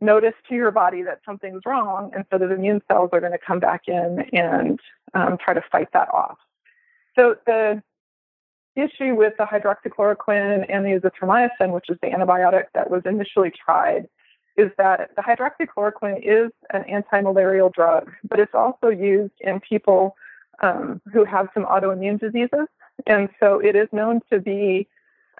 notice 0.00 0.34
to 0.48 0.54
your 0.54 0.70
body 0.70 1.02
that 1.02 1.20
something's 1.24 1.62
wrong, 1.64 2.10
and 2.14 2.24
so 2.30 2.38
the 2.38 2.52
immune 2.52 2.82
cells 2.90 3.10
are 3.12 3.20
going 3.20 3.32
to 3.32 3.38
come 3.38 3.60
back 3.60 3.82
in 3.86 4.24
and 4.32 4.80
um, 5.14 5.38
try 5.42 5.54
to 5.54 5.62
fight 5.72 5.88
that 5.92 6.08
off. 6.12 6.38
So 7.18 7.36
the 7.46 7.82
issue 8.74 9.14
with 9.14 9.32
the 9.38 9.44
hydroxychloroquine 9.44 10.66
and 10.68 10.84
the 10.84 11.00
azithromycin, 11.00 11.72
which 11.72 11.86
is 11.88 11.96
the 12.02 12.08
antibiotic 12.08 12.64
that 12.74 12.90
was 12.90 13.02
initially 13.06 13.50
tried, 13.50 14.06
is 14.58 14.70
that 14.76 15.10
the 15.16 15.22
hydroxychloroquine 15.22 16.20
is 16.22 16.50
an 16.70 16.84
anti-malarial 16.84 17.70
drug, 17.70 18.10
but 18.28 18.38
it's 18.38 18.54
also 18.54 18.88
used 18.88 19.34
in 19.40 19.60
people 19.60 20.14
um, 20.62 21.00
who 21.12 21.24
have 21.24 21.48
some 21.54 21.64
autoimmune 21.64 22.18
diseases, 22.18 22.66
and 23.06 23.28
so 23.40 23.58
it 23.58 23.76
is 23.76 23.88
known 23.92 24.20
to 24.30 24.40
be 24.40 24.88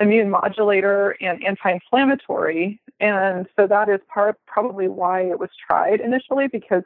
immune 0.01 0.29
modulator 0.29 1.17
and 1.23 1.43
anti-inflammatory. 1.43 2.79
And 3.01 3.47
so 3.57 3.67
that 3.67 3.89
is 3.89 4.01
part 4.13 4.39
probably 4.47 4.89
why 4.89 5.23
it 5.23 5.39
was 5.39 5.51
tried 5.67 6.01
initially, 6.01 6.49
because 6.49 6.83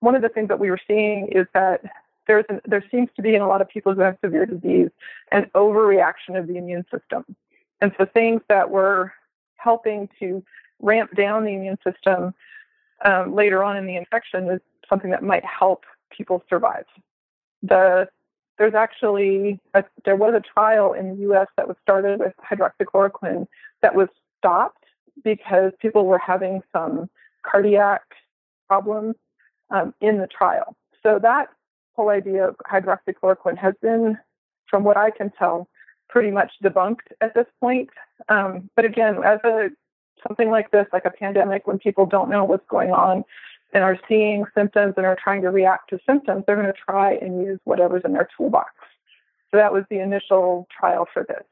one 0.00 0.14
of 0.14 0.22
the 0.22 0.28
things 0.28 0.48
that 0.48 0.58
we 0.58 0.70
were 0.70 0.80
seeing 0.86 1.28
is 1.28 1.46
that 1.54 1.82
there's 2.26 2.44
an, 2.48 2.60
there 2.66 2.84
seems 2.90 3.08
to 3.16 3.22
be 3.22 3.34
in 3.34 3.42
a 3.42 3.48
lot 3.48 3.60
of 3.60 3.68
people 3.68 3.94
who 3.94 4.00
have 4.00 4.16
severe 4.24 4.44
disease 4.44 4.90
an 5.32 5.50
overreaction 5.54 6.38
of 6.38 6.46
the 6.46 6.56
immune 6.56 6.84
system. 6.92 7.24
And 7.80 7.92
so 7.96 8.06
things 8.06 8.42
that 8.48 8.70
were 8.70 9.12
helping 9.56 10.08
to 10.18 10.42
ramp 10.80 11.14
down 11.16 11.44
the 11.44 11.52
immune 11.52 11.78
system 11.84 12.34
um, 13.04 13.34
later 13.34 13.62
on 13.62 13.76
in 13.76 13.86
the 13.86 13.96
infection 13.96 14.48
is 14.50 14.60
something 14.88 15.10
that 15.10 15.22
might 15.22 15.44
help 15.44 15.84
people 16.10 16.42
survive. 16.48 16.86
The 17.62 18.08
there's 18.58 18.74
actually 18.74 19.60
a, 19.74 19.84
there 20.04 20.16
was 20.16 20.34
a 20.34 20.40
trial 20.40 20.92
in 20.92 21.10
the 21.10 21.22
U.S. 21.22 21.46
that 21.56 21.68
was 21.68 21.76
started 21.80 22.18
with 22.18 22.34
hydroxychloroquine 22.50 23.46
that 23.82 23.94
was 23.94 24.08
stopped 24.36 24.84
because 25.22 25.72
people 25.80 26.06
were 26.06 26.18
having 26.18 26.60
some 26.72 27.08
cardiac 27.44 28.02
problems 28.66 29.14
um, 29.70 29.94
in 30.00 30.18
the 30.18 30.26
trial. 30.26 30.76
So 31.02 31.18
that 31.22 31.48
whole 31.94 32.08
idea 32.08 32.48
of 32.48 32.56
hydroxychloroquine 32.70 33.58
has 33.58 33.74
been, 33.80 34.18
from 34.66 34.84
what 34.84 34.96
I 34.96 35.10
can 35.10 35.30
tell, 35.38 35.68
pretty 36.08 36.30
much 36.30 36.52
debunked 36.62 37.12
at 37.20 37.34
this 37.34 37.46
point. 37.60 37.90
Um, 38.28 38.70
but 38.74 38.84
again, 38.84 39.22
as 39.24 39.38
a 39.44 39.68
something 40.26 40.50
like 40.50 40.70
this, 40.72 40.86
like 40.92 41.04
a 41.04 41.10
pandemic, 41.10 41.66
when 41.66 41.78
people 41.78 42.06
don't 42.06 42.30
know 42.30 42.44
what's 42.44 42.66
going 42.68 42.90
on, 42.90 43.24
and 43.72 43.84
are 43.84 43.98
seeing 44.08 44.44
symptoms 44.54 44.94
and 44.96 45.04
are 45.04 45.16
trying 45.22 45.42
to 45.42 45.50
react 45.50 45.90
to 45.90 45.98
symptoms, 46.06 46.44
they're 46.46 46.56
going 46.56 46.66
to 46.66 46.72
try 46.72 47.12
and 47.14 47.42
use 47.42 47.58
whatever's 47.64 48.02
in 48.04 48.12
their 48.12 48.28
toolbox. 48.36 48.72
So 49.50 49.56
that 49.56 49.72
was 49.72 49.84
the 49.90 49.98
initial 50.00 50.66
trial 50.78 51.06
for 51.12 51.24
this. 51.24 51.44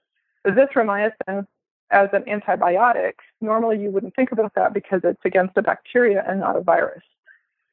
Azithromycin 0.46 1.46
as 1.90 2.08
an 2.12 2.22
antibiotic, 2.22 3.14
normally 3.40 3.80
you 3.80 3.90
wouldn't 3.90 4.14
think 4.14 4.32
about 4.32 4.54
that 4.54 4.74
because 4.74 5.00
it's 5.04 5.20
against 5.24 5.56
a 5.56 5.62
bacteria 5.62 6.24
and 6.26 6.40
not 6.40 6.56
a 6.56 6.60
virus. 6.60 7.02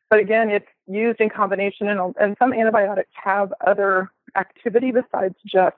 But 0.09 0.19
again, 0.19 0.49
it's 0.49 0.67
used 0.87 1.19
in 1.19 1.29
combination, 1.29 1.87
and, 1.87 2.13
and 2.19 2.35
some 2.37 2.53
antibiotics 2.53 3.09
have 3.15 3.51
other 3.65 4.11
activity 4.35 4.91
besides 4.91 5.35
just 5.45 5.75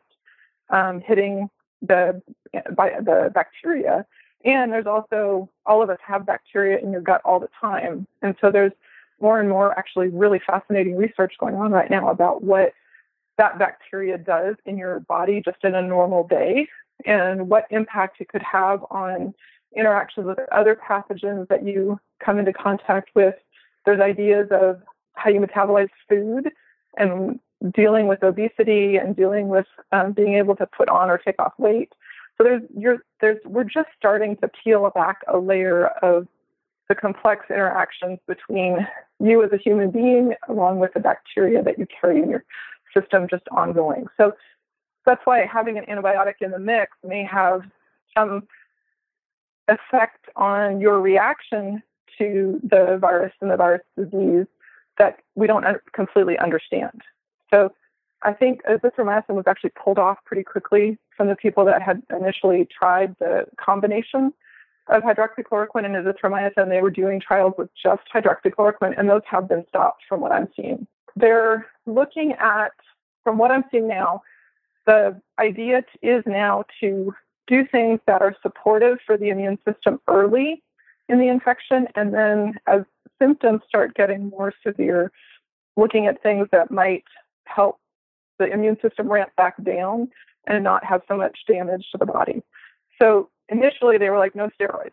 um, 0.70 0.99
hitting 0.99 1.49
the, 1.82 2.22
the 2.51 3.32
bacteria. 3.34 4.05
And 4.45 4.71
there's 4.71 4.85
also, 4.85 5.49
all 5.65 5.81
of 5.81 5.89
us 5.89 5.97
have 6.05 6.25
bacteria 6.25 6.77
in 6.79 6.91
your 6.91 7.01
gut 7.01 7.21
all 7.25 7.39
the 7.39 7.49
time. 7.59 8.07
And 8.21 8.35
so 8.39 8.51
there's 8.51 8.71
more 9.19 9.39
and 9.39 9.49
more 9.49 9.77
actually 9.77 10.09
really 10.09 10.39
fascinating 10.45 10.95
research 10.95 11.33
going 11.39 11.55
on 11.55 11.71
right 11.71 11.89
now 11.89 12.09
about 12.09 12.43
what 12.43 12.73
that 13.37 13.57
bacteria 13.57 14.17
does 14.17 14.55
in 14.65 14.77
your 14.77 14.99
body 15.01 15.41
just 15.43 15.63
in 15.63 15.75
a 15.75 15.81
normal 15.81 16.27
day 16.27 16.67
and 17.05 17.49
what 17.49 17.65
impact 17.71 18.21
it 18.21 18.29
could 18.29 18.43
have 18.43 18.85
on 18.91 19.33
interactions 19.75 20.25
with 20.25 20.39
other 20.51 20.75
pathogens 20.75 21.47
that 21.49 21.65
you 21.65 21.99
come 22.23 22.39
into 22.39 22.53
contact 22.53 23.09
with. 23.15 23.35
There's 23.85 23.99
ideas 23.99 24.47
of 24.51 24.81
how 25.13 25.29
you 25.31 25.39
metabolize 25.39 25.89
food 26.07 26.51
and 26.97 27.39
dealing 27.73 28.07
with 28.07 28.23
obesity 28.23 28.97
and 28.97 29.15
dealing 29.15 29.47
with 29.47 29.65
um, 29.91 30.13
being 30.13 30.35
able 30.35 30.55
to 30.55 30.67
put 30.67 30.87
on 30.87 31.09
or 31.09 31.17
take 31.17 31.39
off 31.39 31.53
weight. 31.57 31.91
So 32.38 32.43
there's 32.43 32.63
you're 32.77 32.97
there's 33.21 33.39
we're 33.45 33.63
just 33.63 33.89
starting 33.97 34.38
to 34.38 34.49
peel 34.49 34.89
back 34.93 35.21
a 35.27 35.38
layer 35.38 35.88
of 35.88 36.27
the 36.89 36.95
complex 36.95 37.45
interactions 37.49 38.19
between 38.27 38.88
you 39.19 39.43
as 39.43 39.51
a 39.51 39.57
human 39.57 39.91
being 39.91 40.33
along 40.47 40.79
with 40.79 40.93
the 40.93 40.99
bacteria 40.99 41.63
that 41.63 41.79
you 41.79 41.88
carry 41.99 42.21
in 42.21 42.29
your 42.29 42.43
system 42.93 43.27
just 43.29 43.43
ongoing. 43.51 44.05
So 44.17 44.33
that's 45.05 45.21
why 45.25 45.45
having 45.45 45.77
an 45.77 45.86
antibiotic 45.86 46.36
in 46.41 46.51
the 46.51 46.59
mix 46.59 46.91
may 47.03 47.23
have 47.23 47.61
some 48.17 48.47
effect 49.67 50.25
on 50.36 50.79
your 50.79 50.99
reaction 50.99 51.81
to 52.17 52.59
the 52.63 52.97
virus 52.99 53.33
and 53.41 53.51
the 53.51 53.57
virus 53.57 53.81
disease 53.97 54.45
that 54.97 55.19
we 55.36 55.47
don't 55.47 55.65
completely 55.91 56.38
understand. 56.38 57.01
So 57.53 57.73
I 58.26 58.34
think 58.34 58.61
uh, 58.67 58.78
azithromycin 58.78 59.36
was 59.36 59.45
actually 59.47 59.71
pulled 59.82 59.99
off 59.99 60.17
pretty 60.26 60.43
quickly 60.43 60.97
from 61.15 61.28
the 61.28 61.36
people 61.36 61.63
that 61.65 61.82
had 61.82 62.01
initially 62.09 62.67
tried 62.78 63.15
the 63.19 63.45
combination 63.63 64.34
of 64.88 65.03
hydroxychloroquine 65.03 65.86
and 65.86 65.95
azithromycin. 65.95 66.69
They 66.69 66.82
were 66.82 66.89
doing 66.89 67.21
trials 67.21 67.53
with 67.57 67.69
just 67.82 68.01
hydroxychloroquine, 68.13 68.97
and 68.97 69.07
those 69.07 69.21
have 69.30 69.47
been 69.47 69.63
stopped 69.69 70.03
from 70.09 70.21
what 70.21 70.32
I'm 70.32 70.49
seeing. 70.55 70.88
They're 71.15 71.67
looking 71.86 72.34
at, 72.34 72.73
from 73.23 73.38
what 73.38 73.51
I'm 73.51 73.63
seeing 73.71 73.88
now, 73.88 74.23
the 74.88 75.21
idea 75.39 75.84
is 76.01 76.23
now 76.26 76.65
to 76.80 77.13
do 77.47 77.65
things 77.67 77.99
that 78.07 78.21
are 78.21 78.36
supportive 78.41 78.97
for 79.05 79.17
the 79.17 79.30
immune 79.30 79.59
system 79.67 79.99
early 80.07 80.63
in 81.09 81.19
the 81.19 81.28
infection, 81.28 81.88
and 81.95 82.11
then 82.11 82.55
as 82.65 82.82
symptoms 83.21 83.61
start 83.67 83.93
getting 83.93 84.30
more 84.30 84.51
severe, 84.65 85.11
looking 85.78 86.07
at 86.07 86.21
things 86.23 86.47
that 86.51 86.71
might 86.71 87.03
help 87.45 87.80
the 88.39 88.45
immune 88.45 88.77
system 88.81 89.11
ramp 89.11 89.31
back 89.38 89.61
down 89.63 90.09
and 90.47 90.63
not 90.63 90.83
have 90.83 91.01
so 91.07 91.17
much 91.17 91.39
damage 91.47 91.86
to 91.91 91.97
the 91.97 92.05
body. 92.05 92.43
So 93.01 93.29
initially 93.49 93.97
they 93.97 94.09
were 94.09 94.19
like, 94.19 94.36
no 94.36 94.49
steroids, 94.59 94.91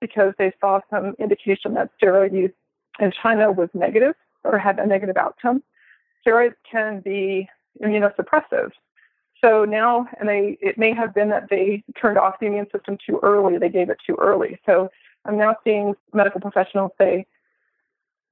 because 0.00 0.34
they 0.38 0.52
saw 0.60 0.80
some 0.90 1.14
indication 1.18 1.74
that 1.74 1.90
steroid 2.00 2.32
use 2.32 2.52
in 2.98 3.12
China 3.12 3.50
was 3.50 3.68
negative 3.74 4.14
or 4.44 4.58
had 4.58 4.78
a 4.78 4.86
negative 4.86 5.16
outcome. 5.16 5.62
Steroids 6.26 6.54
can 6.70 7.00
be 7.00 7.48
immunosuppressive. 7.82 8.70
So 9.42 9.64
now, 9.64 10.06
and 10.18 10.28
they, 10.28 10.58
it 10.60 10.76
may 10.76 10.92
have 10.94 11.14
been 11.14 11.30
that 11.30 11.48
they 11.48 11.82
turned 12.00 12.18
off 12.18 12.34
the 12.40 12.46
immune 12.46 12.66
system 12.70 12.98
too 13.04 13.20
early. 13.22 13.56
They 13.56 13.70
gave 13.70 13.88
it 13.88 13.96
too 14.06 14.16
early. 14.20 14.58
So 14.66 14.90
I'm 15.24 15.38
now 15.38 15.56
seeing 15.64 15.94
medical 16.12 16.40
professionals 16.40 16.92
say, 16.98 17.26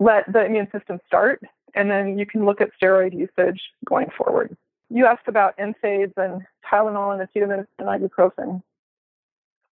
let 0.01 0.31
the 0.31 0.45
immune 0.45 0.69
system 0.71 1.01
start, 1.07 1.43
and 1.79 1.89
then 1.89 2.19
you 2.19 2.27
can 2.27 2.45
look 2.45 2.61
at 2.61 2.71
steroid 2.83 3.17
usage 3.17 3.61
going 3.87 4.09
forward. 4.17 4.57
You 4.91 5.07
asked 5.07 5.29
about 5.29 5.57
NSAIDs 5.59 6.13
and 6.17 6.43
Tylenol 6.69 7.19
and 7.19 7.27
acetaminophen 7.29 7.67
and 7.79 7.89
ibuprofen. 7.89 8.63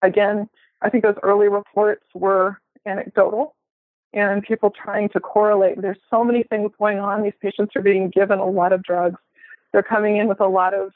Again, 0.02 0.48
I 0.82 0.88
think 0.88 1.02
those 1.02 1.16
early 1.24 1.48
reports 1.48 2.04
were 2.14 2.60
anecdotal 2.86 3.56
and 4.12 4.42
people 4.42 4.70
trying 4.70 5.08
to 5.10 5.20
correlate. 5.20 5.82
There's 5.82 5.98
so 6.08 6.22
many 6.22 6.44
things 6.44 6.70
going 6.78 7.00
on. 7.00 7.22
These 7.22 7.32
patients 7.42 7.74
are 7.74 7.82
being 7.82 8.10
given 8.10 8.38
a 8.38 8.48
lot 8.48 8.72
of 8.72 8.84
drugs. 8.84 9.18
They're 9.72 9.82
coming 9.82 10.16
in 10.16 10.28
with 10.28 10.40
a 10.40 10.46
lot 10.46 10.74
of 10.74 10.92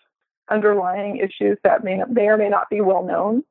underlying 0.48 1.16
issues 1.16 1.58
that 1.64 1.82
may, 1.82 2.02
may 2.08 2.28
or 2.28 2.36
may 2.36 2.48
not 2.48 2.70
be 2.70 2.82
well 2.82 3.04
known. 3.04 3.42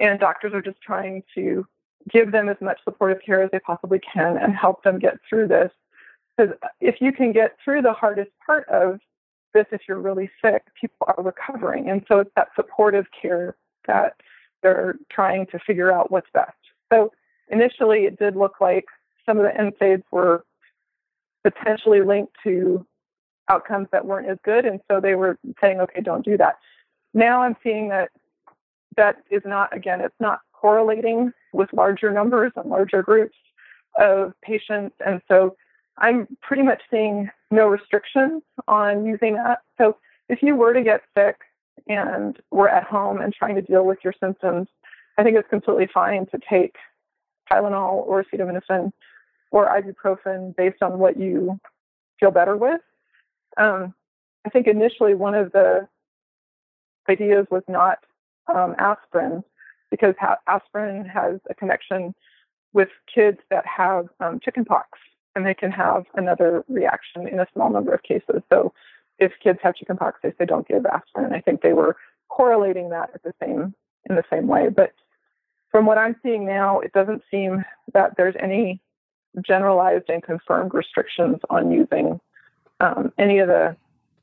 And 0.00 0.18
doctors 0.18 0.52
are 0.54 0.60
just 0.60 0.80
trying 0.82 1.22
to 1.36 1.66
give 2.10 2.32
them 2.32 2.48
as 2.48 2.56
much 2.60 2.78
supportive 2.84 3.22
care 3.24 3.42
as 3.42 3.50
they 3.52 3.60
possibly 3.60 4.00
can 4.00 4.36
and 4.38 4.56
help 4.56 4.82
them 4.82 4.98
get 4.98 5.18
through 5.28 5.48
this. 5.48 5.70
Because 6.36 6.54
uh, 6.62 6.68
if 6.80 7.00
you 7.00 7.12
can 7.12 7.32
get 7.32 7.56
through 7.64 7.82
the 7.82 7.92
hardest 7.92 8.30
part 8.44 8.68
of 8.68 9.00
this, 9.54 9.66
if 9.72 9.82
you're 9.88 10.00
really 10.00 10.30
sick, 10.42 10.62
people 10.78 11.06
are 11.16 11.22
recovering. 11.22 11.88
And 11.88 12.04
so 12.08 12.20
it's 12.20 12.30
that 12.36 12.48
supportive 12.54 13.06
care 13.20 13.56
that 13.86 14.16
they're 14.62 14.96
trying 15.10 15.46
to 15.46 15.58
figure 15.58 15.92
out 15.92 16.10
what's 16.10 16.28
best. 16.34 16.56
So 16.92 17.12
initially, 17.48 18.04
it 18.04 18.18
did 18.18 18.36
look 18.36 18.54
like 18.60 18.84
some 19.24 19.38
of 19.38 19.44
the 19.44 19.50
NSAIDs 19.50 20.04
were 20.10 20.44
potentially 21.42 22.02
linked 22.02 22.32
to 22.44 22.84
outcomes 23.48 23.88
that 23.92 24.04
weren't 24.04 24.28
as 24.28 24.38
good. 24.44 24.64
And 24.64 24.80
so 24.90 25.00
they 25.00 25.14
were 25.14 25.38
saying, 25.60 25.80
okay, 25.80 26.00
don't 26.00 26.24
do 26.24 26.36
that. 26.36 26.56
Now 27.14 27.42
I'm 27.42 27.56
seeing 27.62 27.88
that 27.88 28.10
that 28.96 29.22
is 29.30 29.42
not, 29.44 29.74
again, 29.74 30.00
it's 30.00 30.14
not 30.20 30.40
correlating 30.52 31.32
with 31.52 31.72
larger 31.72 32.10
numbers 32.10 32.52
and 32.56 32.68
larger 32.68 33.02
groups 33.02 33.36
of 33.98 34.32
patients. 34.42 34.96
And 35.04 35.20
so 35.28 35.56
I'm 35.98 36.26
pretty 36.42 36.62
much 36.62 36.82
seeing 36.90 37.30
no 37.50 37.66
restrictions 37.66 38.42
on 38.68 39.06
using 39.06 39.34
that. 39.34 39.60
So 39.78 39.96
if 40.28 40.42
you 40.42 40.54
were 40.54 40.74
to 40.74 40.82
get 40.82 41.02
sick 41.16 41.36
and 41.88 42.36
were 42.50 42.68
at 42.68 42.84
home 42.84 43.20
and 43.20 43.32
trying 43.32 43.54
to 43.54 43.62
deal 43.62 43.84
with 43.84 43.98
your 44.04 44.14
symptoms, 44.20 44.68
I 45.18 45.22
think 45.22 45.36
it's 45.36 45.48
completely 45.48 45.88
fine 45.92 46.26
to 46.26 46.38
take 46.48 46.76
Tylenol 47.50 48.06
or 48.06 48.24
acetaminophen 48.24 48.92
or 49.50 49.66
ibuprofen 49.66 50.54
based 50.56 50.82
on 50.82 50.98
what 50.98 51.18
you 51.18 51.58
feel 52.20 52.30
better 52.30 52.56
with. 52.56 52.80
Um, 53.56 53.94
I 54.44 54.50
think 54.50 54.66
initially 54.66 55.14
one 55.14 55.34
of 55.34 55.52
the 55.52 55.88
ideas 57.08 57.46
was 57.50 57.62
not 57.68 57.98
um, 58.52 58.74
aspirin 58.78 59.42
because 59.90 60.14
ha- 60.20 60.38
aspirin 60.46 61.04
has 61.06 61.40
a 61.48 61.54
connection 61.54 62.14
with 62.72 62.88
kids 63.12 63.38
that 63.50 63.64
have 63.64 64.08
um, 64.20 64.40
chickenpox, 64.40 64.98
and 65.36 65.46
they 65.46 65.54
can 65.54 65.70
have 65.70 66.06
another 66.14 66.64
reaction 66.68 67.28
in 67.28 67.38
a 67.38 67.46
small 67.52 67.70
number 67.70 67.94
of 67.94 68.02
cases. 68.02 68.42
So, 68.52 68.72
if 69.18 69.32
kids 69.42 69.58
have 69.62 69.76
chickenpox, 69.76 70.18
they 70.22 70.32
say 70.38 70.44
don't 70.44 70.66
give 70.66 70.84
aspirin. 70.84 71.32
I 71.32 71.40
think 71.40 71.62
they 71.62 71.72
were 71.72 71.96
correlating 72.28 72.90
that 72.90 73.10
at 73.14 73.22
the 73.22 73.32
same 73.40 73.74
in 74.10 74.16
the 74.16 74.24
same 74.30 74.46
way. 74.46 74.68
But 74.68 74.92
from 75.70 75.86
what 75.86 75.98
I'm 75.98 76.16
seeing 76.22 76.46
now, 76.46 76.80
it 76.80 76.92
doesn't 76.92 77.22
seem 77.30 77.64
that 77.94 78.16
there's 78.16 78.34
any 78.40 78.80
generalized 79.46 80.08
and 80.08 80.22
confirmed 80.22 80.74
restrictions 80.74 81.36
on 81.50 81.70
using 81.70 82.20
um, 82.80 83.12
any 83.18 83.38
of 83.38 83.48
the 83.48 83.76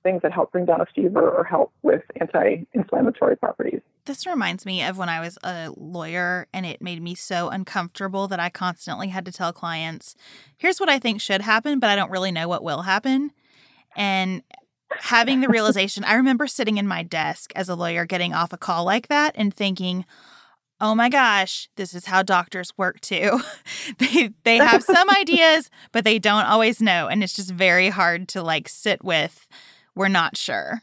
things 0.03 0.21
that 0.21 0.31
help 0.31 0.51
bring 0.51 0.65
down 0.65 0.81
a 0.81 0.85
fever 0.85 1.29
or 1.29 1.43
help 1.43 1.71
with 1.81 2.03
anti-inflammatory 2.19 3.37
properties. 3.37 3.81
This 4.05 4.27
reminds 4.27 4.65
me 4.65 4.83
of 4.83 4.97
when 4.97 5.09
I 5.09 5.21
was 5.21 5.37
a 5.43 5.69
lawyer 5.75 6.47
and 6.53 6.65
it 6.65 6.81
made 6.81 7.01
me 7.01 7.15
so 7.15 7.49
uncomfortable 7.49 8.27
that 8.27 8.39
I 8.39 8.49
constantly 8.49 9.07
had 9.07 9.25
to 9.25 9.31
tell 9.31 9.53
clients, 9.53 10.15
here's 10.57 10.79
what 10.79 10.89
I 10.89 10.99
think 10.99 11.21
should 11.21 11.41
happen, 11.41 11.79
but 11.79 11.89
I 11.89 11.95
don't 11.95 12.11
really 12.11 12.31
know 12.31 12.47
what 12.47 12.63
will 12.63 12.81
happen. 12.81 13.31
And 13.95 14.43
having 14.99 15.41
the 15.41 15.49
realization, 15.49 16.03
I 16.03 16.15
remember 16.15 16.47
sitting 16.47 16.77
in 16.77 16.87
my 16.87 17.03
desk 17.03 17.51
as 17.55 17.69
a 17.69 17.75
lawyer 17.75 18.05
getting 18.05 18.33
off 18.33 18.53
a 18.53 18.57
call 18.57 18.83
like 18.83 19.07
that 19.07 19.33
and 19.37 19.53
thinking, 19.53 20.05
oh 20.81 20.93
my 20.93 21.07
gosh, 21.09 21.69
this 21.77 21.93
is 21.93 22.05
how 22.05 22.21
doctors 22.21 22.73
work 22.77 22.99
too. 22.99 23.39
they 23.97 24.31
they 24.43 24.57
have 24.57 24.83
some 24.83 25.09
ideas, 25.17 25.69
but 25.91 26.03
they 26.03 26.19
don't 26.19 26.45
always 26.45 26.81
know. 26.81 27.07
And 27.07 27.23
it's 27.23 27.35
just 27.35 27.51
very 27.51 27.89
hard 27.89 28.27
to 28.29 28.43
like 28.43 28.67
sit 28.67 29.03
with. 29.03 29.47
We're 29.95 30.07
not 30.07 30.37
sure. 30.37 30.81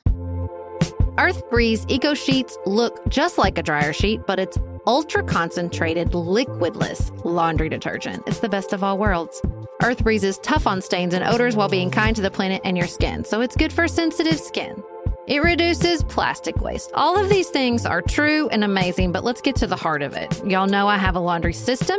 Earth 1.19 1.49
Breeze 1.51 1.85
Eco 1.89 2.15
Sheets 2.15 2.57
look 2.65 3.07
just 3.09 3.39
like 3.39 3.59
a 3.59 3.63
dryer 3.63 3.93
sheet, 3.93 4.21
but 4.27 4.39
it's 4.39 4.57
ultra 4.87 5.23
concentrated, 5.23 6.13
liquidless 6.13 7.25
laundry 7.25 7.69
detergent. 7.69 8.23
It's 8.27 8.39
the 8.39 8.49
best 8.49 8.73
of 8.73 8.85
all 8.85 8.99
worlds. 8.99 9.43
Earth 9.83 10.05
Breeze 10.05 10.25
is 10.25 10.39
tough 10.39 10.67
on 10.67 10.81
stains 10.81 11.13
and 11.13 11.25
odors 11.25 11.57
while 11.57 11.69
being 11.69 11.91
kind 11.91 12.15
to 12.17 12.23
the 12.23 12.31
planet 12.31 12.61
and 12.65 12.77
your 12.77 12.87
skin, 12.87 13.25
so 13.25 13.41
it's 13.41 13.57
good 13.57 13.73
for 13.73 13.89
sensitive 13.89 14.39
skin. 14.39 14.83
It 15.27 15.43
reduces 15.43 16.03
plastic 16.05 16.61
waste. 16.61 16.91
All 16.95 17.21
of 17.21 17.29
these 17.29 17.49
things 17.51 17.85
are 17.85 18.03
true 18.03 18.49
and 18.49 18.65
amazing, 18.65 19.13
but 19.13 19.25
let's 19.25 19.41
get 19.41 19.57
to 19.57 19.67
the 19.67 19.77
heart 19.77 20.03
of 20.03 20.15
it. 20.15 20.45
Y'all 20.47 20.67
know 20.67 20.89
I 20.89 20.99
have 20.99 21.17
a 21.17 21.21
laundry 21.21 21.53
system. 21.53 21.99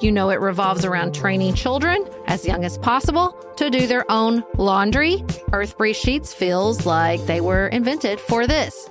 You 0.00 0.12
know 0.12 0.30
it 0.30 0.40
revolves 0.40 0.84
around 0.84 1.14
training 1.14 1.54
children 1.54 2.04
as 2.26 2.46
young 2.46 2.64
as 2.64 2.78
possible 2.78 3.30
to 3.56 3.68
do 3.68 3.86
their 3.86 4.08
own 4.10 4.44
laundry. 4.56 5.24
Earth 5.52 5.76
Breeze 5.76 5.96
Sheets 5.96 6.32
feels 6.32 6.86
like 6.86 7.24
they 7.26 7.40
were 7.40 7.66
invented 7.68 8.20
for 8.20 8.46
this. 8.46 8.88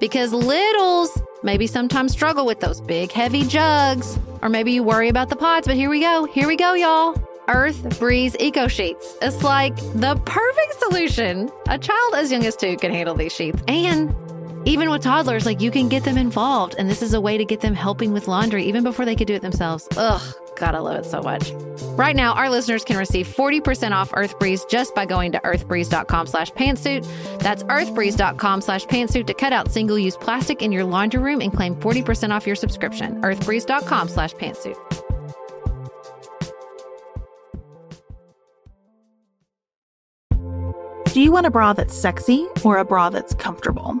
Because 0.00 0.32
littles 0.32 1.18
maybe 1.42 1.66
sometimes 1.66 2.12
struggle 2.12 2.44
with 2.44 2.60
those 2.60 2.80
big 2.80 3.10
heavy 3.10 3.44
jugs, 3.44 4.18
or 4.42 4.50
maybe 4.50 4.72
you 4.72 4.82
worry 4.82 5.08
about 5.08 5.30
the 5.30 5.36
pods, 5.36 5.66
but 5.66 5.76
here 5.76 5.88
we 5.88 6.00
go. 6.00 6.24
Here 6.24 6.46
we 6.46 6.56
go, 6.56 6.74
y'all. 6.74 7.16
Earth 7.48 7.98
Breeze 7.98 8.36
Eco 8.38 8.68
Sheets. 8.68 9.16
It's 9.22 9.42
like 9.42 9.74
the 9.76 10.20
perfect 10.24 10.78
solution. 10.78 11.50
A 11.68 11.78
child 11.78 12.14
as 12.14 12.30
young 12.30 12.44
as 12.44 12.54
two 12.54 12.76
can 12.76 12.92
handle 12.92 13.14
these 13.14 13.34
sheets. 13.34 13.62
And 13.66 14.14
even 14.64 14.90
with 14.90 15.02
toddlers, 15.02 15.46
like 15.46 15.60
you 15.60 15.70
can 15.70 15.88
get 15.88 16.04
them 16.04 16.18
involved. 16.18 16.74
And 16.78 16.88
this 16.88 17.02
is 17.02 17.14
a 17.14 17.20
way 17.20 17.38
to 17.38 17.44
get 17.44 17.60
them 17.60 17.74
helping 17.74 18.12
with 18.12 18.28
laundry 18.28 18.64
even 18.64 18.84
before 18.84 19.04
they 19.04 19.16
could 19.16 19.26
do 19.26 19.34
it 19.34 19.42
themselves. 19.42 19.88
Ugh, 19.96 20.34
God, 20.56 20.74
I 20.74 20.78
love 20.78 20.96
it 20.96 21.06
so 21.06 21.22
much. 21.22 21.52
Right 21.96 22.14
now, 22.14 22.34
our 22.34 22.50
listeners 22.50 22.84
can 22.84 22.96
receive 22.96 23.26
40% 23.26 23.92
off 23.92 24.10
Earth 24.14 24.38
Breeze 24.38 24.64
just 24.66 24.94
by 24.94 25.06
going 25.06 25.32
to 25.32 25.40
earthbreeze.com 25.40 26.26
slash 26.26 26.50
pantsuit. 26.52 27.06
That's 27.40 27.62
earthbreeze.com 27.64 28.60
slash 28.60 28.84
pantsuit 28.86 29.26
to 29.26 29.34
cut 29.34 29.52
out 29.52 29.72
single-use 29.72 30.16
plastic 30.16 30.62
in 30.62 30.72
your 30.72 30.84
laundry 30.84 31.22
room 31.22 31.40
and 31.40 31.52
claim 31.52 31.74
40% 31.76 32.30
off 32.30 32.46
your 32.46 32.56
subscription. 32.56 33.20
earthbreeze.com 33.22 34.08
slash 34.08 34.34
pantsuit. 34.34 34.76
Do 41.12 41.20
you 41.20 41.32
want 41.32 41.44
a 41.46 41.50
bra 41.50 41.72
that's 41.72 41.92
sexy 41.92 42.46
or 42.62 42.78
a 42.78 42.84
bra 42.84 43.10
that's 43.10 43.34
comfortable? 43.34 44.00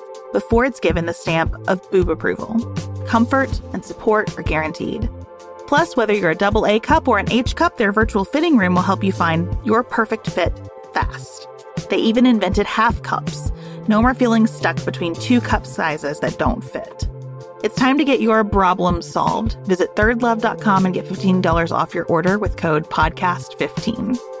before 0.33 0.65
it's 0.65 0.79
given 0.79 1.05
the 1.05 1.13
stamp 1.13 1.55
of 1.67 1.89
boob 1.91 2.09
approval. 2.09 2.59
Comfort 3.05 3.61
and 3.73 3.83
support 3.83 4.37
are 4.37 4.43
guaranteed. 4.43 5.09
Plus, 5.67 5.95
whether 5.95 6.13
you're 6.13 6.31
a 6.31 6.35
double 6.35 6.65
A 6.65 6.79
cup 6.79 7.07
or 7.07 7.17
an 7.17 7.31
H 7.31 7.55
cup, 7.55 7.77
their 7.77 7.91
virtual 7.91 8.25
fitting 8.25 8.57
room 8.57 8.75
will 8.75 8.81
help 8.81 9.03
you 9.03 9.11
find 9.11 9.55
your 9.65 9.83
perfect 9.83 10.29
fit 10.29 10.53
fast. 10.93 11.47
They 11.89 11.97
even 11.97 12.25
invented 12.25 12.65
half 12.67 13.01
cups. 13.03 13.51
No 13.87 14.01
more 14.01 14.13
feeling 14.13 14.47
stuck 14.47 14.83
between 14.85 15.13
two 15.15 15.41
cup 15.41 15.65
sizes 15.65 16.19
that 16.19 16.37
don't 16.37 16.63
fit. 16.63 17.07
It's 17.63 17.75
time 17.75 17.97
to 17.99 18.03
get 18.03 18.21
your 18.21 18.43
problem 18.43 19.01
solved. 19.01 19.55
Visit 19.67 19.95
thirdlove.com 19.95 20.85
and 20.85 20.95
get 20.95 21.05
$15 21.05 21.71
off 21.71 21.93
your 21.93 22.05
order 22.05 22.39
with 22.39 22.57
code 22.57 22.89
PODCAST15. 22.89 24.40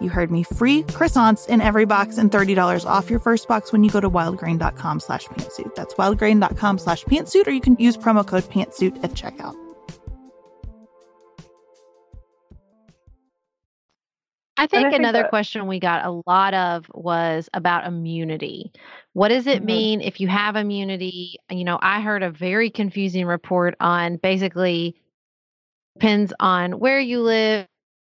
You 0.00 0.08
heard 0.10 0.30
me. 0.30 0.42
Free 0.44 0.82
croissants 0.84 1.48
in 1.48 1.60
every 1.60 1.84
box 1.84 2.18
and 2.18 2.30
$30 2.30 2.84
off 2.88 3.10
your 3.10 3.18
first 3.18 3.48
box 3.48 3.72
when 3.72 3.82
you 3.82 3.90
go 3.90 4.00
to 4.00 4.08
wildgrain.com 4.08 5.00
slash 5.00 5.24
pantsuit. 5.26 5.74
That's 5.74 5.94
wildgrain.com 5.94 6.78
slash 6.78 7.04
pantsuit, 7.04 7.46
or 7.46 7.50
you 7.50 7.60
can 7.60 7.76
use 7.78 7.96
promo 7.96 8.26
code 8.26 8.44
pantsuit 8.44 9.02
at 9.02 9.10
checkout. 9.12 9.56
I 14.60 14.66
think, 14.66 14.86
I 14.86 14.90
think 14.90 14.98
another 15.00 15.22
that- 15.22 15.30
question 15.30 15.68
we 15.68 15.78
got 15.78 16.04
a 16.04 16.20
lot 16.26 16.52
of 16.52 16.84
was 16.92 17.48
about 17.54 17.86
immunity. 17.86 18.72
What 19.12 19.28
does 19.28 19.46
it 19.46 19.62
Mhm. 19.62 19.66
mean 19.66 20.00
if 20.00 20.20
you 20.20 20.26
have 20.26 20.56
immunity? 20.56 21.36
You 21.48 21.62
know, 21.62 21.78
I 21.80 22.00
heard 22.00 22.24
a 22.24 22.30
very 22.30 22.68
confusing 22.68 23.24
report 23.24 23.76
on 23.78 24.16
basically 24.16 24.96
depends 25.94 26.32
on 26.40 26.72
where 26.80 26.98
you 26.98 27.20
live, 27.20 27.66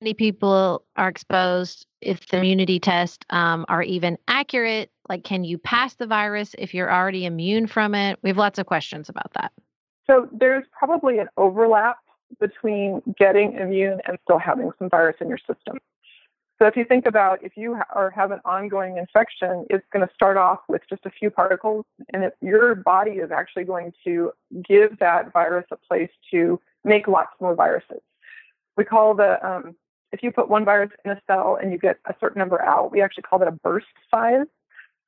many 0.02 0.14
people 0.14 0.84
are 0.97 1.08
exposed, 1.08 1.86
if 2.02 2.28
the 2.28 2.38
immunity 2.38 2.80
tests 2.80 3.24
um, 3.30 3.66
are 3.70 3.84
even 3.84 4.18
accurate. 4.28 4.89
Like, 5.08 5.24
can 5.24 5.43
you 5.43 5.58
pass 5.58 5.95
the 5.95 6.08
virus 6.08 6.56
if 6.58 6.74
you're 6.74 6.91
already 6.91 7.26
immune 7.26 7.68
from 7.68 7.93
it? 7.95 8.20
We 8.24 8.30
have 8.30 8.38
lots 8.38 8.60
of 8.60 8.66
questions 8.66 9.10
about 9.10 9.32
that. 9.34 9.52
So 10.08 10.28
there's 10.32 10.66
probably 10.72 11.20
an 11.20 11.28
overlap 11.38 11.97
between 12.39 13.02
getting 13.18 13.54
immune 13.54 14.02
and 14.08 14.18
still 14.24 14.39
having 14.39 14.72
some 14.80 14.89
virus 14.89 15.18
in 15.22 15.30
your 15.30 15.38
system. 15.38 15.78
So 16.60 16.68
if 16.68 16.76
you 16.76 16.86
think 16.86 17.08
about 17.08 17.43
if 17.43 17.58
you 17.58 17.76
ha- 17.76 17.88
or 17.95 18.12
have 18.12 18.32
an 18.32 18.39
ongoing 18.45 18.97
infection, 18.97 19.66
it's 19.70 19.86
going 19.91 20.08
to 20.08 20.14
start 20.14 20.38
off 20.38 20.60
with 20.68 20.82
just 20.88 21.06
a 21.06 21.10
few 21.10 21.32
particles, 21.32 21.86
and 22.14 22.24
if 22.24 22.34
your 22.39 22.76
body 22.76 23.14
is 23.14 23.32
actually 23.32 23.64
going 23.64 23.93
to 24.04 24.32
give 24.64 24.99
that 24.99 25.34
virus 25.34 25.66
a 25.72 25.76
place 25.76 26.12
to 26.32 26.60
make 26.84 27.08
lots 27.08 27.32
more 27.39 27.56
viruses. 27.56 28.02
We 28.78 28.86
call 28.86 29.16
the 29.16 29.43
um, 29.45 29.76
if 30.12 30.24
you 30.24 30.32
put 30.32 30.49
one 30.49 30.66
virus 30.66 30.91
in 31.05 31.12
a 31.12 31.22
cell 31.28 31.57
and 31.62 31.72
you 31.72 31.78
get 31.78 31.97
a 32.05 32.16
certain 32.20 32.39
number 32.39 32.62
out, 32.62 32.91
we 32.91 33.01
actually 33.01 33.24
call 33.24 33.39
that 33.39 33.47
a 33.47 33.51
burst 33.51 33.88
size. 34.09 34.45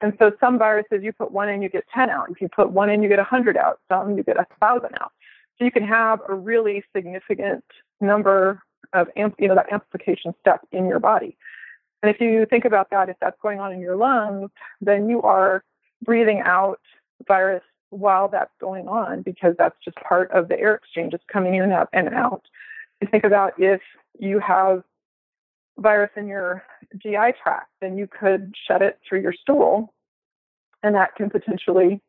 And 0.01 0.13
so 0.19 0.31
some 0.39 0.57
viruses, 0.57 1.01
you 1.01 1.13
put 1.13 1.31
one 1.31 1.49
in, 1.49 1.61
you 1.61 1.69
get 1.69 1.85
10 1.93 2.09
out. 2.09 2.29
If 2.29 2.41
you 2.41 2.49
put 2.49 2.71
one 2.71 2.89
in, 2.89 3.01
you 3.01 3.09
get 3.09 3.19
100 3.19 3.55
out. 3.57 3.79
Some, 3.89 4.17
you 4.17 4.23
get 4.23 4.35
1,000 4.37 4.89
out. 4.99 5.11
So 5.57 5.65
you 5.65 5.71
can 5.71 5.83
have 5.83 6.19
a 6.27 6.33
really 6.33 6.83
significant 6.95 7.63
number 8.01 8.61
of, 8.91 9.07
amp- 9.15 9.35
you 9.39 9.47
know, 9.47 9.55
that 9.55 9.71
amplification 9.71 10.33
step 10.41 10.61
in 10.71 10.87
your 10.87 10.99
body. 10.99 11.37
And 12.01 12.13
if 12.13 12.19
you 12.19 12.45
think 12.45 12.65
about 12.65 12.89
that, 12.89 13.07
if 13.07 13.15
that's 13.21 13.39
going 13.41 13.59
on 13.59 13.71
in 13.71 13.79
your 13.79 13.95
lungs, 13.95 14.49
then 14.81 15.07
you 15.09 15.21
are 15.21 15.63
breathing 16.03 16.41
out 16.41 16.81
virus 17.27 17.63
while 17.91 18.27
that's 18.27 18.51
going 18.59 18.87
on 18.87 19.21
because 19.21 19.55
that's 19.57 19.75
just 19.83 19.95
part 19.97 20.29
of 20.31 20.49
the 20.49 20.59
air 20.59 20.75
exchange. 20.75 21.13
It's 21.13 21.23
coming 21.31 21.55
in 21.55 21.63
and 21.63 21.71
out 21.71 21.87
and 21.93 22.09
out. 22.09 22.43
You 22.99 23.07
think 23.07 23.23
about 23.23 23.53
if 23.57 23.81
you 24.19 24.39
have 24.39 24.83
virus 25.77 26.11
in 26.15 26.27
your 26.27 26.63
GI 26.97 27.33
tract, 27.41 27.69
then 27.81 27.97
you 27.97 28.07
could 28.07 28.53
shed 28.67 28.81
it 28.81 28.99
through 29.07 29.21
your 29.21 29.33
stool. 29.33 29.93
And 30.83 30.95
that 30.95 31.15
can 31.15 31.29
potentially, 31.29 32.01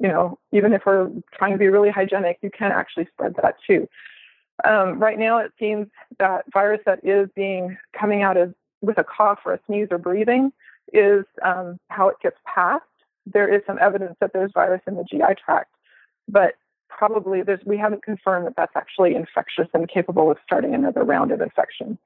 you 0.00 0.08
know, 0.08 0.38
even 0.52 0.72
if 0.72 0.82
we're 0.86 1.10
trying 1.34 1.52
to 1.52 1.58
be 1.58 1.68
really 1.68 1.90
hygienic, 1.90 2.38
you 2.42 2.50
can 2.50 2.70
actually 2.72 3.06
spread 3.12 3.34
that 3.42 3.56
too. 3.66 3.88
Um, 4.64 4.98
right 4.98 5.18
now, 5.18 5.38
it 5.38 5.52
seems 5.58 5.88
that 6.18 6.44
virus 6.52 6.80
that 6.86 7.00
is 7.02 7.28
being 7.34 7.76
coming 7.98 8.22
out 8.22 8.36
of 8.36 8.54
with 8.82 8.98
a 8.98 9.04
cough 9.04 9.40
or 9.44 9.54
a 9.54 9.60
sneeze 9.66 9.88
or 9.90 9.98
breathing 9.98 10.52
is 10.92 11.24
um, 11.42 11.78
how 11.88 12.08
it 12.08 12.16
gets 12.22 12.36
passed. 12.44 12.84
There 13.26 13.52
is 13.52 13.62
some 13.66 13.78
evidence 13.80 14.16
that 14.20 14.32
there's 14.32 14.50
virus 14.52 14.82
in 14.86 14.96
the 14.96 15.04
GI 15.04 15.34
tract, 15.44 15.72
but 16.28 16.54
probably 16.88 17.42
there's 17.42 17.60
we 17.64 17.78
haven't 17.78 18.02
confirmed 18.02 18.46
that 18.46 18.54
that's 18.56 18.76
actually 18.76 19.14
infectious 19.14 19.68
and 19.72 19.88
capable 19.88 20.30
of 20.30 20.38
starting 20.44 20.74
another 20.74 21.04
round 21.04 21.32
of 21.32 21.40
infection. 21.40 21.98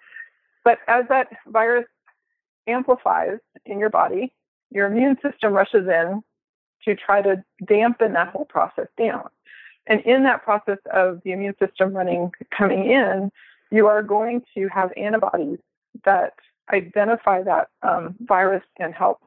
But 0.64 0.78
as 0.88 1.04
that 1.08 1.28
virus 1.46 1.86
amplifies 2.66 3.38
in 3.66 3.78
your 3.78 3.90
body, 3.90 4.32
your 4.70 4.86
immune 4.86 5.18
system 5.22 5.52
rushes 5.52 5.86
in 5.86 6.22
to 6.84 6.94
try 6.94 7.22
to 7.22 7.44
dampen 7.64 8.14
that 8.14 8.28
whole 8.28 8.46
process 8.46 8.88
down. 8.98 9.28
And 9.86 10.00
in 10.00 10.22
that 10.24 10.42
process 10.42 10.78
of 10.92 11.20
the 11.24 11.32
immune 11.32 11.54
system 11.58 11.92
running, 11.92 12.32
coming 12.50 12.90
in, 12.90 13.30
you 13.70 13.86
are 13.86 14.02
going 14.02 14.42
to 14.54 14.68
have 14.68 14.92
antibodies 14.96 15.58
that 16.04 16.34
identify 16.72 17.42
that 17.42 17.68
um, 17.82 18.14
virus 18.20 18.64
and 18.78 18.94
help 18.94 19.20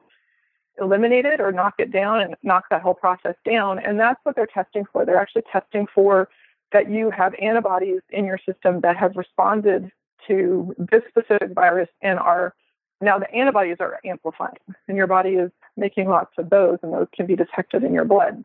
eliminate 0.80 1.24
it 1.24 1.40
or 1.40 1.52
knock 1.52 1.74
it 1.78 1.90
down 1.92 2.20
and 2.20 2.36
knock 2.42 2.64
that 2.70 2.82
whole 2.82 2.94
process 2.94 3.34
down. 3.44 3.78
And 3.78 3.98
that's 3.98 4.20
what 4.24 4.36
they're 4.36 4.46
testing 4.46 4.84
for. 4.92 5.04
They're 5.04 5.16
actually 5.20 5.42
testing 5.52 5.86
for 5.92 6.28
that 6.72 6.90
you 6.90 7.10
have 7.10 7.34
antibodies 7.40 8.00
in 8.10 8.24
your 8.24 8.38
system 8.44 8.80
that 8.80 8.96
have 8.96 9.16
responded 9.16 9.90
to 10.26 10.74
this 10.78 11.02
specific 11.08 11.54
virus 11.54 11.88
and 12.02 12.18
are 12.18 12.54
now 13.00 13.18
the 13.18 13.32
antibodies 13.32 13.76
are 13.80 14.00
amplifying 14.04 14.56
and 14.88 14.96
your 14.96 15.06
body 15.06 15.30
is 15.30 15.50
making 15.76 16.08
lots 16.08 16.32
of 16.38 16.50
those 16.50 16.78
and 16.82 16.92
those 16.92 17.06
can 17.14 17.26
be 17.26 17.36
detected 17.36 17.84
in 17.84 17.92
your 17.92 18.04
blood. 18.04 18.44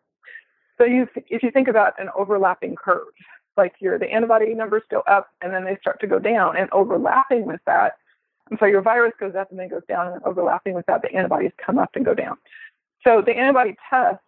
So 0.78 0.86
you, 0.86 1.08
if 1.28 1.44
you 1.44 1.52
think 1.52 1.68
about 1.68 2.00
an 2.00 2.10
overlapping 2.16 2.76
curve, 2.76 3.08
like 3.58 3.76
your 3.80 4.00
the 4.00 4.12
antibody 4.12 4.54
numbers 4.54 4.84
go 4.90 5.02
up 5.02 5.30
and 5.42 5.54
then 5.54 5.66
they 5.66 5.78
start 5.82 6.00
to 6.02 6.08
go 6.08 6.20
down, 6.20 6.58
and 6.58 6.70
overlapping 6.72 7.46
with 7.46 7.62
that, 7.66 7.98
and 8.50 8.60
so 8.60 8.66
your 8.66 8.82
virus 8.82 9.14
goes 9.20 9.36
up 9.36 9.52
and 9.52 9.60
then 9.60 9.70
goes 9.70 9.84
down, 9.88 10.12
and 10.12 10.24
overlapping 10.24 10.74
with 10.74 10.86
that, 10.88 11.02
the 11.02 11.14
antibodies 11.14 11.52
come 11.64 11.78
up 11.78 11.92
and 11.96 12.04
go 12.04 12.14
down. 12.14 12.38
So 13.04 13.22
the 13.22 13.36
antibody 13.36 13.76
tests 13.90 14.24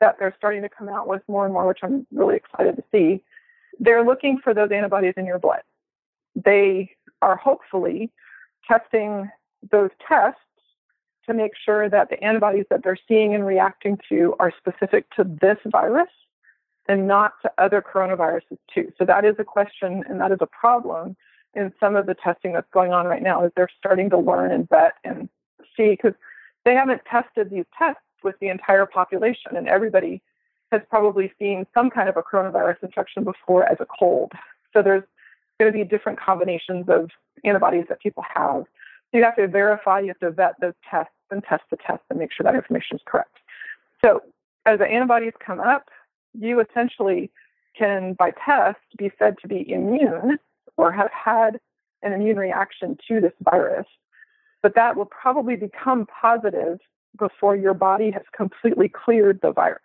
that 0.00 0.16
they're 0.18 0.34
starting 0.36 0.62
to 0.62 0.68
come 0.68 0.88
out 0.88 1.08
with 1.08 1.22
more 1.28 1.44
and 1.44 1.52
more, 1.52 1.66
which 1.66 1.80
I'm 1.82 2.06
really 2.12 2.36
excited 2.36 2.76
to 2.76 2.84
see, 2.92 3.22
they're 3.80 4.04
looking 4.04 4.38
for 4.38 4.54
those 4.54 4.70
antibodies 4.70 5.14
in 5.16 5.26
your 5.26 5.38
blood. 5.38 5.62
They 6.34 6.90
are 7.22 7.36
hopefully 7.36 8.10
testing 8.66 9.30
those 9.70 9.90
tests 10.06 10.40
to 11.26 11.34
make 11.34 11.52
sure 11.56 11.88
that 11.88 12.10
the 12.10 12.22
antibodies 12.22 12.66
that 12.70 12.82
they're 12.82 12.98
seeing 13.08 13.34
and 13.34 13.46
reacting 13.46 13.98
to 14.08 14.34
are 14.38 14.52
specific 14.56 15.10
to 15.16 15.24
this 15.24 15.58
virus 15.66 16.10
and 16.86 17.06
not 17.06 17.32
to 17.42 17.50
other 17.56 17.82
coronaviruses 17.82 18.58
too. 18.72 18.92
So 18.98 19.04
that 19.06 19.24
is 19.24 19.36
a 19.38 19.44
question 19.44 20.04
and 20.06 20.20
that 20.20 20.32
is 20.32 20.38
a 20.40 20.46
problem 20.46 21.16
in 21.54 21.72
some 21.80 21.96
of 21.96 22.06
the 22.06 22.14
testing 22.14 22.52
that's 22.52 22.70
going 22.72 22.92
on 22.92 23.06
right 23.06 23.22
now 23.22 23.44
is 23.44 23.52
they're 23.56 23.70
starting 23.78 24.10
to 24.10 24.18
learn 24.18 24.50
and 24.50 24.68
vet 24.68 24.94
and 25.04 25.28
see 25.76 25.90
because 25.90 26.12
they 26.64 26.74
haven't 26.74 27.02
tested 27.10 27.50
these 27.50 27.64
tests 27.78 28.00
with 28.22 28.34
the 28.40 28.48
entire 28.48 28.86
population, 28.86 29.56
and 29.56 29.68
everybody 29.68 30.22
has 30.72 30.80
probably 30.88 31.32
seen 31.38 31.66
some 31.74 31.90
kind 31.90 32.08
of 32.08 32.16
a 32.16 32.22
coronavirus 32.22 32.82
infection 32.82 33.22
before 33.22 33.64
as 33.70 33.76
a 33.80 33.86
cold. 33.98 34.32
So 34.72 34.82
there's 34.82 35.04
going 35.58 35.72
to 35.72 35.78
be 35.78 35.84
different 35.84 36.20
combinations 36.20 36.86
of 36.88 37.10
antibodies 37.44 37.84
that 37.88 38.00
people 38.00 38.24
have. 38.34 38.64
So 39.10 39.18
you 39.18 39.24
have 39.24 39.36
to 39.36 39.46
verify, 39.46 40.00
you 40.00 40.08
have 40.08 40.18
to 40.18 40.30
vet 40.30 40.54
those 40.60 40.74
tests 40.90 41.12
and 41.30 41.42
test 41.44 41.62
the 41.70 41.76
tests 41.76 42.04
and 42.10 42.18
make 42.18 42.32
sure 42.32 42.44
that 42.44 42.54
information 42.54 42.96
is 42.96 43.02
correct. 43.06 43.36
So 44.04 44.22
as 44.66 44.78
the 44.78 44.86
antibodies 44.86 45.32
come 45.44 45.60
up, 45.60 45.88
you 46.38 46.60
essentially 46.60 47.30
can, 47.76 48.14
by 48.14 48.32
test, 48.44 48.80
be 48.98 49.10
said 49.18 49.36
to 49.42 49.48
be 49.48 49.70
immune 49.70 50.38
or 50.76 50.92
have 50.92 51.10
had 51.10 51.60
an 52.02 52.12
immune 52.12 52.36
reaction 52.36 52.98
to 53.08 53.20
this 53.20 53.32
virus. 53.40 53.86
But 54.62 54.74
that 54.74 54.96
will 54.96 55.06
probably 55.06 55.56
become 55.56 56.06
positive 56.06 56.80
before 57.18 57.54
your 57.54 57.74
body 57.74 58.10
has 58.10 58.22
completely 58.36 58.88
cleared 58.88 59.40
the 59.40 59.52
virus. 59.52 59.82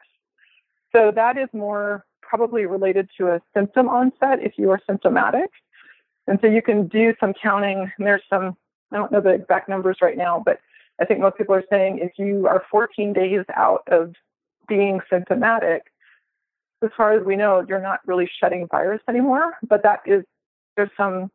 So 0.96 1.12
that 1.12 1.38
is 1.38 1.48
more 1.54 2.06
probably 2.30 2.66
related 2.68 3.10
to 3.18 3.28
a 3.28 3.42
symptom 3.54 3.90
onset 3.90 4.40
if 4.42 4.54
you 4.58 4.70
are 4.70 4.80
symptomatic. 4.86 5.50
And 6.28 6.38
so 6.42 6.48
you 6.48 6.62
can 6.62 6.88
do 6.88 7.16
some 7.20 7.34
counting. 7.34 7.92
There's 7.98 8.22
some, 8.30 8.56
I 8.92 8.98
don't 8.98 9.12
know 9.12 9.20
the 9.20 9.32
exact 9.32 9.68
numbers 9.68 9.98
right 10.00 10.16
now, 10.16 10.42
but 10.46 10.60
I 11.02 11.06
think 11.06 11.22
most 11.22 11.38
people 11.38 11.56
are 11.56 11.64
saying 11.70 12.00
if 12.00 12.14
you 12.18 12.48
are 12.48 12.64
14 12.70 13.14
days 13.14 13.46
out 13.56 13.84
of 13.88 14.14
being 14.68 15.00
symptomatic, 15.10 15.92
as 16.84 16.92
far 16.96 17.14
as 17.14 17.26
we 17.26 17.36
know, 17.36 17.66
you're 17.68 17.82
not 17.82 18.00
really 18.06 18.30
shedding 18.40 18.68
virus 18.68 19.02
anymore. 19.10 19.54
But 19.68 19.82
that 19.84 20.02
is, 20.06 20.24
there's 20.78 20.92
some 20.96 21.32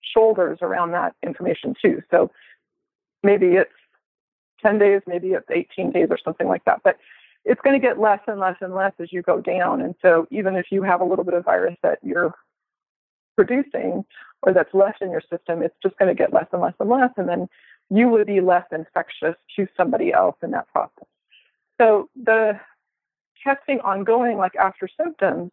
shoulders 0.00 0.58
around 0.62 0.92
that 0.92 1.14
information 1.24 1.74
too. 1.82 2.02
So 2.10 2.30
maybe 3.24 3.56
it's 3.56 3.70
10 4.64 4.78
days, 4.78 5.02
maybe 5.06 5.32
it's 5.32 5.50
18 5.50 5.90
days 5.90 6.06
or 6.08 6.18
something 6.24 6.46
like 6.46 6.64
that. 6.66 6.82
But 6.84 6.98
it's 7.46 7.60
going 7.60 7.80
to 7.80 7.86
get 7.86 8.00
less 8.00 8.20
and 8.26 8.40
less 8.40 8.56
and 8.60 8.74
less 8.74 8.92
as 8.98 9.12
you 9.12 9.22
go 9.22 9.40
down. 9.40 9.80
And 9.80 9.94
so 10.02 10.26
even 10.30 10.56
if 10.56 10.66
you 10.70 10.82
have 10.82 11.00
a 11.00 11.04
little 11.04 11.24
bit 11.24 11.34
of 11.34 11.44
virus 11.44 11.76
that 11.82 12.00
you're 12.02 12.34
producing 13.36 14.04
or 14.42 14.52
that's 14.52 14.74
left 14.74 15.00
in 15.00 15.10
your 15.10 15.22
system, 15.30 15.62
it's 15.62 15.76
just 15.80 15.96
going 15.96 16.08
to 16.08 16.14
get 16.14 16.32
less 16.32 16.46
and 16.52 16.60
less 16.60 16.74
and 16.80 16.90
less. 16.90 17.10
And 17.16 17.28
then 17.28 17.48
you 17.88 18.08
would 18.08 18.26
be 18.26 18.40
less 18.40 18.64
infectious 18.72 19.36
to 19.54 19.68
somebody 19.76 20.12
else 20.12 20.34
in 20.42 20.50
that 20.50 20.66
process. 20.72 21.06
So 21.80 22.08
the 22.20 22.58
testing 23.44 23.78
ongoing, 23.80 24.38
like 24.38 24.56
after 24.56 24.88
symptoms, 25.00 25.52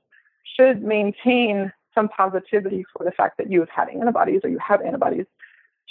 should 0.57 0.81
maintain 0.81 1.71
some 1.93 2.09
positivity 2.09 2.85
for 2.91 3.03
the 3.03 3.11
fact 3.11 3.37
that 3.37 3.51
you 3.51 3.59
have 3.59 3.69
had 3.69 3.89
antibodies 3.89 4.41
or 4.43 4.49
you 4.49 4.57
have 4.57 4.81
antibodies 4.81 5.27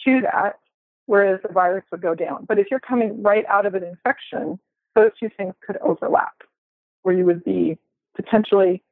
to 0.05 0.21
that, 0.23 0.59
whereas 1.07 1.39
the 1.47 1.53
virus 1.53 1.85
would 1.93 2.03
go 2.03 2.17
down. 2.17 2.45
But 2.49 2.59
if 2.59 2.73
you're 2.73 2.81
coming 2.81 3.23
right 3.23 3.45
out 3.47 3.67
of 3.67 3.75
an 3.75 3.85
infection, 3.85 4.59
those 4.95 5.11
two 5.19 5.29
things 5.37 5.55
could 5.67 5.77
overlap, 5.79 6.35
where 7.03 7.15
you 7.15 7.25
would 7.25 7.45
be 7.45 7.79
potentially 8.15 8.83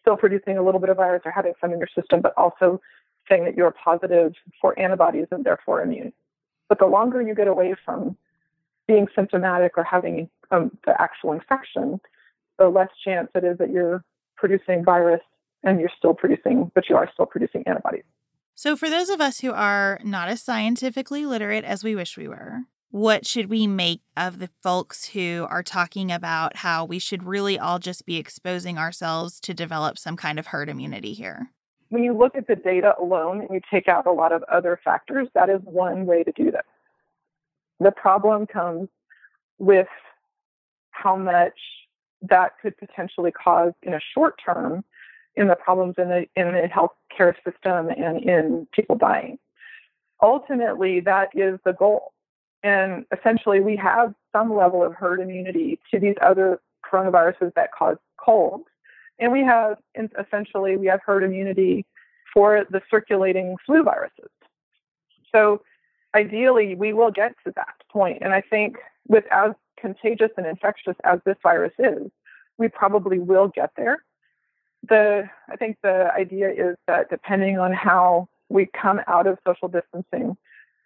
still 0.00 0.16
producing 0.16 0.58
a 0.58 0.62
little 0.62 0.80
bit 0.80 0.90
of 0.90 0.96
virus 0.96 1.22
or 1.24 1.30
having 1.30 1.54
some 1.60 1.72
in 1.72 1.78
your 1.78 1.88
system, 1.94 2.20
but 2.20 2.34
also 2.36 2.80
saying 3.28 3.44
that 3.44 3.56
you're 3.56 3.70
positive 3.70 4.34
for 4.60 4.78
antibodies 4.78 5.26
and 5.30 5.44
therefore 5.44 5.80
immune. 5.82 6.12
But 6.68 6.78
the 6.78 6.86
longer 6.86 7.22
you 7.22 7.34
get 7.34 7.48
away 7.48 7.74
from 7.84 8.16
being 8.86 9.06
symptomatic 9.14 9.72
or 9.76 9.84
having 9.84 10.28
um, 10.50 10.76
the 10.84 11.00
actual 11.00 11.32
infection, 11.32 12.00
the 12.58 12.68
less 12.68 12.90
chance 13.02 13.28
it 13.34 13.44
is 13.44 13.58
that 13.58 13.70
you're 13.70 14.04
producing 14.36 14.84
virus 14.84 15.20
and 15.62 15.80
you're 15.80 15.90
still 15.96 16.12
producing, 16.12 16.70
but 16.74 16.88
you 16.88 16.96
are 16.96 17.08
still 17.12 17.26
producing 17.26 17.66
antibodies. 17.66 18.04
So, 18.54 18.76
for 18.76 18.88
those 18.88 19.08
of 19.08 19.20
us 19.20 19.40
who 19.40 19.52
are 19.52 19.98
not 20.04 20.28
as 20.28 20.42
scientifically 20.42 21.26
literate 21.26 21.64
as 21.64 21.82
we 21.82 21.96
wish 21.96 22.16
we 22.16 22.28
were, 22.28 22.60
what 22.94 23.26
should 23.26 23.50
we 23.50 23.66
make 23.66 24.02
of 24.16 24.38
the 24.38 24.48
folks 24.62 25.06
who 25.06 25.48
are 25.50 25.64
talking 25.64 26.12
about 26.12 26.58
how 26.58 26.84
we 26.84 27.00
should 27.00 27.24
really 27.24 27.58
all 27.58 27.80
just 27.80 28.06
be 28.06 28.18
exposing 28.18 28.78
ourselves 28.78 29.40
to 29.40 29.52
develop 29.52 29.98
some 29.98 30.16
kind 30.16 30.38
of 30.38 30.46
herd 30.46 30.68
immunity 30.68 31.12
here? 31.12 31.50
When 31.88 32.04
you 32.04 32.16
look 32.16 32.36
at 32.36 32.46
the 32.46 32.54
data 32.54 32.94
alone 33.02 33.40
and 33.40 33.50
you 33.50 33.60
take 33.68 33.88
out 33.88 34.06
a 34.06 34.12
lot 34.12 34.30
of 34.30 34.44
other 34.44 34.78
factors, 34.84 35.26
that 35.34 35.50
is 35.50 35.60
one 35.64 36.06
way 36.06 36.22
to 36.22 36.30
do 36.36 36.52
this. 36.52 36.62
The 37.80 37.90
problem 37.90 38.46
comes 38.46 38.88
with 39.58 39.88
how 40.92 41.16
much 41.16 41.58
that 42.22 42.52
could 42.62 42.76
potentially 42.78 43.32
cause 43.32 43.72
in 43.82 43.94
a 43.94 44.00
short 44.14 44.36
term 44.44 44.84
in 45.34 45.48
the 45.48 45.56
problems 45.56 45.96
in 45.98 46.10
the 46.10 46.26
in 46.36 46.52
the 46.52 46.68
healthcare 46.72 47.34
system 47.44 47.88
and 47.88 48.22
in 48.22 48.68
people 48.72 48.94
dying. 48.94 49.36
Ultimately, 50.22 51.00
that 51.00 51.30
is 51.34 51.58
the 51.64 51.72
goal 51.72 52.13
and 52.64 53.04
essentially, 53.16 53.60
we 53.60 53.76
have 53.76 54.14
some 54.32 54.56
level 54.56 54.82
of 54.82 54.94
herd 54.94 55.20
immunity 55.20 55.78
to 55.90 56.00
these 56.00 56.14
other 56.22 56.60
coronaviruses 56.82 57.52
that 57.54 57.70
cause 57.72 57.98
colds. 58.16 58.64
And 59.18 59.30
we 59.30 59.42
have, 59.42 59.76
essentially, 60.18 60.78
we 60.78 60.86
have 60.86 61.00
herd 61.04 61.22
immunity 61.22 61.84
for 62.32 62.64
the 62.70 62.80
circulating 62.90 63.56
flu 63.66 63.82
viruses. 63.82 64.30
So 65.30 65.60
ideally, 66.14 66.74
we 66.74 66.94
will 66.94 67.10
get 67.10 67.34
to 67.44 67.52
that 67.54 67.74
point. 67.92 68.22
And 68.22 68.32
I 68.32 68.40
think 68.40 68.78
with 69.06 69.24
as 69.30 69.52
contagious 69.78 70.30
and 70.38 70.46
infectious 70.46 70.96
as 71.04 71.20
this 71.26 71.36
virus 71.42 71.74
is, 71.78 72.10
we 72.56 72.68
probably 72.68 73.18
will 73.18 73.48
get 73.48 73.72
there. 73.76 74.02
The 74.88 75.28
I 75.50 75.56
think 75.56 75.76
the 75.82 76.10
idea 76.16 76.50
is 76.50 76.76
that 76.86 77.10
depending 77.10 77.58
on 77.58 77.74
how 77.74 78.28
we 78.48 78.66
come 78.66 79.00
out 79.06 79.26
of 79.26 79.38
social 79.46 79.68
distancing, 79.68 80.36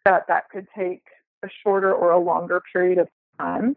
that 0.04 0.26
that 0.26 0.50
could 0.50 0.66
take 0.76 1.02
a 1.42 1.48
shorter 1.62 1.92
or 1.92 2.10
a 2.12 2.18
longer 2.18 2.62
period 2.72 2.98
of 2.98 3.08
time. 3.38 3.76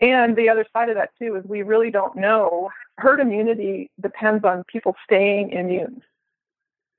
And 0.00 0.36
the 0.36 0.48
other 0.48 0.64
side 0.72 0.88
of 0.88 0.96
that, 0.96 1.10
too, 1.18 1.36
is 1.36 1.44
we 1.44 1.62
really 1.62 1.90
don't 1.90 2.16
know. 2.16 2.70
Herd 2.98 3.20
immunity 3.20 3.90
depends 4.00 4.44
on 4.44 4.64
people 4.64 4.94
staying 5.04 5.50
immune. 5.50 6.02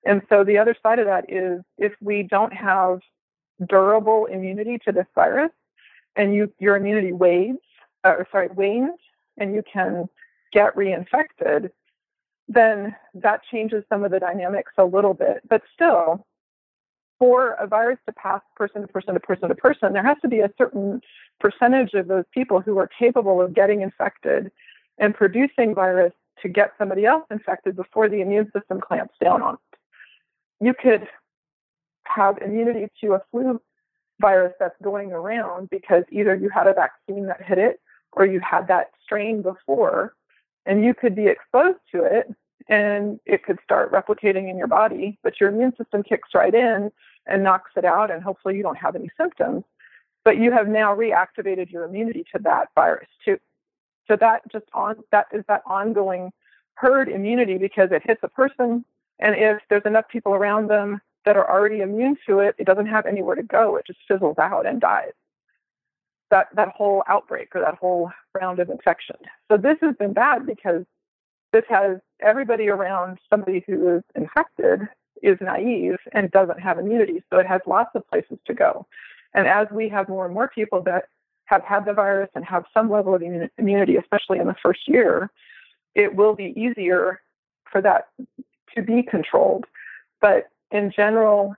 And 0.06 0.22
so 0.30 0.44
the 0.44 0.58
other 0.58 0.76
side 0.82 1.00
of 1.00 1.06
that 1.06 1.32
is 1.32 1.62
if 1.78 1.94
we 2.02 2.24
don't 2.24 2.54
have 2.54 3.00
durable 3.68 4.26
immunity 4.26 4.80
to 4.86 4.92
this 4.92 5.06
virus 5.16 5.52
and 6.16 6.34
you, 6.34 6.52
your 6.60 6.76
immunity 6.76 7.12
wanes, 7.12 7.60
or 8.04 8.28
sorry, 8.32 8.48
wanes, 8.48 9.00
and 9.38 9.54
you 9.54 9.64
can 9.72 10.08
get 10.52 10.76
reinfected, 10.76 11.70
then 12.48 12.96
that 13.14 13.42
changes 13.52 13.84
some 13.90 14.04
of 14.04 14.12
the 14.12 14.20
dynamics 14.20 14.72
a 14.78 14.84
little 14.84 15.14
bit. 15.14 15.42
But 15.48 15.62
still, 15.74 16.26
for 17.20 17.52
a 17.54 17.68
virus 17.68 18.00
to 18.08 18.14
pass 18.14 18.42
person 18.56 18.82
to 18.82 18.88
person 18.88 19.14
to 19.14 19.20
person 19.20 19.50
to 19.50 19.56
person, 19.56 19.94
there 19.94 20.04
has 20.04 20.18
to 20.22 20.30
be 20.30 20.40
a 20.40 20.50
certain 20.58 21.02
percentage 21.40 21.94
of 21.94 22.08
those 22.08 22.24
people 22.34 22.62
who 22.62 22.78
are 22.80 22.88
capable 22.88 23.42
of 23.42 23.54
getting 23.54 23.82
infected 23.82 24.52
and 24.98 25.14
producing 25.14 25.76
virus 25.76 26.14
to 26.42 26.48
get 26.48 26.72
somebody 26.78 27.06
else 27.06 27.26
infected 27.30 27.76
before 27.76 28.08
the 28.08 28.22
immune 28.22 28.50
system 28.58 28.80
clamps 28.80 29.14
down 29.22 29.42
on 29.42 29.56
it. 29.56 29.80
You 30.66 30.74
could 30.74 31.08
have 32.06 32.38
immunity 32.40 32.88
to 33.02 33.14
a 33.14 33.22
flu 33.30 33.62
virus 34.20 34.54
that's 34.60 34.76
going 34.82 35.12
around 35.12 35.70
because 35.70 36.04
either 36.12 36.36
you 36.36 36.50
had 36.50 36.68
a 36.68 36.74
vaccine 36.74 37.28
that 37.28 37.44
hit 37.44 37.58
it 37.58 37.82
or 38.14 38.26
you 38.26 38.40
had 38.40 38.68
that 38.68 38.88
strain 39.04 39.42
before, 39.42 40.14
and 40.66 40.84
you 40.84 40.94
could 40.94 41.16
be 41.16 41.28
exposed 41.28 41.80
to 41.92 42.04
it 42.04 42.34
and 42.68 43.20
it 43.26 43.44
could 43.44 43.60
start 43.64 43.92
replicating 43.92 44.50
in 44.50 44.58
your 44.58 44.68
body, 44.68 45.18
but 45.24 45.40
your 45.40 45.50
immune 45.50 45.74
system 45.76 46.04
kicks 46.04 46.30
right 46.34 46.54
in 46.54 46.92
and 47.30 47.44
knocks 47.44 47.72
it 47.78 47.86
out, 47.86 48.12
and 48.12 48.22
hopefully 48.22 48.58
you 48.58 48.64
don't 48.64 48.78
have 48.78 48.96
any 48.96 49.10
symptoms. 49.18 49.64
But 50.26 50.38
you 50.38 50.52
have 50.52 50.68
now 50.68 50.94
reactivated 50.96 51.72
your 51.72 51.86
immunity 51.86 52.26
to 52.34 52.42
that 52.44 52.68
virus 52.76 53.08
too. 53.24 53.38
So 54.08 54.18
that 54.18 54.42
just 54.52 54.66
on 54.74 54.98
that 55.12 55.28
is 55.32 55.44
that 55.48 55.62
ongoing 55.66 56.32
herd 56.76 57.08
immunity 57.10 57.58
because 57.58 57.90
it 57.92 58.02
hits 58.06 58.22
a 58.24 58.28
person, 58.28 58.84
and 59.20 59.36
if 59.36 59.62
there's 59.70 59.86
enough 59.86 60.08
people 60.10 60.34
around 60.34 60.70
them 60.70 61.02
that 61.26 61.38
are 61.38 61.50
already 61.50 61.82
immune 61.82 62.18
to 62.28 62.40
it, 62.40 62.56
it 62.58 62.66
doesn't 62.66 62.88
have 62.88 63.06
anywhere 63.06 63.36
to 63.36 63.44
go. 63.44 63.76
It 63.76 63.86
just 63.86 64.00
fizzles 64.08 64.38
out 64.38 64.66
and 64.66 64.82
dies. 64.82 65.12
That 66.32 66.48
that 66.56 66.70
whole 66.70 67.04
outbreak 67.08 67.56
or 67.56 67.62
that 67.62 67.76
whole 67.76 68.12
round 68.40 68.60
of 68.60 68.70
infection. 68.70 69.16
So 69.50 69.58
this 69.58 69.78
has 69.82 69.96
been 69.96 70.14
bad 70.14 70.46
because 70.46 70.86
this 71.52 71.64
has 71.70 71.98
everybody 72.20 72.70
around 72.70 73.20
somebody 73.30 73.64
who 73.66 73.98
is 73.98 74.04
infected 74.16 74.82
is 75.22 75.38
naive 75.42 75.98
and 76.14 76.32
doesn't 76.32 76.60
have 76.60 76.80
immunity. 76.80 77.24
So 77.30 77.40
it 77.40 77.46
has 77.46 77.62
lots 77.66 77.92
of 77.96 78.08
places 78.10 78.38
to 78.46 78.54
go. 78.54 78.86
And 79.34 79.48
as 79.48 79.68
we 79.72 79.90
have 79.90 80.10
more 80.10 80.26
and 80.26 80.34
more 80.34 80.48
people 80.48 80.82
that 80.84 81.06
have 81.46 81.64
had 81.64 81.86
the 81.86 81.94
virus 81.94 82.30
and 82.36 82.46
have 82.46 82.66
some 82.74 82.90
level 82.90 83.16
of 83.16 83.22
immunity, 83.58 83.96
especially 83.96 84.40
in 84.40 84.48
the 84.48 84.56
first 84.62 84.88
year, 84.88 85.30
it 85.96 86.16
will 86.16 86.36
be 86.36 86.54
easier 86.56 87.22
for 87.72 87.82
that 87.82 88.10
to 88.76 88.82
be 88.82 89.04
controlled. 89.04 89.66
But 90.22 90.50
in 90.72 90.92
general, 90.96 91.56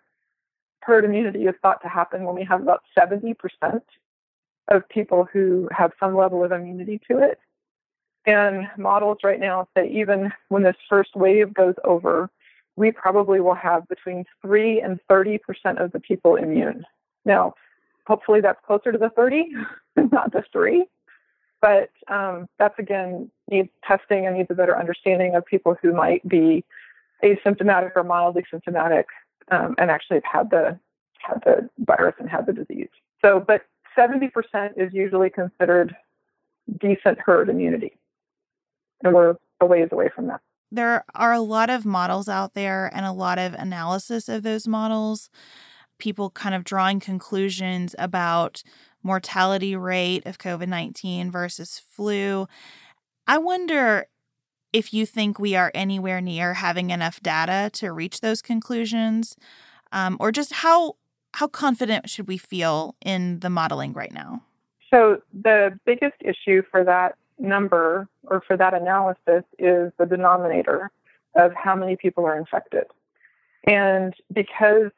herd 0.81 1.05
immunity 1.05 1.45
is 1.45 1.55
thought 1.61 1.81
to 1.81 1.89
happen 1.89 2.23
when 2.23 2.35
we 2.35 2.43
have 2.43 2.61
about 2.61 2.83
70% 2.97 3.35
of 4.69 4.87
people 4.89 5.27
who 5.31 5.67
have 5.71 5.91
some 5.99 6.15
level 6.15 6.43
of 6.43 6.51
immunity 6.51 6.99
to 7.09 7.19
it. 7.19 7.39
And 8.25 8.69
models 8.77 9.17
right 9.23 9.39
now 9.39 9.67
say 9.75 9.89
even 9.89 10.31
when 10.49 10.63
this 10.63 10.75
first 10.87 11.15
wave 11.15 11.53
goes 11.53 11.75
over, 11.83 12.29
we 12.75 12.91
probably 12.91 13.39
will 13.39 13.55
have 13.55 13.87
between 13.87 14.25
3 14.41 14.81
and 14.81 14.99
30% 15.09 15.39
of 15.83 15.91
the 15.91 15.99
people 15.99 16.35
immune. 16.35 16.85
Now, 17.25 17.53
hopefully 18.07 18.41
that's 18.41 18.59
closer 18.65 18.91
to 18.91 18.97
the 18.97 19.09
30, 19.09 19.49
not 20.11 20.31
the 20.31 20.43
three. 20.51 20.85
But 21.61 21.91
um, 22.07 22.47
that's 22.57 22.77
again 22.79 23.29
needs 23.49 23.69
testing 23.87 24.25
and 24.25 24.35
needs 24.35 24.49
a 24.49 24.55
better 24.55 24.77
understanding 24.77 25.35
of 25.35 25.45
people 25.45 25.77
who 25.79 25.93
might 25.93 26.27
be 26.27 26.65
asymptomatic 27.23 27.91
or 27.95 28.03
mildly 28.03 28.43
symptomatic 28.49 29.05
um, 29.51 29.75
and 29.77 29.91
actually 29.91 30.21
have 30.23 30.49
had 30.49 30.49
the 30.49 30.79
had 31.19 31.41
the 31.45 31.69
virus 31.85 32.15
and 32.19 32.27
had 32.27 32.47
the 32.47 32.53
disease. 32.53 32.89
So, 33.23 33.39
but 33.39 33.63
70% 33.95 34.31
is 34.75 34.91
usually 34.91 35.29
considered 35.29 35.95
decent 36.79 37.19
herd 37.19 37.47
immunity, 37.47 37.95
and 39.03 39.13
we're 39.13 39.35
a 39.59 39.65
ways 39.67 39.89
away 39.91 40.09
from 40.15 40.27
that. 40.27 40.41
There 40.71 41.03
are 41.13 41.33
a 41.33 41.41
lot 41.41 41.69
of 41.69 41.85
models 41.85 42.29
out 42.29 42.53
there 42.53 42.89
and 42.93 43.05
a 43.05 43.11
lot 43.11 43.37
of 43.37 43.53
analysis 43.55 44.29
of 44.29 44.43
those 44.43 44.67
models. 44.67 45.29
People 45.97 46.29
kind 46.29 46.55
of 46.55 46.63
drawing 46.63 46.99
conclusions 46.99 47.93
about 47.99 48.63
mortality 49.03 49.75
rate 49.75 50.25
of 50.25 50.37
COVID 50.37 50.67
19 50.67 51.31
versus 51.31 51.79
flu. 51.79 52.47
I 53.27 53.37
wonder 53.37 54.05
if 54.73 54.93
you 54.93 55.05
think 55.05 55.37
we 55.37 55.55
are 55.55 55.71
anywhere 55.75 56.21
near 56.21 56.53
having 56.55 56.89
enough 56.89 57.21
data 57.21 57.69
to 57.73 57.91
reach 57.91 58.21
those 58.21 58.41
conclusions, 58.41 59.35
um, 59.91 60.17
or 60.19 60.31
just 60.31 60.53
how 60.53 60.95
how 61.33 61.47
confident 61.47 62.09
should 62.09 62.27
we 62.27 62.37
feel 62.37 62.95
in 63.05 63.39
the 63.39 63.49
modeling 63.49 63.93
right 63.93 64.11
now? 64.11 64.43
So 64.93 65.21
the 65.33 65.79
biggest 65.85 66.15
issue 66.19 66.61
for 66.69 66.83
that 66.83 67.15
number 67.41 68.07
or 68.23 68.41
for 68.47 68.55
that 68.57 68.73
analysis 68.73 69.43
is 69.59 69.91
the 69.97 70.05
denominator 70.05 70.91
of 71.35 71.53
how 71.53 71.75
many 71.75 71.95
people 71.95 72.25
are 72.25 72.37
infected. 72.37 72.85
And 73.65 74.13
because 74.33 74.91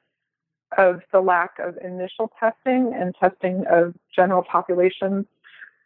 of 0.78 1.02
the 1.12 1.20
lack 1.20 1.60
of 1.60 1.78
initial 1.78 2.32
testing 2.40 2.94
and 2.96 3.16
testing 3.20 3.64
of 3.70 3.94
general 4.16 4.44
populations. 4.44 5.26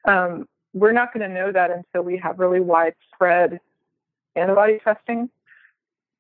Um, 0.06 0.48
we're 0.74 0.92
not 0.92 1.14
going 1.14 1.28
to 1.28 1.34
know 1.34 1.52
that 1.52 1.72
until 1.72 2.04
we 2.04 2.18
have 2.18 2.40
really 2.40 2.60
widespread 2.60 3.60
antibody 4.36 4.80
testing. 4.84 5.30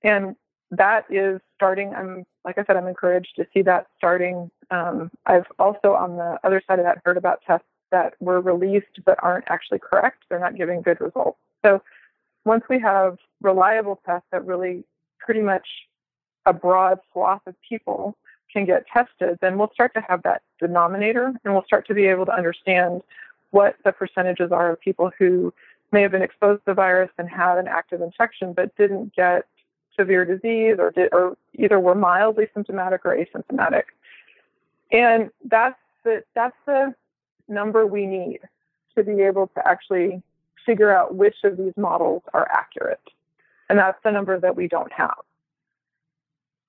And 0.03 0.35
that 0.71 1.05
is 1.09 1.39
starting. 1.55 1.93
I'm, 1.93 2.25
like 2.43 2.57
I 2.57 2.63
said, 2.65 2.75
I'm 2.75 2.87
encouraged 2.87 3.33
to 3.37 3.47
see 3.53 3.61
that 3.63 3.87
starting. 3.97 4.49
Um, 4.71 5.11
I've 5.25 5.45
also, 5.59 5.93
on 5.93 6.17
the 6.17 6.37
other 6.43 6.61
side 6.67 6.79
of 6.79 6.85
that, 6.85 7.01
heard 7.05 7.17
about 7.17 7.41
tests 7.45 7.67
that 7.91 8.13
were 8.19 8.41
released 8.41 9.03
but 9.05 9.17
aren't 9.21 9.45
actually 9.47 9.79
correct. 9.79 10.23
They're 10.29 10.39
not 10.39 10.55
giving 10.55 10.81
good 10.81 10.99
results. 10.99 11.39
So 11.63 11.81
once 12.45 12.63
we 12.69 12.79
have 12.79 13.17
reliable 13.41 13.99
tests 14.05 14.27
that 14.31 14.45
really 14.45 14.83
pretty 15.19 15.41
much 15.41 15.67
a 16.45 16.53
broad 16.53 16.99
swath 17.11 17.41
of 17.45 17.55
people 17.67 18.15
can 18.51 18.65
get 18.65 18.85
tested, 18.87 19.37
then 19.41 19.57
we'll 19.57 19.71
start 19.73 19.93
to 19.93 20.01
have 20.01 20.23
that 20.23 20.41
denominator 20.59 21.33
and 21.43 21.53
we'll 21.53 21.65
start 21.65 21.85
to 21.87 21.93
be 21.93 22.05
able 22.05 22.25
to 22.25 22.33
understand 22.33 23.01
what 23.51 23.75
the 23.83 23.91
percentages 23.91 24.51
are 24.51 24.71
of 24.71 24.79
people 24.79 25.11
who 25.17 25.53
may 25.91 26.01
have 26.01 26.11
been 26.11 26.21
exposed 26.21 26.59
to 26.61 26.65
the 26.67 26.73
virus 26.73 27.09
and 27.17 27.29
had 27.29 27.57
an 27.57 27.67
active 27.67 28.01
infection 28.01 28.53
but 28.53 28.75
didn't 28.77 29.15
get 29.15 29.45
severe 29.97 30.25
disease 30.25 30.75
or 30.79 30.91
did 30.91 31.09
or 31.11 31.37
either 31.55 31.79
were 31.79 31.95
mildly 31.95 32.47
symptomatic 32.53 33.01
or 33.05 33.15
asymptomatic. 33.15 33.83
And 34.91 35.31
that's 35.45 35.79
the 36.03 36.23
that's 36.35 36.55
the 36.65 36.93
number 37.47 37.85
we 37.85 38.05
need 38.05 38.39
to 38.95 39.03
be 39.03 39.21
able 39.21 39.47
to 39.55 39.67
actually 39.67 40.21
figure 40.65 40.95
out 40.95 41.15
which 41.15 41.35
of 41.43 41.57
these 41.57 41.73
models 41.77 42.23
are 42.33 42.47
accurate. 42.51 43.01
And 43.69 43.79
that's 43.79 43.97
the 44.03 44.11
number 44.11 44.39
that 44.39 44.55
we 44.55 44.67
don't 44.67 44.91
have. 44.91 45.17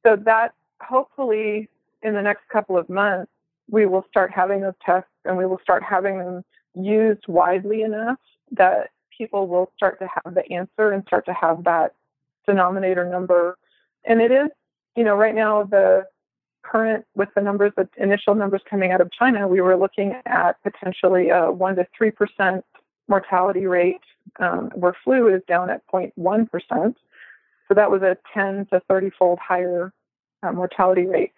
So 0.06 0.16
that 0.24 0.54
hopefully 0.80 1.68
in 2.02 2.14
the 2.14 2.22
next 2.22 2.48
couple 2.48 2.78
of 2.78 2.88
months, 2.88 3.30
we 3.70 3.86
will 3.86 4.06
start 4.08 4.30
having 4.32 4.60
those 4.60 4.74
tests 4.84 5.10
and 5.24 5.36
we 5.36 5.46
will 5.46 5.60
start 5.62 5.82
having 5.82 6.18
them 6.18 6.44
used 6.74 7.26
widely 7.28 7.82
enough 7.82 8.18
that 8.52 8.90
people 9.16 9.46
will 9.46 9.70
start 9.76 9.98
to 9.98 10.06
have 10.06 10.34
the 10.34 10.50
answer 10.52 10.92
and 10.92 11.02
start 11.06 11.26
to 11.26 11.34
have 11.34 11.64
that 11.64 11.94
denominator 12.46 13.04
number. 13.04 13.58
And 14.04 14.20
it 14.20 14.30
is, 14.30 14.48
you 14.96 15.04
know, 15.04 15.14
right 15.14 15.34
now 15.34 15.64
the 15.64 16.06
current 16.62 17.04
with 17.14 17.28
the 17.34 17.40
numbers, 17.40 17.72
the 17.76 17.88
initial 17.96 18.34
numbers 18.34 18.62
coming 18.68 18.92
out 18.92 19.00
of 19.00 19.10
China, 19.12 19.48
we 19.48 19.60
were 19.60 19.76
looking 19.76 20.16
at 20.26 20.62
potentially 20.62 21.30
a 21.30 21.50
one 21.50 21.76
to 21.76 21.86
three 21.96 22.10
percent 22.10 22.64
mortality 23.08 23.66
rate, 23.66 24.00
um, 24.38 24.70
where 24.74 24.94
flu 25.04 25.34
is 25.34 25.42
down 25.48 25.70
at 25.70 25.86
0.1 25.88 26.50
percent. 26.50 26.96
So 27.68 27.74
that 27.74 27.90
was 27.90 28.02
a 28.02 28.16
10 28.32 28.66
to 28.72 28.80
30 28.88 29.10
fold 29.10 29.38
higher 29.38 29.92
uh, 30.42 30.52
mortality 30.52 31.06
rate. 31.06 31.32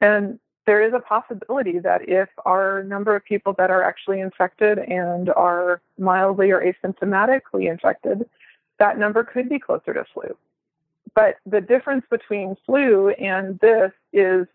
And 0.00 0.38
there 0.66 0.82
is 0.82 0.92
a 0.92 1.00
possibility 1.00 1.78
that 1.78 2.08
if 2.08 2.28
our 2.44 2.82
number 2.84 3.16
of 3.16 3.24
people 3.24 3.54
that 3.58 3.70
are 3.70 3.82
actually 3.82 4.20
infected 4.20 4.78
and 4.78 5.30
are 5.30 5.80
mildly 5.98 6.50
or 6.50 6.60
asymptomatically 6.60 7.70
infected, 7.70 8.28
that 8.78 8.98
number 8.98 9.24
could 9.24 9.48
be 9.48 9.58
closer 9.58 9.94
to 9.94 10.04
flu. 10.12 10.36
But 11.14 11.36
the 11.46 11.60
difference 11.60 12.04
between 12.10 12.56
flu 12.66 13.10
and 13.10 13.58
this 13.60 13.92
is 14.12 14.46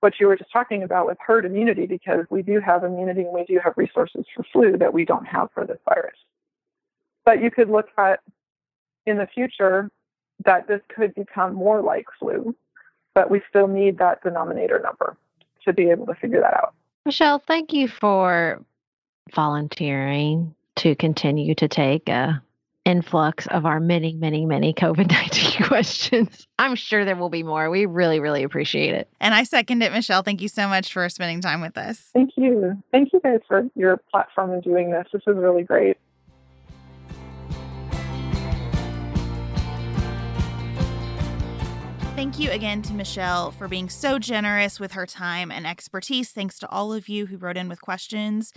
what 0.00 0.18
you 0.18 0.26
were 0.26 0.36
just 0.36 0.52
talking 0.52 0.82
about 0.82 1.06
with 1.06 1.18
herd 1.24 1.44
immunity, 1.44 1.86
because 1.86 2.26
we 2.28 2.42
do 2.42 2.60
have 2.60 2.84
immunity 2.84 3.22
and 3.22 3.32
we 3.32 3.44
do 3.44 3.60
have 3.62 3.74
resources 3.76 4.24
for 4.34 4.44
flu 4.52 4.76
that 4.78 4.92
we 4.92 5.04
don't 5.04 5.26
have 5.26 5.48
for 5.54 5.64
this 5.64 5.78
virus. 5.88 6.16
But 7.24 7.42
you 7.42 7.50
could 7.50 7.70
look 7.70 7.86
at 7.96 8.20
in 9.06 9.18
the 9.18 9.26
future 9.26 9.90
that 10.44 10.66
this 10.66 10.80
could 10.94 11.14
become 11.14 11.54
more 11.54 11.80
like 11.80 12.06
flu 12.18 12.54
but 13.14 13.30
we 13.30 13.42
still 13.48 13.68
need 13.68 13.98
that 13.98 14.22
denominator 14.22 14.80
number 14.80 15.16
to 15.64 15.72
be 15.72 15.90
able 15.90 16.06
to 16.06 16.14
figure 16.14 16.40
that 16.40 16.54
out. 16.54 16.74
Michelle, 17.04 17.38
thank 17.38 17.72
you 17.72 17.88
for 17.88 18.60
volunteering 19.34 20.54
to 20.76 20.94
continue 20.96 21.54
to 21.54 21.68
take 21.68 22.08
a 22.08 22.42
influx 22.84 23.46
of 23.48 23.64
our 23.64 23.80
many, 23.80 24.14
many, 24.14 24.44
many 24.44 24.74
COVID 24.74 25.10
19 25.10 25.62
questions. 25.68 26.46
I'm 26.58 26.74
sure 26.74 27.04
there 27.04 27.16
will 27.16 27.28
be 27.28 27.42
more. 27.42 27.70
We 27.70 27.86
really, 27.86 28.20
really 28.20 28.42
appreciate 28.42 28.94
it. 28.94 29.08
And 29.20 29.34
I 29.34 29.44
second 29.44 29.82
it, 29.82 29.92
Michelle. 29.92 30.22
Thank 30.22 30.42
you 30.42 30.48
so 30.48 30.68
much 30.68 30.92
for 30.92 31.08
spending 31.08 31.40
time 31.40 31.60
with 31.60 31.76
us. 31.78 32.10
Thank 32.12 32.30
you. 32.36 32.82
Thank 32.90 33.12
you 33.12 33.20
guys 33.20 33.40
for 33.46 33.68
your 33.74 33.98
platform 34.10 34.52
and 34.52 34.62
doing 34.62 34.90
this. 34.90 35.06
This 35.12 35.22
is 35.26 35.36
really 35.36 35.62
great. 35.62 35.96
Thank 42.14 42.38
you 42.38 42.50
again 42.50 42.82
to 42.82 42.92
Michelle 42.92 43.50
for 43.52 43.68
being 43.68 43.88
so 43.88 44.18
generous 44.18 44.78
with 44.78 44.92
her 44.92 45.06
time 45.06 45.50
and 45.50 45.66
expertise. 45.66 46.30
Thanks 46.30 46.58
to 46.60 46.68
all 46.68 46.92
of 46.92 47.08
you 47.08 47.26
who 47.26 47.38
wrote 47.38 47.56
in 47.56 47.68
with 47.68 47.80
questions. 47.80 48.52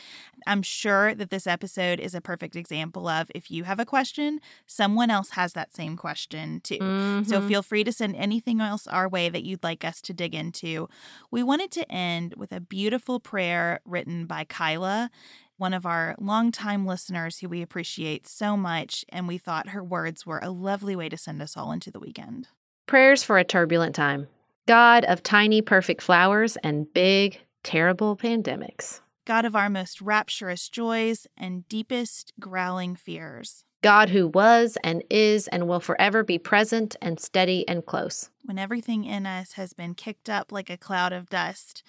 I'm 0.45 0.61
sure 0.61 1.15
that 1.15 1.29
this 1.29 1.47
episode 1.47 1.99
is 1.99 2.13
a 2.13 2.21
perfect 2.21 2.55
example 2.55 3.07
of 3.07 3.31
if 3.33 3.49
you 3.49 3.63
have 3.63 3.79
a 3.79 3.85
question, 3.85 4.39
someone 4.67 5.09
else 5.09 5.31
has 5.31 5.53
that 5.53 5.73
same 5.73 5.95
question 5.95 6.59
too. 6.61 6.77
Mm-hmm. 6.77 7.23
So 7.23 7.41
feel 7.47 7.63
free 7.63 7.83
to 7.85 7.93
send 7.93 8.17
anything 8.17 8.59
else 8.59 8.87
our 8.87 9.07
way 9.09 9.29
that 9.29 9.43
you'd 9.43 9.63
like 9.63 9.85
us 9.85 10.01
to 10.01 10.13
dig 10.13 10.35
into. 10.35 10.87
We 11.31 11.41
wanted 11.41 11.71
to 11.71 11.91
end 11.91 12.35
with 12.35 12.51
a 12.51 12.59
beautiful 12.59 13.19
prayer 13.19 13.79
written 13.85 14.25
by 14.25 14.43
Kyla 14.43 15.09
one 15.57 15.73
of 15.73 15.85
our 15.85 16.15
longtime 16.19 16.85
listeners 16.85 17.39
who 17.39 17.47
we 17.47 17.61
appreciate 17.61 18.27
so 18.27 18.57
much, 18.57 19.05
and 19.07 19.25
we 19.25 19.37
thought 19.37 19.69
her 19.69 19.81
words 19.81 20.25
were 20.25 20.41
a 20.43 20.51
lovely 20.51 20.97
way 20.97 21.07
to 21.07 21.17
send 21.17 21.41
us 21.41 21.55
all 21.55 21.71
into 21.71 21.89
the 21.89 21.99
weekend. 21.99 22.49
Prayers 22.87 23.23
for 23.23 23.39
a 23.39 23.43
turbulent 23.43 23.95
time. 23.95 24.27
God 24.67 25.05
of 25.05 25.23
tiny, 25.23 25.63
perfect 25.63 26.03
flowers 26.03 26.55
and 26.57 26.91
big, 26.93 27.39
terrible 27.63 28.15
pandemics. 28.15 29.01
God 29.25 29.43
of 29.43 29.55
our 29.55 29.71
most 29.71 30.01
rapturous 30.01 30.69
joys 30.69 31.25
and 31.35 31.67
deepest 31.67 32.31
growling 32.39 32.95
fears. 32.95 33.65
God 33.81 34.09
who 34.09 34.27
was 34.27 34.77
and 34.83 35.03
is 35.09 35.47
and 35.47 35.67
will 35.67 35.79
forever 35.79 36.23
be 36.23 36.37
present 36.37 36.95
and 37.01 37.19
steady 37.19 37.67
and 37.67 37.83
close. 37.83 38.29
When 38.43 38.59
everything 38.59 39.03
in 39.03 39.25
us 39.25 39.53
has 39.53 39.73
been 39.73 39.95
kicked 39.95 40.29
up 40.29 40.51
like 40.51 40.69
a 40.69 40.77
cloud 40.77 41.11
of 41.11 41.27
dust, 41.27 41.81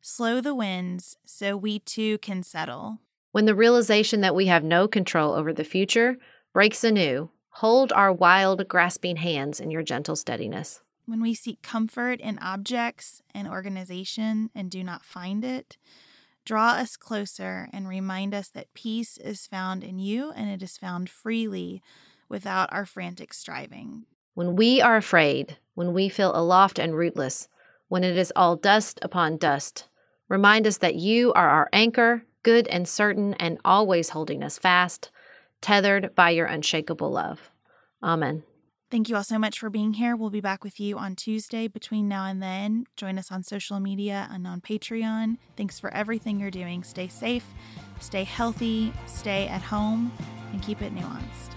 slow 0.00 0.40
the 0.40 0.54
winds 0.54 1.16
so 1.24 1.56
we 1.56 1.80
too 1.80 2.18
can 2.18 2.44
settle. 2.44 2.98
When 3.32 3.46
the 3.46 3.54
realization 3.56 4.20
that 4.20 4.36
we 4.36 4.46
have 4.46 4.62
no 4.62 4.86
control 4.86 5.34
over 5.34 5.52
the 5.52 5.64
future 5.64 6.18
breaks 6.52 6.84
anew, 6.84 7.30
Hold 7.60 7.90
our 7.94 8.12
wild, 8.12 8.68
grasping 8.68 9.16
hands 9.16 9.60
in 9.60 9.70
your 9.70 9.82
gentle 9.82 10.14
steadiness. 10.14 10.82
When 11.06 11.22
we 11.22 11.32
seek 11.32 11.62
comfort 11.62 12.20
in 12.20 12.38
objects 12.40 13.22
and 13.34 13.48
organization 13.48 14.50
and 14.54 14.70
do 14.70 14.84
not 14.84 15.06
find 15.06 15.42
it, 15.42 15.78
draw 16.44 16.72
us 16.72 16.98
closer 16.98 17.70
and 17.72 17.88
remind 17.88 18.34
us 18.34 18.50
that 18.50 18.74
peace 18.74 19.16
is 19.16 19.46
found 19.46 19.82
in 19.82 19.98
you 19.98 20.32
and 20.32 20.50
it 20.50 20.62
is 20.62 20.76
found 20.76 21.08
freely 21.08 21.80
without 22.28 22.70
our 22.74 22.84
frantic 22.84 23.32
striving. 23.32 24.04
When 24.34 24.54
we 24.54 24.82
are 24.82 24.98
afraid, 24.98 25.56
when 25.72 25.94
we 25.94 26.10
feel 26.10 26.36
aloft 26.36 26.78
and 26.78 26.94
rootless, 26.94 27.48
when 27.88 28.04
it 28.04 28.18
is 28.18 28.34
all 28.36 28.56
dust 28.56 28.98
upon 29.00 29.38
dust, 29.38 29.88
remind 30.28 30.66
us 30.66 30.76
that 30.76 30.96
you 30.96 31.32
are 31.32 31.48
our 31.48 31.70
anchor, 31.72 32.26
good 32.42 32.68
and 32.68 32.86
certain, 32.86 33.32
and 33.40 33.56
always 33.64 34.10
holding 34.10 34.42
us 34.42 34.58
fast 34.58 35.10
tethered 35.60 36.14
by 36.14 36.30
your 36.30 36.46
unshakable 36.46 37.10
love. 37.10 37.50
Amen. 38.02 38.44
Thank 38.88 39.08
you 39.08 39.16
all 39.16 39.24
so 39.24 39.38
much 39.38 39.58
for 39.58 39.68
being 39.68 39.94
here. 39.94 40.14
We'll 40.14 40.30
be 40.30 40.40
back 40.40 40.62
with 40.62 40.78
you 40.78 40.96
on 40.96 41.16
Tuesday 41.16 41.66
between 41.66 42.06
now 42.06 42.24
and 42.24 42.40
then. 42.40 42.86
Join 42.96 43.18
us 43.18 43.32
on 43.32 43.42
social 43.42 43.80
media 43.80 44.28
and 44.30 44.46
on 44.46 44.60
Patreon. 44.60 45.38
Thanks 45.56 45.80
for 45.80 45.92
everything 45.92 46.38
you're 46.38 46.52
doing. 46.52 46.84
Stay 46.84 47.08
safe, 47.08 47.44
stay 47.98 48.22
healthy, 48.22 48.92
stay 49.06 49.48
at 49.48 49.62
home, 49.62 50.12
and 50.52 50.62
keep 50.62 50.82
it 50.82 50.94
nuanced. 50.94 51.56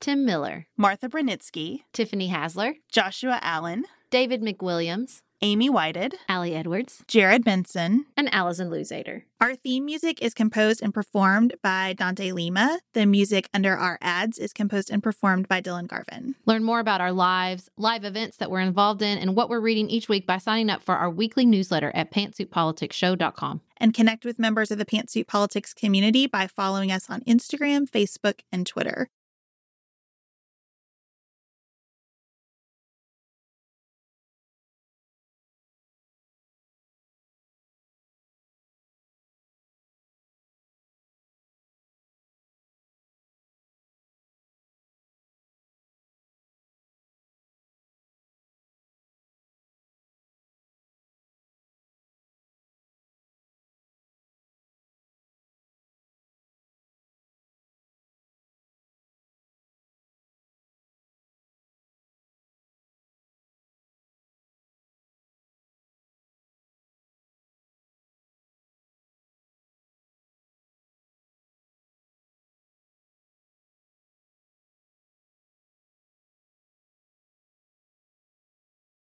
Tim 0.00 0.24
Miller, 0.24 0.66
Martha 0.76 1.08
Brunitsky, 1.08 1.80
Tiffany 1.92 2.28
Hasler, 2.28 2.74
Joshua 2.90 3.38
Allen, 3.42 3.84
David 4.10 4.42
McWilliams, 4.42 5.22
Amy 5.40 5.68
Whited, 5.70 6.14
Allie 6.28 6.54
Edwards, 6.54 7.04
Jared 7.06 7.44
Benson. 7.44 8.06
and 8.16 8.32
Allison 8.34 8.70
Luzader. 8.70 9.22
Our 9.40 9.54
theme 9.54 9.84
music 9.84 10.20
is 10.20 10.34
composed 10.34 10.82
and 10.82 10.92
performed 10.92 11.54
by 11.62 11.92
Dante 11.92 12.32
Lima. 12.32 12.80
The 12.92 13.06
music 13.06 13.48
under 13.54 13.76
our 13.76 13.98
ads 14.00 14.38
is 14.38 14.52
composed 14.52 14.90
and 14.90 15.00
performed 15.02 15.46
by 15.46 15.60
Dylan 15.60 15.86
Garvin. 15.86 16.34
Learn 16.44 16.64
more 16.64 16.80
about 16.80 17.00
our 17.00 17.12
lives, 17.12 17.68
live 17.76 18.04
events 18.04 18.36
that 18.38 18.50
we're 18.50 18.60
involved 18.60 19.00
in, 19.02 19.18
and 19.18 19.36
what 19.36 19.48
we're 19.48 19.60
reading 19.60 19.88
each 19.90 20.08
week 20.08 20.26
by 20.26 20.38
signing 20.38 20.70
up 20.70 20.82
for 20.82 20.96
our 20.96 21.10
weekly 21.10 21.46
newsletter 21.46 21.92
at 21.94 22.10
pantsuitpoliticsshow.com. 22.12 23.60
And 23.80 23.94
connect 23.94 24.24
with 24.24 24.40
members 24.40 24.72
of 24.72 24.78
the 24.78 24.84
Pantsuit 24.86 25.28
Politics 25.28 25.72
community 25.72 26.26
by 26.26 26.48
following 26.48 26.90
us 26.90 27.08
on 27.08 27.20
Instagram, 27.20 27.88
Facebook, 27.88 28.40
and 28.50 28.66
Twitter. 28.66 29.08